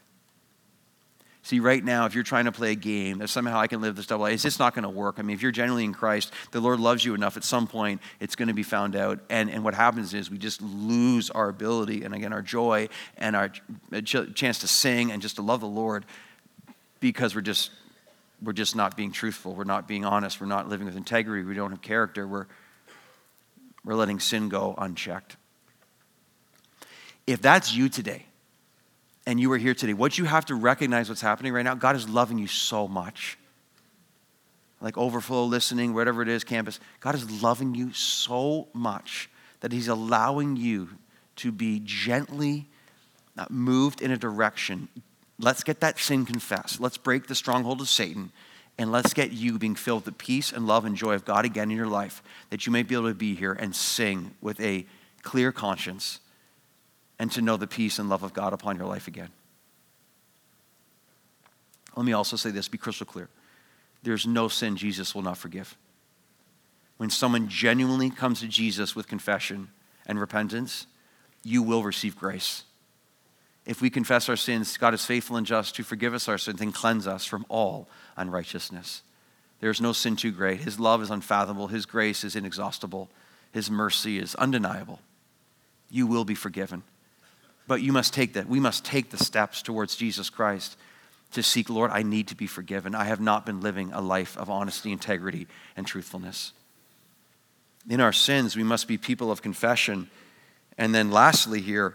See, 1.44 1.58
right 1.58 1.84
now, 1.84 2.06
if 2.06 2.14
you're 2.14 2.22
trying 2.22 2.44
to 2.44 2.52
play 2.52 2.70
a 2.70 2.76
game 2.76 3.18
that 3.18 3.28
somehow 3.28 3.58
I 3.58 3.66
can 3.66 3.80
live 3.80 3.96
this 3.96 4.06
double 4.06 4.22
life, 4.22 4.34
it's 4.34 4.44
just 4.44 4.60
not 4.60 4.74
going 4.74 4.84
to 4.84 4.88
work. 4.88 5.16
I 5.18 5.22
mean, 5.22 5.34
if 5.34 5.42
you're 5.42 5.50
genuinely 5.50 5.84
in 5.84 5.92
Christ, 5.92 6.32
the 6.52 6.60
Lord 6.60 6.78
loves 6.78 7.04
you 7.04 7.14
enough, 7.14 7.36
at 7.36 7.42
some 7.42 7.66
point, 7.66 8.00
it's 8.20 8.36
going 8.36 8.46
to 8.46 8.54
be 8.54 8.62
found 8.62 8.94
out. 8.94 9.18
And, 9.28 9.50
and 9.50 9.64
what 9.64 9.74
happens 9.74 10.14
is 10.14 10.30
we 10.30 10.38
just 10.38 10.62
lose 10.62 11.30
our 11.30 11.48
ability 11.48 12.04
and, 12.04 12.14
again, 12.14 12.32
our 12.32 12.42
joy 12.42 12.88
and 13.18 13.34
our 13.34 13.50
chance 14.04 14.60
to 14.60 14.68
sing 14.68 15.10
and 15.10 15.20
just 15.20 15.34
to 15.34 15.42
love 15.42 15.60
the 15.60 15.66
Lord 15.66 16.06
because 17.00 17.34
we're 17.34 17.40
just 17.40 17.72
we're 18.42 18.52
just 18.52 18.74
not 18.74 18.96
being 18.96 19.12
truthful. 19.12 19.54
We're 19.54 19.64
not 19.64 19.86
being 19.86 20.04
honest. 20.04 20.40
We're 20.40 20.46
not 20.46 20.68
living 20.68 20.86
with 20.86 20.96
integrity. 20.96 21.44
We 21.44 21.54
don't 21.54 21.70
have 21.70 21.82
character. 21.82 22.26
We're, 22.26 22.46
we're 23.84 23.94
letting 23.94 24.20
sin 24.20 24.48
go 24.48 24.74
unchecked. 24.76 25.36
If 27.26 27.40
that's 27.40 27.72
you 27.72 27.88
today, 27.88 28.26
and 29.26 29.38
you 29.38 29.52
are 29.52 29.58
here 29.58 29.74
today, 29.74 29.94
what 29.94 30.18
you 30.18 30.24
have 30.24 30.46
to 30.46 30.54
recognize 30.54 31.08
what's 31.08 31.20
happening 31.20 31.52
right 31.52 31.62
now, 31.62 31.74
God 31.74 31.94
is 31.94 32.08
loving 32.08 32.38
you 32.38 32.48
so 32.48 32.88
much. 32.88 33.38
Like 34.80 34.98
overflow 34.98 35.44
listening, 35.44 35.94
whatever 35.94 36.22
it 36.22 36.28
is, 36.28 36.42
campus, 36.42 36.80
God 36.98 37.14
is 37.14 37.42
loving 37.42 37.76
you 37.76 37.92
so 37.92 38.66
much 38.72 39.30
that 39.60 39.70
He's 39.70 39.86
allowing 39.86 40.56
you 40.56 40.88
to 41.36 41.52
be 41.52 41.80
gently 41.84 42.68
uh, 43.38 43.46
moved 43.48 44.02
in 44.02 44.10
a 44.10 44.16
direction 44.16 44.88
Let's 45.42 45.64
get 45.64 45.80
that 45.80 45.98
sin 45.98 46.24
confessed. 46.24 46.80
Let's 46.80 46.96
break 46.96 47.26
the 47.26 47.34
stronghold 47.34 47.80
of 47.80 47.88
Satan. 47.88 48.30
And 48.78 48.90
let's 48.90 49.12
get 49.12 49.32
you 49.32 49.58
being 49.58 49.74
filled 49.74 50.06
with 50.06 50.14
the 50.14 50.24
peace 50.24 50.52
and 50.52 50.66
love 50.66 50.84
and 50.84 50.96
joy 50.96 51.14
of 51.14 51.24
God 51.24 51.44
again 51.44 51.70
in 51.70 51.76
your 51.76 51.88
life, 51.88 52.22
that 52.50 52.64
you 52.64 52.72
may 52.72 52.82
be 52.82 52.94
able 52.94 53.08
to 53.08 53.14
be 53.14 53.34
here 53.34 53.52
and 53.52 53.74
sing 53.74 54.34
with 54.40 54.58
a 54.60 54.86
clear 55.22 55.52
conscience 55.52 56.20
and 57.18 57.30
to 57.32 57.42
know 57.42 57.56
the 57.56 57.66
peace 57.66 57.98
and 57.98 58.08
love 58.08 58.22
of 58.22 58.32
God 58.32 58.52
upon 58.52 58.76
your 58.76 58.86
life 58.86 59.08
again. 59.08 59.28
Let 61.96 62.06
me 62.06 62.12
also 62.12 62.36
say 62.36 62.50
this 62.50 62.68
be 62.68 62.78
crystal 62.78 63.04
clear. 63.04 63.28
There's 64.02 64.26
no 64.26 64.48
sin 64.48 64.76
Jesus 64.76 65.14
will 65.14 65.22
not 65.22 65.38
forgive. 65.38 65.76
When 66.96 67.10
someone 67.10 67.48
genuinely 67.48 68.10
comes 68.10 68.40
to 68.40 68.48
Jesus 68.48 68.94
with 68.96 69.08
confession 69.08 69.68
and 70.06 70.20
repentance, 70.20 70.86
you 71.42 71.62
will 71.62 71.82
receive 71.82 72.16
grace. 72.16 72.62
If 73.64 73.80
we 73.80 73.90
confess 73.90 74.28
our 74.28 74.36
sins, 74.36 74.76
God 74.76 74.94
is 74.94 75.04
faithful 75.04 75.36
and 75.36 75.46
just 75.46 75.76
to 75.76 75.84
forgive 75.84 76.14
us 76.14 76.28
our 76.28 76.38
sins 76.38 76.60
and 76.60 76.74
cleanse 76.74 77.06
us 77.06 77.24
from 77.24 77.46
all 77.48 77.88
unrighteousness. 78.16 79.02
There 79.60 79.70
is 79.70 79.80
no 79.80 79.92
sin 79.92 80.16
too 80.16 80.32
great. 80.32 80.60
His 80.60 80.80
love 80.80 81.02
is 81.02 81.10
unfathomable. 81.10 81.68
His 81.68 81.86
grace 81.86 82.24
is 82.24 82.34
inexhaustible. 82.34 83.08
His 83.52 83.70
mercy 83.70 84.18
is 84.18 84.34
undeniable. 84.34 84.98
You 85.90 86.08
will 86.08 86.24
be 86.24 86.34
forgiven. 86.34 86.82
But 87.68 87.82
you 87.82 87.92
must 87.92 88.12
take 88.12 88.32
that. 88.32 88.48
We 88.48 88.58
must 88.58 88.84
take 88.84 89.10
the 89.10 89.24
steps 89.24 89.62
towards 89.62 89.94
Jesus 89.94 90.30
Christ 90.30 90.76
to 91.32 91.42
seek, 91.42 91.70
Lord, 91.70 91.90
I 91.92 92.02
need 92.02 92.28
to 92.28 92.34
be 92.34 92.46
forgiven. 92.46 92.94
I 92.94 93.04
have 93.04 93.20
not 93.20 93.46
been 93.46 93.60
living 93.60 93.92
a 93.92 94.00
life 94.00 94.36
of 94.36 94.50
honesty, 94.50 94.92
integrity, 94.92 95.46
and 95.76 95.86
truthfulness. 95.86 96.52
In 97.88 98.00
our 98.00 98.12
sins, 98.12 98.56
we 98.56 98.64
must 98.64 98.88
be 98.88 98.98
people 98.98 99.30
of 99.30 99.42
confession. 99.42 100.10
And 100.76 100.94
then, 100.94 101.10
lastly, 101.10 101.60
here, 101.60 101.94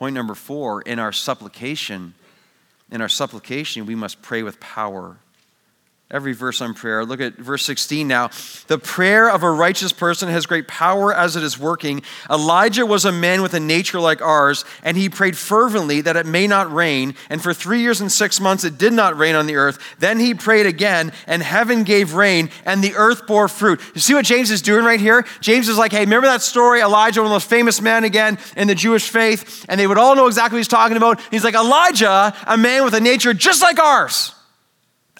Point 0.00 0.14
number 0.14 0.34
four 0.34 0.80
in 0.80 0.98
our 0.98 1.12
supplication, 1.12 2.14
in 2.90 3.02
our 3.02 3.08
supplication, 3.10 3.84
we 3.84 3.94
must 3.94 4.22
pray 4.22 4.42
with 4.42 4.58
power 4.58 5.18
every 6.10 6.32
verse 6.32 6.60
on 6.60 6.74
prayer. 6.74 7.04
Look 7.04 7.20
at 7.20 7.36
verse 7.36 7.64
16 7.64 8.08
now. 8.08 8.30
The 8.66 8.78
prayer 8.78 9.30
of 9.30 9.42
a 9.42 9.50
righteous 9.50 9.92
person 9.92 10.28
has 10.28 10.44
great 10.44 10.66
power 10.66 11.14
as 11.14 11.36
it 11.36 11.42
is 11.42 11.58
working. 11.58 12.02
Elijah 12.28 12.84
was 12.84 13.04
a 13.04 13.12
man 13.12 13.42
with 13.42 13.54
a 13.54 13.60
nature 13.60 14.00
like 14.00 14.20
ours, 14.20 14.64
and 14.82 14.96
he 14.96 15.08
prayed 15.08 15.36
fervently 15.36 16.00
that 16.00 16.16
it 16.16 16.26
may 16.26 16.46
not 16.46 16.72
rain. 16.72 17.14
And 17.28 17.40
for 17.40 17.54
three 17.54 17.80
years 17.80 18.00
and 18.00 18.10
six 18.10 18.40
months 18.40 18.64
it 18.64 18.76
did 18.76 18.92
not 18.92 19.16
rain 19.16 19.36
on 19.36 19.46
the 19.46 19.56
earth. 19.56 19.78
Then 19.98 20.18
he 20.18 20.34
prayed 20.34 20.66
again, 20.66 21.12
and 21.26 21.42
heaven 21.42 21.84
gave 21.84 22.14
rain, 22.14 22.50
and 22.64 22.82
the 22.82 22.94
earth 22.96 23.26
bore 23.26 23.46
fruit. 23.48 23.80
You 23.94 24.00
see 24.00 24.14
what 24.14 24.24
James 24.24 24.50
is 24.50 24.62
doing 24.62 24.84
right 24.84 25.00
here? 25.00 25.24
James 25.40 25.68
is 25.68 25.78
like, 25.78 25.92
hey, 25.92 26.00
remember 26.00 26.26
that 26.26 26.42
story? 26.42 26.80
Elijah, 26.80 27.22
one 27.22 27.32
of 27.32 27.42
the 27.42 27.48
famous 27.48 27.80
men 27.80 28.02
again 28.02 28.38
in 28.56 28.66
the 28.66 28.74
Jewish 28.74 29.08
faith, 29.08 29.64
and 29.68 29.78
they 29.78 29.86
would 29.86 29.98
all 29.98 30.16
know 30.16 30.26
exactly 30.26 30.56
what 30.56 30.60
he's 30.60 30.68
talking 30.68 30.96
about. 30.96 31.20
He's 31.30 31.44
like, 31.44 31.54
Elijah, 31.54 32.34
a 32.46 32.56
man 32.56 32.84
with 32.84 32.94
a 32.94 33.00
nature 33.00 33.32
just 33.32 33.62
like 33.62 33.78
ours. 33.78 34.34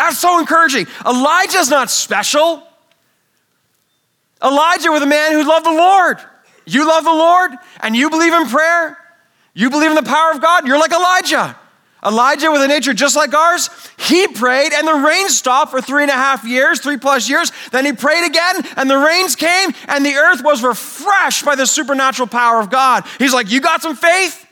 That's 0.01 0.19
so 0.19 0.39
encouraging. 0.39 0.87
Elijah's 1.05 1.69
not 1.69 1.91
special. 1.91 2.63
Elijah 4.43 4.91
was 4.91 5.03
a 5.03 5.07
man 5.07 5.33
who 5.33 5.45
loved 5.45 5.67
the 5.67 5.73
Lord. 5.73 6.17
You 6.65 6.89
love 6.89 7.05
the 7.05 7.13
Lord 7.13 7.53
and 7.81 7.95
you 7.95 8.09
believe 8.09 8.33
in 8.33 8.47
prayer. 8.47 8.97
You 9.53 9.69
believe 9.69 9.91
in 9.91 9.97
the 9.97 10.03
power 10.03 10.33
of 10.33 10.41
God. 10.41 10.67
You're 10.67 10.79
like 10.79 10.93
Elijah. 10.93 11.55
Elijah, 12.03 12.51
with 12.51 12.63
a 12.63 12.69
nature 12.69 12.95
just 12.95 13.15
like 13.15 13.35
ours, 13.35 13.69
he 13.99 14.27
prayed 14.27 14.73
and 14.73 14.89
the 14.89 14.95
rain 14.95 15.29
stopped 15.29 15.71
for 15.71 15.83
three 15.83 16.01
and 16.01 16.11
a 16.11 16.15
half 16.15 16.47
years, 16.47 16.81
three 16.81 16.97
plus 16.97 17.29
years. 17.29 17.53
Then 17.71 17.85
he 17.85 17.93
prayed 17.93 18.27
again 18.27 18.55
and 18.79 18.89
the 18.89 18.97
rains 18.97 19.37
came 19.37 19.69
and 19.87 20.03
the 20.03 20.15
earth 20.15 20.43
was 20.43 20.63
refreshed 20.63 21.45
by 21.45 21.57
the 21.57 21.67
supernatural 21.67 22.27
power 22.27 22.59
of 22.59 22.71
God. 22.71 23.05
He's 23.19 23.35
like, 23.35 23.51
You 23.51 23.61
got 23.61 23.83
some 23.83 23.97
faith? 23.97 24.47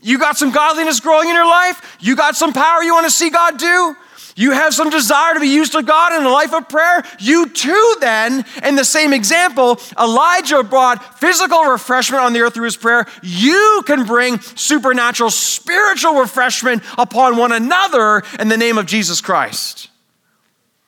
You 0.00 0.18
got 0.18 0.38
some 0.38 0.50
godliness 0.50 1.00
growing 1.00 1.28
in 1.28 1.34
your 1.34 1.44
life? 1.44 1.98
You 2.00 2.16
got 2.16 2.36
some 2.36 2.54
power 2.54 2.82
you 2.82 2.94
want 2.94 3.04
to 3.04 3.10
see 3.10 3.28
God 3.28 3.58
do? 3.58 3.96
You 4.36 4.50
have 4.50 4.74
some 4.74 4.90
desire 4.90 5.34
to 5.34 5.40
be 5.40 5.48
used 5.48 5.72
to 5.72 5.82
God 5.82 6.12
in 6.12 6.26
a 6.26 6.28
life 6.28 6.52
of 6.52 6.68
prayer? 6.68 7.04
You 7.20 7.48
too, 7.48 7.96
then, 8.00 8.44
in 8.64 8.74
the 8.74 8.84
same 8.84 9.12
example, 9.12 9.78
Elijah 9.98 10.64
brought 10.64 11.20
physical 11.20 11.64
refreshment 11.64 12.22
on 12.22 12.32
the 12.32 12.40
earth 12.40 12.54
through 12.54 12.64
his 12.64 12.76
prayer. 12.76 13.06
You 13.22 13.84
can 13.86 14.04
bring 14.04 14.40
supernatural 14.40 15.30
spiritual 15.30 16.14
refreshment 16.14 16.82
upon 16.98 17.36
one 17.36 17.52
another 17.52 18.22
in 18.40 18.48
the 18.48 18.56
name 18.56 18.76
of 18.76 18.86
Jesus 18.86 19.20
Christ. 19.20 19.88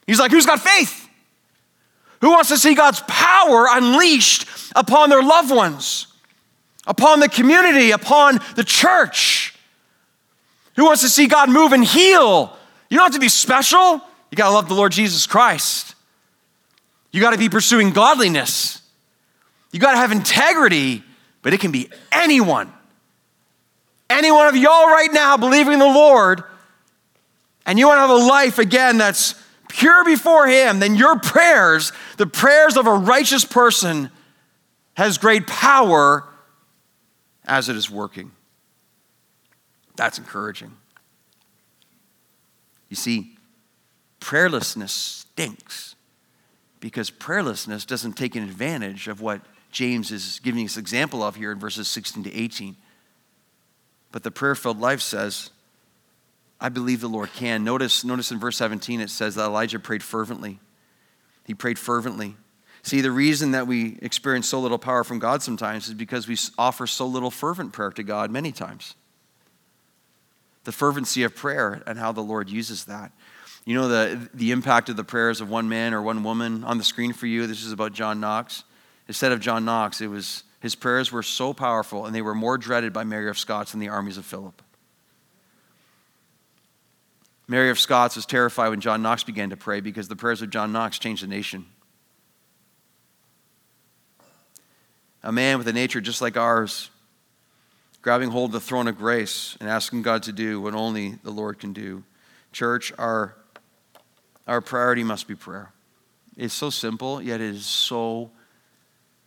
He's 0.09 0.19
like, 0.19 0.33
who's 0.33 0.47
got 0.47 0.61
faith? 0.61 1.09
Who 2.23 2.31
wants 2.31 2.49
to 2.49 2.59
see 2.59 2.75
God's 2.75 3.03
power 3.07 3.67
unleashed 3.71 4.49
upon 4.75 5.11
their 5.11 5.23
loved 5.23 5.53
ones, 5.53 6.09
upon 6.87 7.21
the 7.21 7.29
community, 7.29 7.93
upon 7.93 8.41
the 8.57 8.65
church? 8.65 9.55
Who 10.75 10.85
wants 10.87 11.03
to 11.03 11.09
see 11.09 11.29
God 11.29 11.49
move 11.49 11.73
and 11.73 11.85
heal 11.85 12.57
you 12.89 12.97
don't 12.97 13.07
have 13.07 13.15
to 13.15 13.21
be 13.21 13.29
special. 13.29 14.01
You 14.31 14.37
got 14.37 14.49
to 14.49 14.55
love 14.55 14.69
the 14.69 14.75
Lord 14.75 14.93
Jesus 14.93 15.27
Christ. 15.27 15.95
You 17.13 17.21
got 17.21 17.31
to 17.31 17.39
be 17.39 17.49
pursuing 17.49 17.91
godliness. 17.91 18.83
You 19.73 19.81
got 19.81 19.93
to 19.93 19.99
have 19.99 20.13
integrity, 20.13 21.03
but 21.43 21.55
it 21.55 21.61
can 21.61 21.73
be 21.73 21.91
anyone. 22.13 22.73
Any 24.09 24.31
one 24.31 24.47
of 24.47 24.57
y'all 24.57 24.87
right 24.87 25.11
now 25.13 25.37
believing 25.37 25.73
in 25.73 25.79
the 25.79 25.87
Lord, 25.87 26.43
and 27.65 27.79
you 27.79 27.87
want 27.89 27.97
to 27.97 28.01
have 28.03 28.11
a 28.11 28.15
life 28.15 28.59
again 28.59 28.99
that's 28.99 29.35
pure 29.69 30.05
before 30.05 30.47
Him, 30.47 30.79
then 30.79 30.95
your 30.95 31.19
prayers, 31.19 31.93
the 32.17 32.27
prayers 32.27 32.77
of 32.77 32.87
a 32.87 32.95
righteous 32.95 33.45
person, 33.45 34.11
has 34.95 35.19
great 35.19 35.47
power 35.47 36.25
as 37.45 37.69
it 37.69 37.77
is 37.77 37.91
working. 37.91 38.31
That's 39.97 40.19
encouraging. 40.19 40.73
You 42.89 42.97
see, 42.97 43.37
prayerlessness 44.21 44.91
stinks 44.91 45.95
because 46.81 47.11
prayerlessness 47.11 47.87
doesn't 47.87 48.15
take 48.15 48.37
advantage 48.37 49.09
of 49.09 49.21
what 49.21 49.41
James 49.71 50.11
is 50.11 50.41
giving 50.43 50.65
us 50.65 50.77
example 50.77 51.23
of 51.23 51.37
here 51.37 51.53
in 51.53 51.59
verses 51.59 51.89
16 51.89 52.25
to 52.25 52.35
18. 52.35 52.77
But 54.13 54.23
the 54.23 54.31
prayer 54.31 54.55
filled 54.55 54.81
life 54.81 55.01
says, 55.01 55.51
I 56.61 56.69
believe 56.69 57.01
the 57.01 57.09
Lord 57.09 57.33
can. 57.35 57.65
Notice, 57.65 58.05
notice 58.05 58.31
in 58.31 58.39
verse 58.39 58.57
17 58.57 59.01
it 59.01 59.11
says 59.11 59.35
that 59.35 59.45
Elijah 59.45 59.79
prayed 59.79 60.03
fervently. 60.03 60.59
He 61.45 61.55
prayed 61.55 61.79
fervently. 61.79 62.37
See, 62.83 63.01
the 63.01 63.11
reason 63.11 63.51
that 63.51 63.67
we 63.67 63.99
experience 64.01 64.49
so 64.49 64.61
little 64.61 64.79
power 64.79 65.05
from 65.05 65.19
God 65.19 65.43
sometimes 65.43 65.89
is 65.89 65.95
because 65.95 66.29
we 66.29 66.39
offer 66.57 66.87
so 66.87 67.07
little 67.07 67.31
fervent 67.31 67.73
prayer 67.73 67.91
to 67.91 68.03
God 68.03 68.31
many 68.31 68.53
times. 68.53 68.95
The 70.67 70.73
fervency 70.73 71.23
of 71.23 71.37
prayer 71.37 71.81
and 71.87 71.97
how 71.97 72.11
the 72.11 72.23
Lord 72.23 72.51
uses 72.51 72.87
that. 72.87 73.13
You 73.65 73.77
know 73.77 73.87
the, 73.87 74.29
the 74.35 74.51
impact 74.51 74.89
of 74.89 74.97
the 74.97 75.05
prayers 75.05 75.41
of 75.41 75.49
one 75.49 75.69
man 75.69 75.95
or 75.95 76.03
one 76.03 76.25
woman 76.25 76.65
on 76.65 76.77
the 76.77 76.83
screen 76.83 77.13
for 77.13 77.29
you? 77.29 77.47
This 77.47 77.65
is 77.65 77.71
about 77.71 77.93
John 77.93 78.19
Knox. 78.19 78.65
Instead 79.07 79.31
of 79.31 79.39
John 79.39 79.65
Knox, 79.65 80.01
it 80.01 80.09
was 80.09 80.43
his 80.59 80.75
prayers 80.75 81.13
were 81.13 81.23
so 81.23 81.55
powerful 81.55 82.05
and 82.05 82.13
they 82.13 82.21
were 82.21 82.35
more 82.35 82.59
dreaded 82.59 82.93
by 82.93 83.05
Mary 83.05 83.31
of 83.31 83.39
Scots 83.39 83.71
than 83.71 83.79
the 83.79 83.91
armies 83.91 84.19
of 84.19 84.25
Philip. 84.25 84.61
Mary 87.47 87.71
of 87.71 87.79
Scots 87.79 88.17
was 88.17 88.27
terrified 88.27 88.71
when 88.71 88.81
John 88.81 89.03
Knox 89.03 89.23
began 89.23 89.51
to 89.51 89.57
pray 89.57 89.81
because 89.81 90.09
the 90.09 90.17
prayers 90.17 90.43
of 90.43 90.51
John 90.51 90.73
Knox 90.73 90.99
changed 90.99 91.23
the 91.23 91.29
nation. 91.29 91.65
A 95.23 95.31
man 95.31 95.59
with 95.59 95.69
a 95.69 95.73
nature 95.73 96.01
just 96.01 96.21
like 96.21 96.37
ours, 96.37 96.91
grabbing 98.07 98.31
hold 98.31 98.51
of 98.51 98.53
the 98.53 98.61
throne 98.61 98.87
of 98.87 98.97
grace 98.97 99.57
and 99.59 99.69
asking 99.69 100.01
God 100.01 100.23
to 100.23 100.31
do 100.31 100.61
what 100.61 100.75
only 100.75 101.19
the 101.25 101.31
Lord 101.33 101.59
can 101.59 101.73
do. 101.73 102.05
Church, 102.53 102.93
our, 102.99 103.35
our 104.47 104.61
priority 104.61 105.03
must 105.03 105.27
be 105.27 105.35
prayer. 105.35 105.73
It's 106.37 106.55
so 106.55 106.71
simple, 106.71 107.21
yet 107.21 107.41
it 107.41 107.53
is 107.53 107.67
so, 107.67 108.31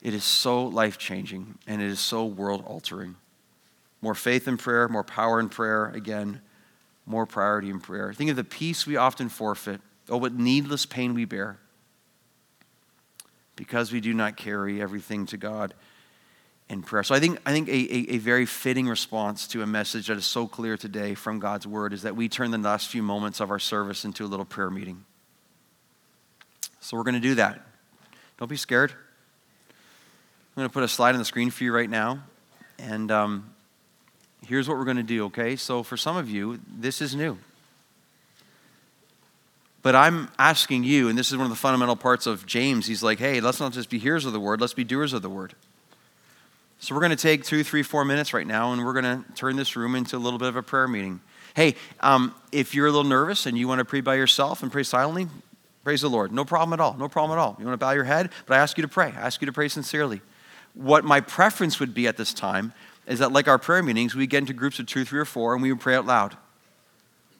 it 0.01 0.13
is 0.13 0.23
so 0.23 0.63
life-changing 0.63 1.57
and 1.67 1.81
it 1.81 1.87
is 1.87 1.99
so 1.99 2.23
world-altering. 2.23 3.17
More 4.01 4.15
faith 4.15 4.47
in 4.47 4.55
prayer, 4.55 4.87
more 4.87 5.03
power 5.03 5.41
in 5.41 5.49
prayer, 5.49 5.87
again, 5.87 6.39
more 7.05 7.25
priority 7.25 7.69
in 7.69 7.81
prayer. 7.81 8.13
Think 8.13 8.29
of 8.29 8.37
the 8.37 8.45
peace 8.45 8.87
we 8.87 8.95
often 8.95 9.27
forfeit. 9.27 9.81
Oh, 10.07 10.15
what 10.15 10.31
needless 10.31 10.85
pain 10.85 11.13
we 11.13 11.25
bear 11.25 11.57
because 13.57 13.91
we 13.91 13.99
do 13.99 14.13
not 14.13 14.37
carry 14.37 14.81
everything 14.81 15.25
to 15.25 15.35
God 15.35 15.73
in 16.69 16.83
prayer. 16.83 17.03
So 17.03 17.15
I 17.15 17.19
think, 17.19 17.39
I 17.45 17.51
think 17.51 17.67
a, 17.67 17.71
a, 17.71 18.15
a, 18.15 18.17
very 18.19 18.45
fitting 18.45 18.87
response 18.87 19.47
to 19.47 19.63
a 19.63 19.67
message 19.67 20.07
that 20.07 20.17
is 20.17 20.25
so 20.25 20.47
clear 20.47 20.77
today 20.77 21.15
from 21.15 21.39
God's 21.39 21.65
word 21.65 21.93
is 21.93 22.03
that 22.03 22.15
we 22.15 22.29
turn 22.29 22.51
the 22.51 22.59
last 22.59 22.89
few 22.89 23.01
moments 23.01 23.39
of 23.39 23.49
our 23.49 23.57
service 23.57 24.05
into 24.05 24.23
a 24.23 24.27
little 24.27 24.45
prayer 24.45 24.69
meeting. 24.69 25.03
So 26.79 26.95
we're 26.95 27.03
going 27.03 27.15
to 27.15 27.19
do 27.19 27.35
that. 27.35 27.59
Don't 28.37 28.47
be 28.47 28.55
scared. 28.55 28.91
I'm 28.91 30.61
going 30.61 30.69
to 30.69 30.73
put 30.73 30.83
a 30.83 30.87
slide 30.87 31.13
on 31.13 31.19
the 31.19 31.25
screen 31.25 31.49
for 31.49 31.63
you 31.63 31.73
right 31.73 31.89
now. 31.89 32.23
And 32.77 33.11
um, 33.11 33.49
here's 34.45 34.69
what 34.69 34.77
we're 34.77 34.85
going 34.85 34.97
to 34.97 35.03
do, 35.03 35.25
okay? 35.25 35.55
So 35.55 35.81
for 35.81 35.97
some 35.97 36.17
of 36.17 36.29
you, 36.29 36.59
this 36.67 37.01
is 37.01 37.15
new. 37.15 37.37
But 39.81 39.95
I'm 39.95 40.29
asking 40.37 40.83
you, 40.83 41.09
and 41.09 41.17
this 41.17 41.31
is 41.31 41.37
one 41.37 41.45
of 41.45 41.49
the 41.49 41.55
fundamental 41.55 41.95
parts 41.95 42.27
of 42.27 42.45
James. 42.45 42.85
He's 42.85 43.01
like, 43.01 43.17
hey, 43.17 43.41
let's 43.41 43.59
not 43.59 43.71
just 43.71 43.89
be 43.89 43.97
hearers 43.97 44.25
of 44.25 44.33
the 44.33 44.39
word, 44.39 44.61
let's 44.61 44.73
be 44.73 44.83
doers 44.83 45.13
of 45.13 45.21
the 45.21 45.29
word. 45.29 45.55
So 46.81 46.95
we're 46.95 47.01
going 47.01 47.11
to 47.11 47.17
take 47.17 47.43
two, 47.43 47.61
three, 47.65 47.83
four 47.83 48.05
minutes 48.05 48.33
right 48.33 48.47
now, 48.47 48.71
and 48.71 48.85
we're 48.85 48.93
going 48.93 49.03
to 49.03 49.33
turn 49.33 49.57
this 49.57 49.75
room 49.75 49.95
into 49.95 50.15
a 50.15 50.17
little 50.17 50.39
bit 50.39 50.47
of 50.47 50.55
a 50.55 50.63
prayer 50.63 50.87
meeting. 50.87 51.19
Hey, 51.53 51.75
um, 51.99 52.33
if 52.53 52.73
you're 52.73 52.87
a 52.87 52.91
little 52.91 53.09
nervous 53.09 53.45
and 53.45 53.57
you 53.57 53.67
want 53.67 53.79
to 53.79 53.85
pray 53.85 53.99
by 53.99 54.15
yourself 54.15 54.63
and 54.63 54.71
pray 54.71 54.83
silently, 54.83 55.27
praise 55.83 55.99
the 55.99 56.09
Lord. 56.09 56.31
No 56.31 56.45
problem 56.45 56.71
at 56.71 56.81
all. 56.81 56.95
No 56.97 57.09
problem 57.09 57.37
at 57.37 57.41
all. 57.41 57.57
You 57.59 57.65
want 57.65 57.73
to 57.73 57.85
bow 57.85 57.91
your 57.91 58.05
head, 58.05 58.29
but 58.45 58.55
I 58.55 58.61
ask 58.61 58.77
you 58.77 58.83
to 58.83 58.87
pray. 58.87 59.07
I 59.07 59.19
ask 59.19 59.41
you 59.41 59.45
to 59.47 59.51
pray 59.51 59.67
sincerely. 59.67 60.21
What 60.73 61.03
my 61.03 61.19
preference 61.19 61.81
would 61.81 61.93
be 61.93 62.07
at 62.07 62.15
this 62.15 62.33
time 62.33 62.71
is 63.07 63.19
that, 63.19 63.33
like 63.33 63.49
our 63.49 63.57
prayer 63.57 63.83
meetings, 63.83 64.15
we 64.15 64.25
get 64.25 64.37
into 64.37 64.53
groups 64.53 64.79
of 64.79 64.85
two, 64.85 65.03
three, 65.03 65.19
or 65.19 65.25
four, 65.25 65.53
and 65.55 65.61
we 65.61 65.73
would 65.73 65.81
pray 65.81 65.95
out 65.95 66.05
loud. 66.05 66.37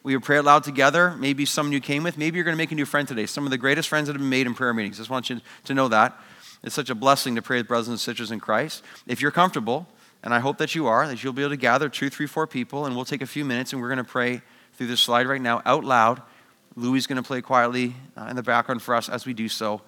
We 0.04 0.18
would 0.18 0.26
pray 0.26 0.40
out 0.40 0.46
loud 0.46 0.66
together. 0.66 1.16
Maybe 1.18 1.46
someone 1.46 1.72
you 1.72 1.80
came 1.80 2.04
with. 2.04 2.18
Maybe 2.18 2.38
you're 2.38 2.44
going 2.44 2.56
to 2.56 2.58
make 2.58 2.74
a 2.74 2.76
new 2.76 2.86
friend 2.86 3.08
today. 3.08 3.26
Some 3.26 3.46
of 3.46 3.52
the 3.52 3.58
greatest 3.58 3.88
friends 3.88 4.08
that 4.08 4.14
have 4.14 4.22
been 4.22 4.30
made 4.30 4.48
in 4.48 4.54
prayer 4.54 4.74
meetings. 4.74 4.98
I 4.98 5.02
just 5.02 5.10
want 5.10 5.30
you 5.30 5.40
to 5.66 5.74
know 5.74 5.88
that. 5.88 6.20
It's 6.64 6.76
such 6.76 6.90
a 6.90 6.96
blessing 6.96 7.36
to 7.36 7.42
pray 7.42 7.58
with 7.58 7.68
brothers 7.68 7.88
and 7.88 8.00
sisters 8.00 8.32
in 8.32 8.40
Christ. 8.40 8.84
If 9.08 9.22
you're 9.22 9.32
comfortable, 9.32 9.88
and 10.24 10.34
I 10.34 10.40
hope 10.40 10.58
that 10.58 10.76
you 10.76 10.88
are, 10.88 11.08
that 11.08 11.24
you'll 11.24 11.34
be 11.34 11.44
able 11.44 11.52
to 11.52 11.58
gather 11.58 11.88
two, 11.88 12.10
three, 12.10 12.26
four 12.26 12.48
people, 12.48 12.86
and 12.86 12.96
we'll 12.96 13.06
take 13.06 13.22
a 13.22 13.28
few 13.28 13.46
minutes 13.46 13.72
and 13.72 13.82
we're 13.82 13.88
going 13.88 13.98
to 13.98 14.04
pray 14.04 14.42
through 14.74 14.88
this 14.88 15.00
slide 15.00 15.28
right 15.28 15.42
now 15.42 15.62
out 15.66 15.84
loud. 15.84 16.22
Louis 16.76 16.98
is 16.98 17.08
going 17.08 17.22
to 17.22 17.24
play 17.24 17.42
quietly 17.42 17.96
uh, 18.18 18.28
in 18.30 18.36
the 18.36 18.44
background 18.44 18.82
for 18.82 18.96
us 18.96 19.10
as 19.10 19.26
we 19.26 19.34
do 19.34 19.48
so. 19.48 19.82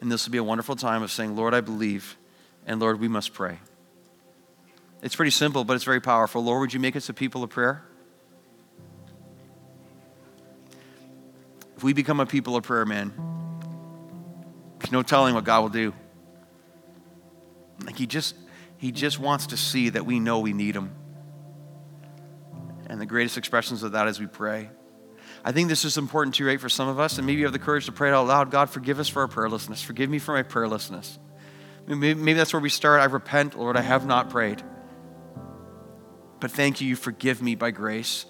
And 0.00 0.10
this 0.10 0.26
will 0.26 0.32
be 0.32 0.38
a 0.38 0.44
wonderful 0.44 0.76
time 0.76 1.02
of 1.02 1.10
saying, 1.10 1.36
Lord, 1.36 1.54
I 1.54 1.60
believe, 1.60 2.16
and 2.66 2.80
Lord, 2.80 3.00
we 3.00 3.08
must 3.08 3.34
pray. 3.34 3.58
It's 5.02 5.16
pretty 5.16 5.30
simple, 5.30 5.64
but 5.64 5.74
it's 5.74 5.84
very 5.84 6.00
powerful. 6.00 6.42
Lord, 6.42 6.60
would 6.60 6.74
you 6.74 6.80
make 6.80 6.96
us 6.96 7.08
a 7.08 7.14
people 7.14 7.42
of 7.42 7.50
prayer? 7.50 7.84
If 11.76 11.82
we 11.82 11.92
become 11.92 12.20
a 12.20 12.26
people 12.26 12.56
of 12.56 12.62
prayer, 12.62 12.86
man, 12.86 13.12
there's 14.78 14.92
no 14.92 15.02
telling 15.02 15.34
what 15.34 15.44
God 15.44 15.60
will 15.60 15.68
do. 15.68 15.92
Like 17.82 17.96
he 17.96 18.06
just 18.06 18.36
he 18.76 18.92
just 18.92 19.18
wants 19.18 19.48
to 19.48 19.56
see 19.56 19.88
that 19.90 20.04
we 20.04 20.20
know 20.20 20.40
we 20.40 20.52
need 20.52 20.76
him. 20.76 20.94
And 22.86 23.00
the 23.00 23.06
greatest 23.06 23.38
expressions 23.38 23.82
of 23.82 23.92
that 23.92 24.08
is 24.08 24.20
we 24.20 24.26
pray. 24.26 24.70
I 25.44 25.52
think 25.52 25.68
this 25.68 25.84
is 25.84 25.98
important 25.98 26.34
too, 26.34 26.46
right, 26.46 26.60
for 26.60 26.68
some 26.68 26.88
of 26.88 26.98
us, 26.98 27.18
and 27.18 27.26
maybe 27.26 27.38
you 27.40 27.46
have 27.46 27.52
the 27.52 27.58
courage 27.58 27.86
to 27.86 27.92
pray 27.92 28.08
it 28.08 28.14
out 28.14 28.26
loud. 28.26 28.50
God, 28.50 28.70
forgive 28.70 28.98
us 28.98 29.08
for 29.08 29.22
our 29.22 29.28
prayerlessness. 29.28 29.82
Forgive 29.82 30.08
me 30.08 30.18
for 30.18 30.32
my 30.32 30.42
prayerlessness. 30.42 31.18
Maybe, 31.86 32.14
maybe 32.14 32.32
that's 32.34 32.52
where 32.52 32.60
we 32.60 32.70
start. 32.70 33.00
I 33.00 33.04
repent, 33.04 33.58
Lord, 33.58 33.76
I 33.76 33.82
have 33.82 34.06
not 34.06 34.30
prayed. 34.30 34.62
But 36.40 36.50
thank 36.50 36.80
you, 36.80 36.88
you 36.88 36.96
forgive 36.96 37.42
me 37.42 37.54
by 37.54 37.70
grace, 37.70 38.26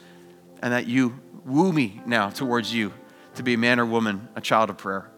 and 0.60 0.72
that 0.72 0.86
you 0.86 1.20
woo 1.44 1.72
me 1.72 2.00
now 2.06 2.30
towards 2.30 2.72
you 2.72 2.92
to 3.34 3.42
be 3.42 3.54
a 3.54 3.58
man 3.58 3.78
or 3.78 3.86
woman, 3.86 4.28
a 4.34 4.40
child 4.40 4.70
of 4.70 4.78
prayer. 4.78 5.10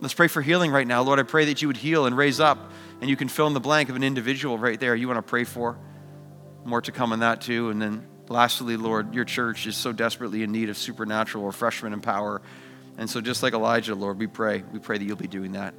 Let's 0.00 0.14
pray 0.14 0.28
for 0.28 0.42
healing 0.42 0.70
right 0.70 0.86
now. 0.86 1.02
Lord, 1.02 1.18
I 1.18 1.22
pray 1.22 1.46
that 1.46 1.62
you 1.62 1.68
would 1.68 1.76
heal 1.76 2.06
and 2.06 2.16
raise 2.16 2.40
up, 2.40 2.72
and 3.00 3.10
you 3.10 3.16
can 3.16 3.28
fill 3.28 3.46
in 3.46 3.54
the 3.54 3.60
blank 3.60 3.88
of 3.88 3.96
an 3.96 4.02
individual 4.02 4.58
right 4.58 4.78
there 4.78 4.94
you 4.94 5.08
want 5.08 5.18
to 5.18 5.22
pray 5.22 5.44
for. 5.44 5.78
More 6.64 6.80
to 6.80 6.92
come 6.92 7.12
on 7.12 7.20
that 7.20 7.40
too. 7.40 7.70
And 7.70 7.80
then 7.80 8.06
lastly, 8.28 8.76
Lord, 8.76 9.14
your 9.14 9.24
church 9.24 9.66
is 9.66 9.76
so 9.76 9.92
desperately 9.92 10.42
in 10.42 10.52
need 10.52 10.70
of 10.70 10.76
supernatural 10.76 11.44
refreshment 11.44 11.92
and 11.92 12.02
power. 12.02 12.40
And 12.96 13.10
so, 13.10 13.20
just 13.20 13.42
like 13.42 13.54
Elijah, 13.54 13.94
Lord, 13.94 14.18
we 14.18 14.26
pray. 14.26 14.62
We 14.72 14.78
pray 14.78 14.98
that 14.98 15.04
you'll 15.04 15.16
be 15.16 15.26
doing 15.26 15.52
that. 15.52 15.74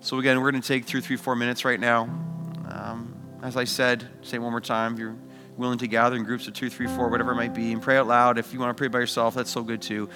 So, 0.00 0.18
again, 0.18 0.40
we're 0.40 0.50
going 0.50 0.62
to 0.62 0.68
take 0.68 0.86
two, 0.86 1.00
three, 1.00 1.16
four 1.16 1.34
minutes 1.34 1.64
right 1.64 1.80
now. 1.80 2.02
Um, 2.68 3.14
as 3.42 3.56
I 3.56 3.64
said, 3.64 4.06
say 4.22 4.38
one 4.38 4.50
more 4.50 4.60
time, 4.60 4.94
if 4.94 4.98
you're 4.98 5.16
willing 5.56 5.78
to 5.78 5.86
gather 5.86 6.16
in 6.16 6.24
groups 6.24 6.46
of 6.46 6.54
two, 6.54 6.68
three, 6.68 6.86
four, 6.86 7.08
whatever 7.08 7.32
it 7.32 7.36
might 7.36 7.54
be, 7.54 7.72
and 7.72 7.80
pray 7.80 7.96
out 7.96 8.06
loud. 8.06 8.38
If 8.38 8.52
you 8.52 8.58
want 8.58 8.76
to 8.76 8.80
pray 8.80 8.88
by 8.88 8.98
yourself, 8.98 9.34
that's 9.34 9.50
so 9.50 9.62
good 9.62 9.80
too. 9.80 10.08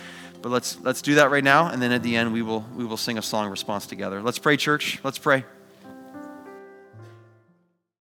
But 0.43 0.51
let's 0.51 0.79
let's 0.81 1.03
do 1.03 1.16
that 1.16 1.31
right 1.31 1.43
now, 1.43 1.68
and 1.68 1.83
then 1.83 1.91
at 1.91 2.03
the 2.03 2.14
end 2.16 2.33
we 2.33 2.43
will 2.43 2.64
we 2.76 2.85
will 2.85 2.97
sing 2.97 3.18
a 3.18 3.22
song 3.22 3.51
response 3.51 3.87
together. 3.87 4.22
Let's 4.22 4.39
pray, 4.39 4.57
church. 4.57 5.01
Let's 5.03 5.18
pray. 5.18 5.45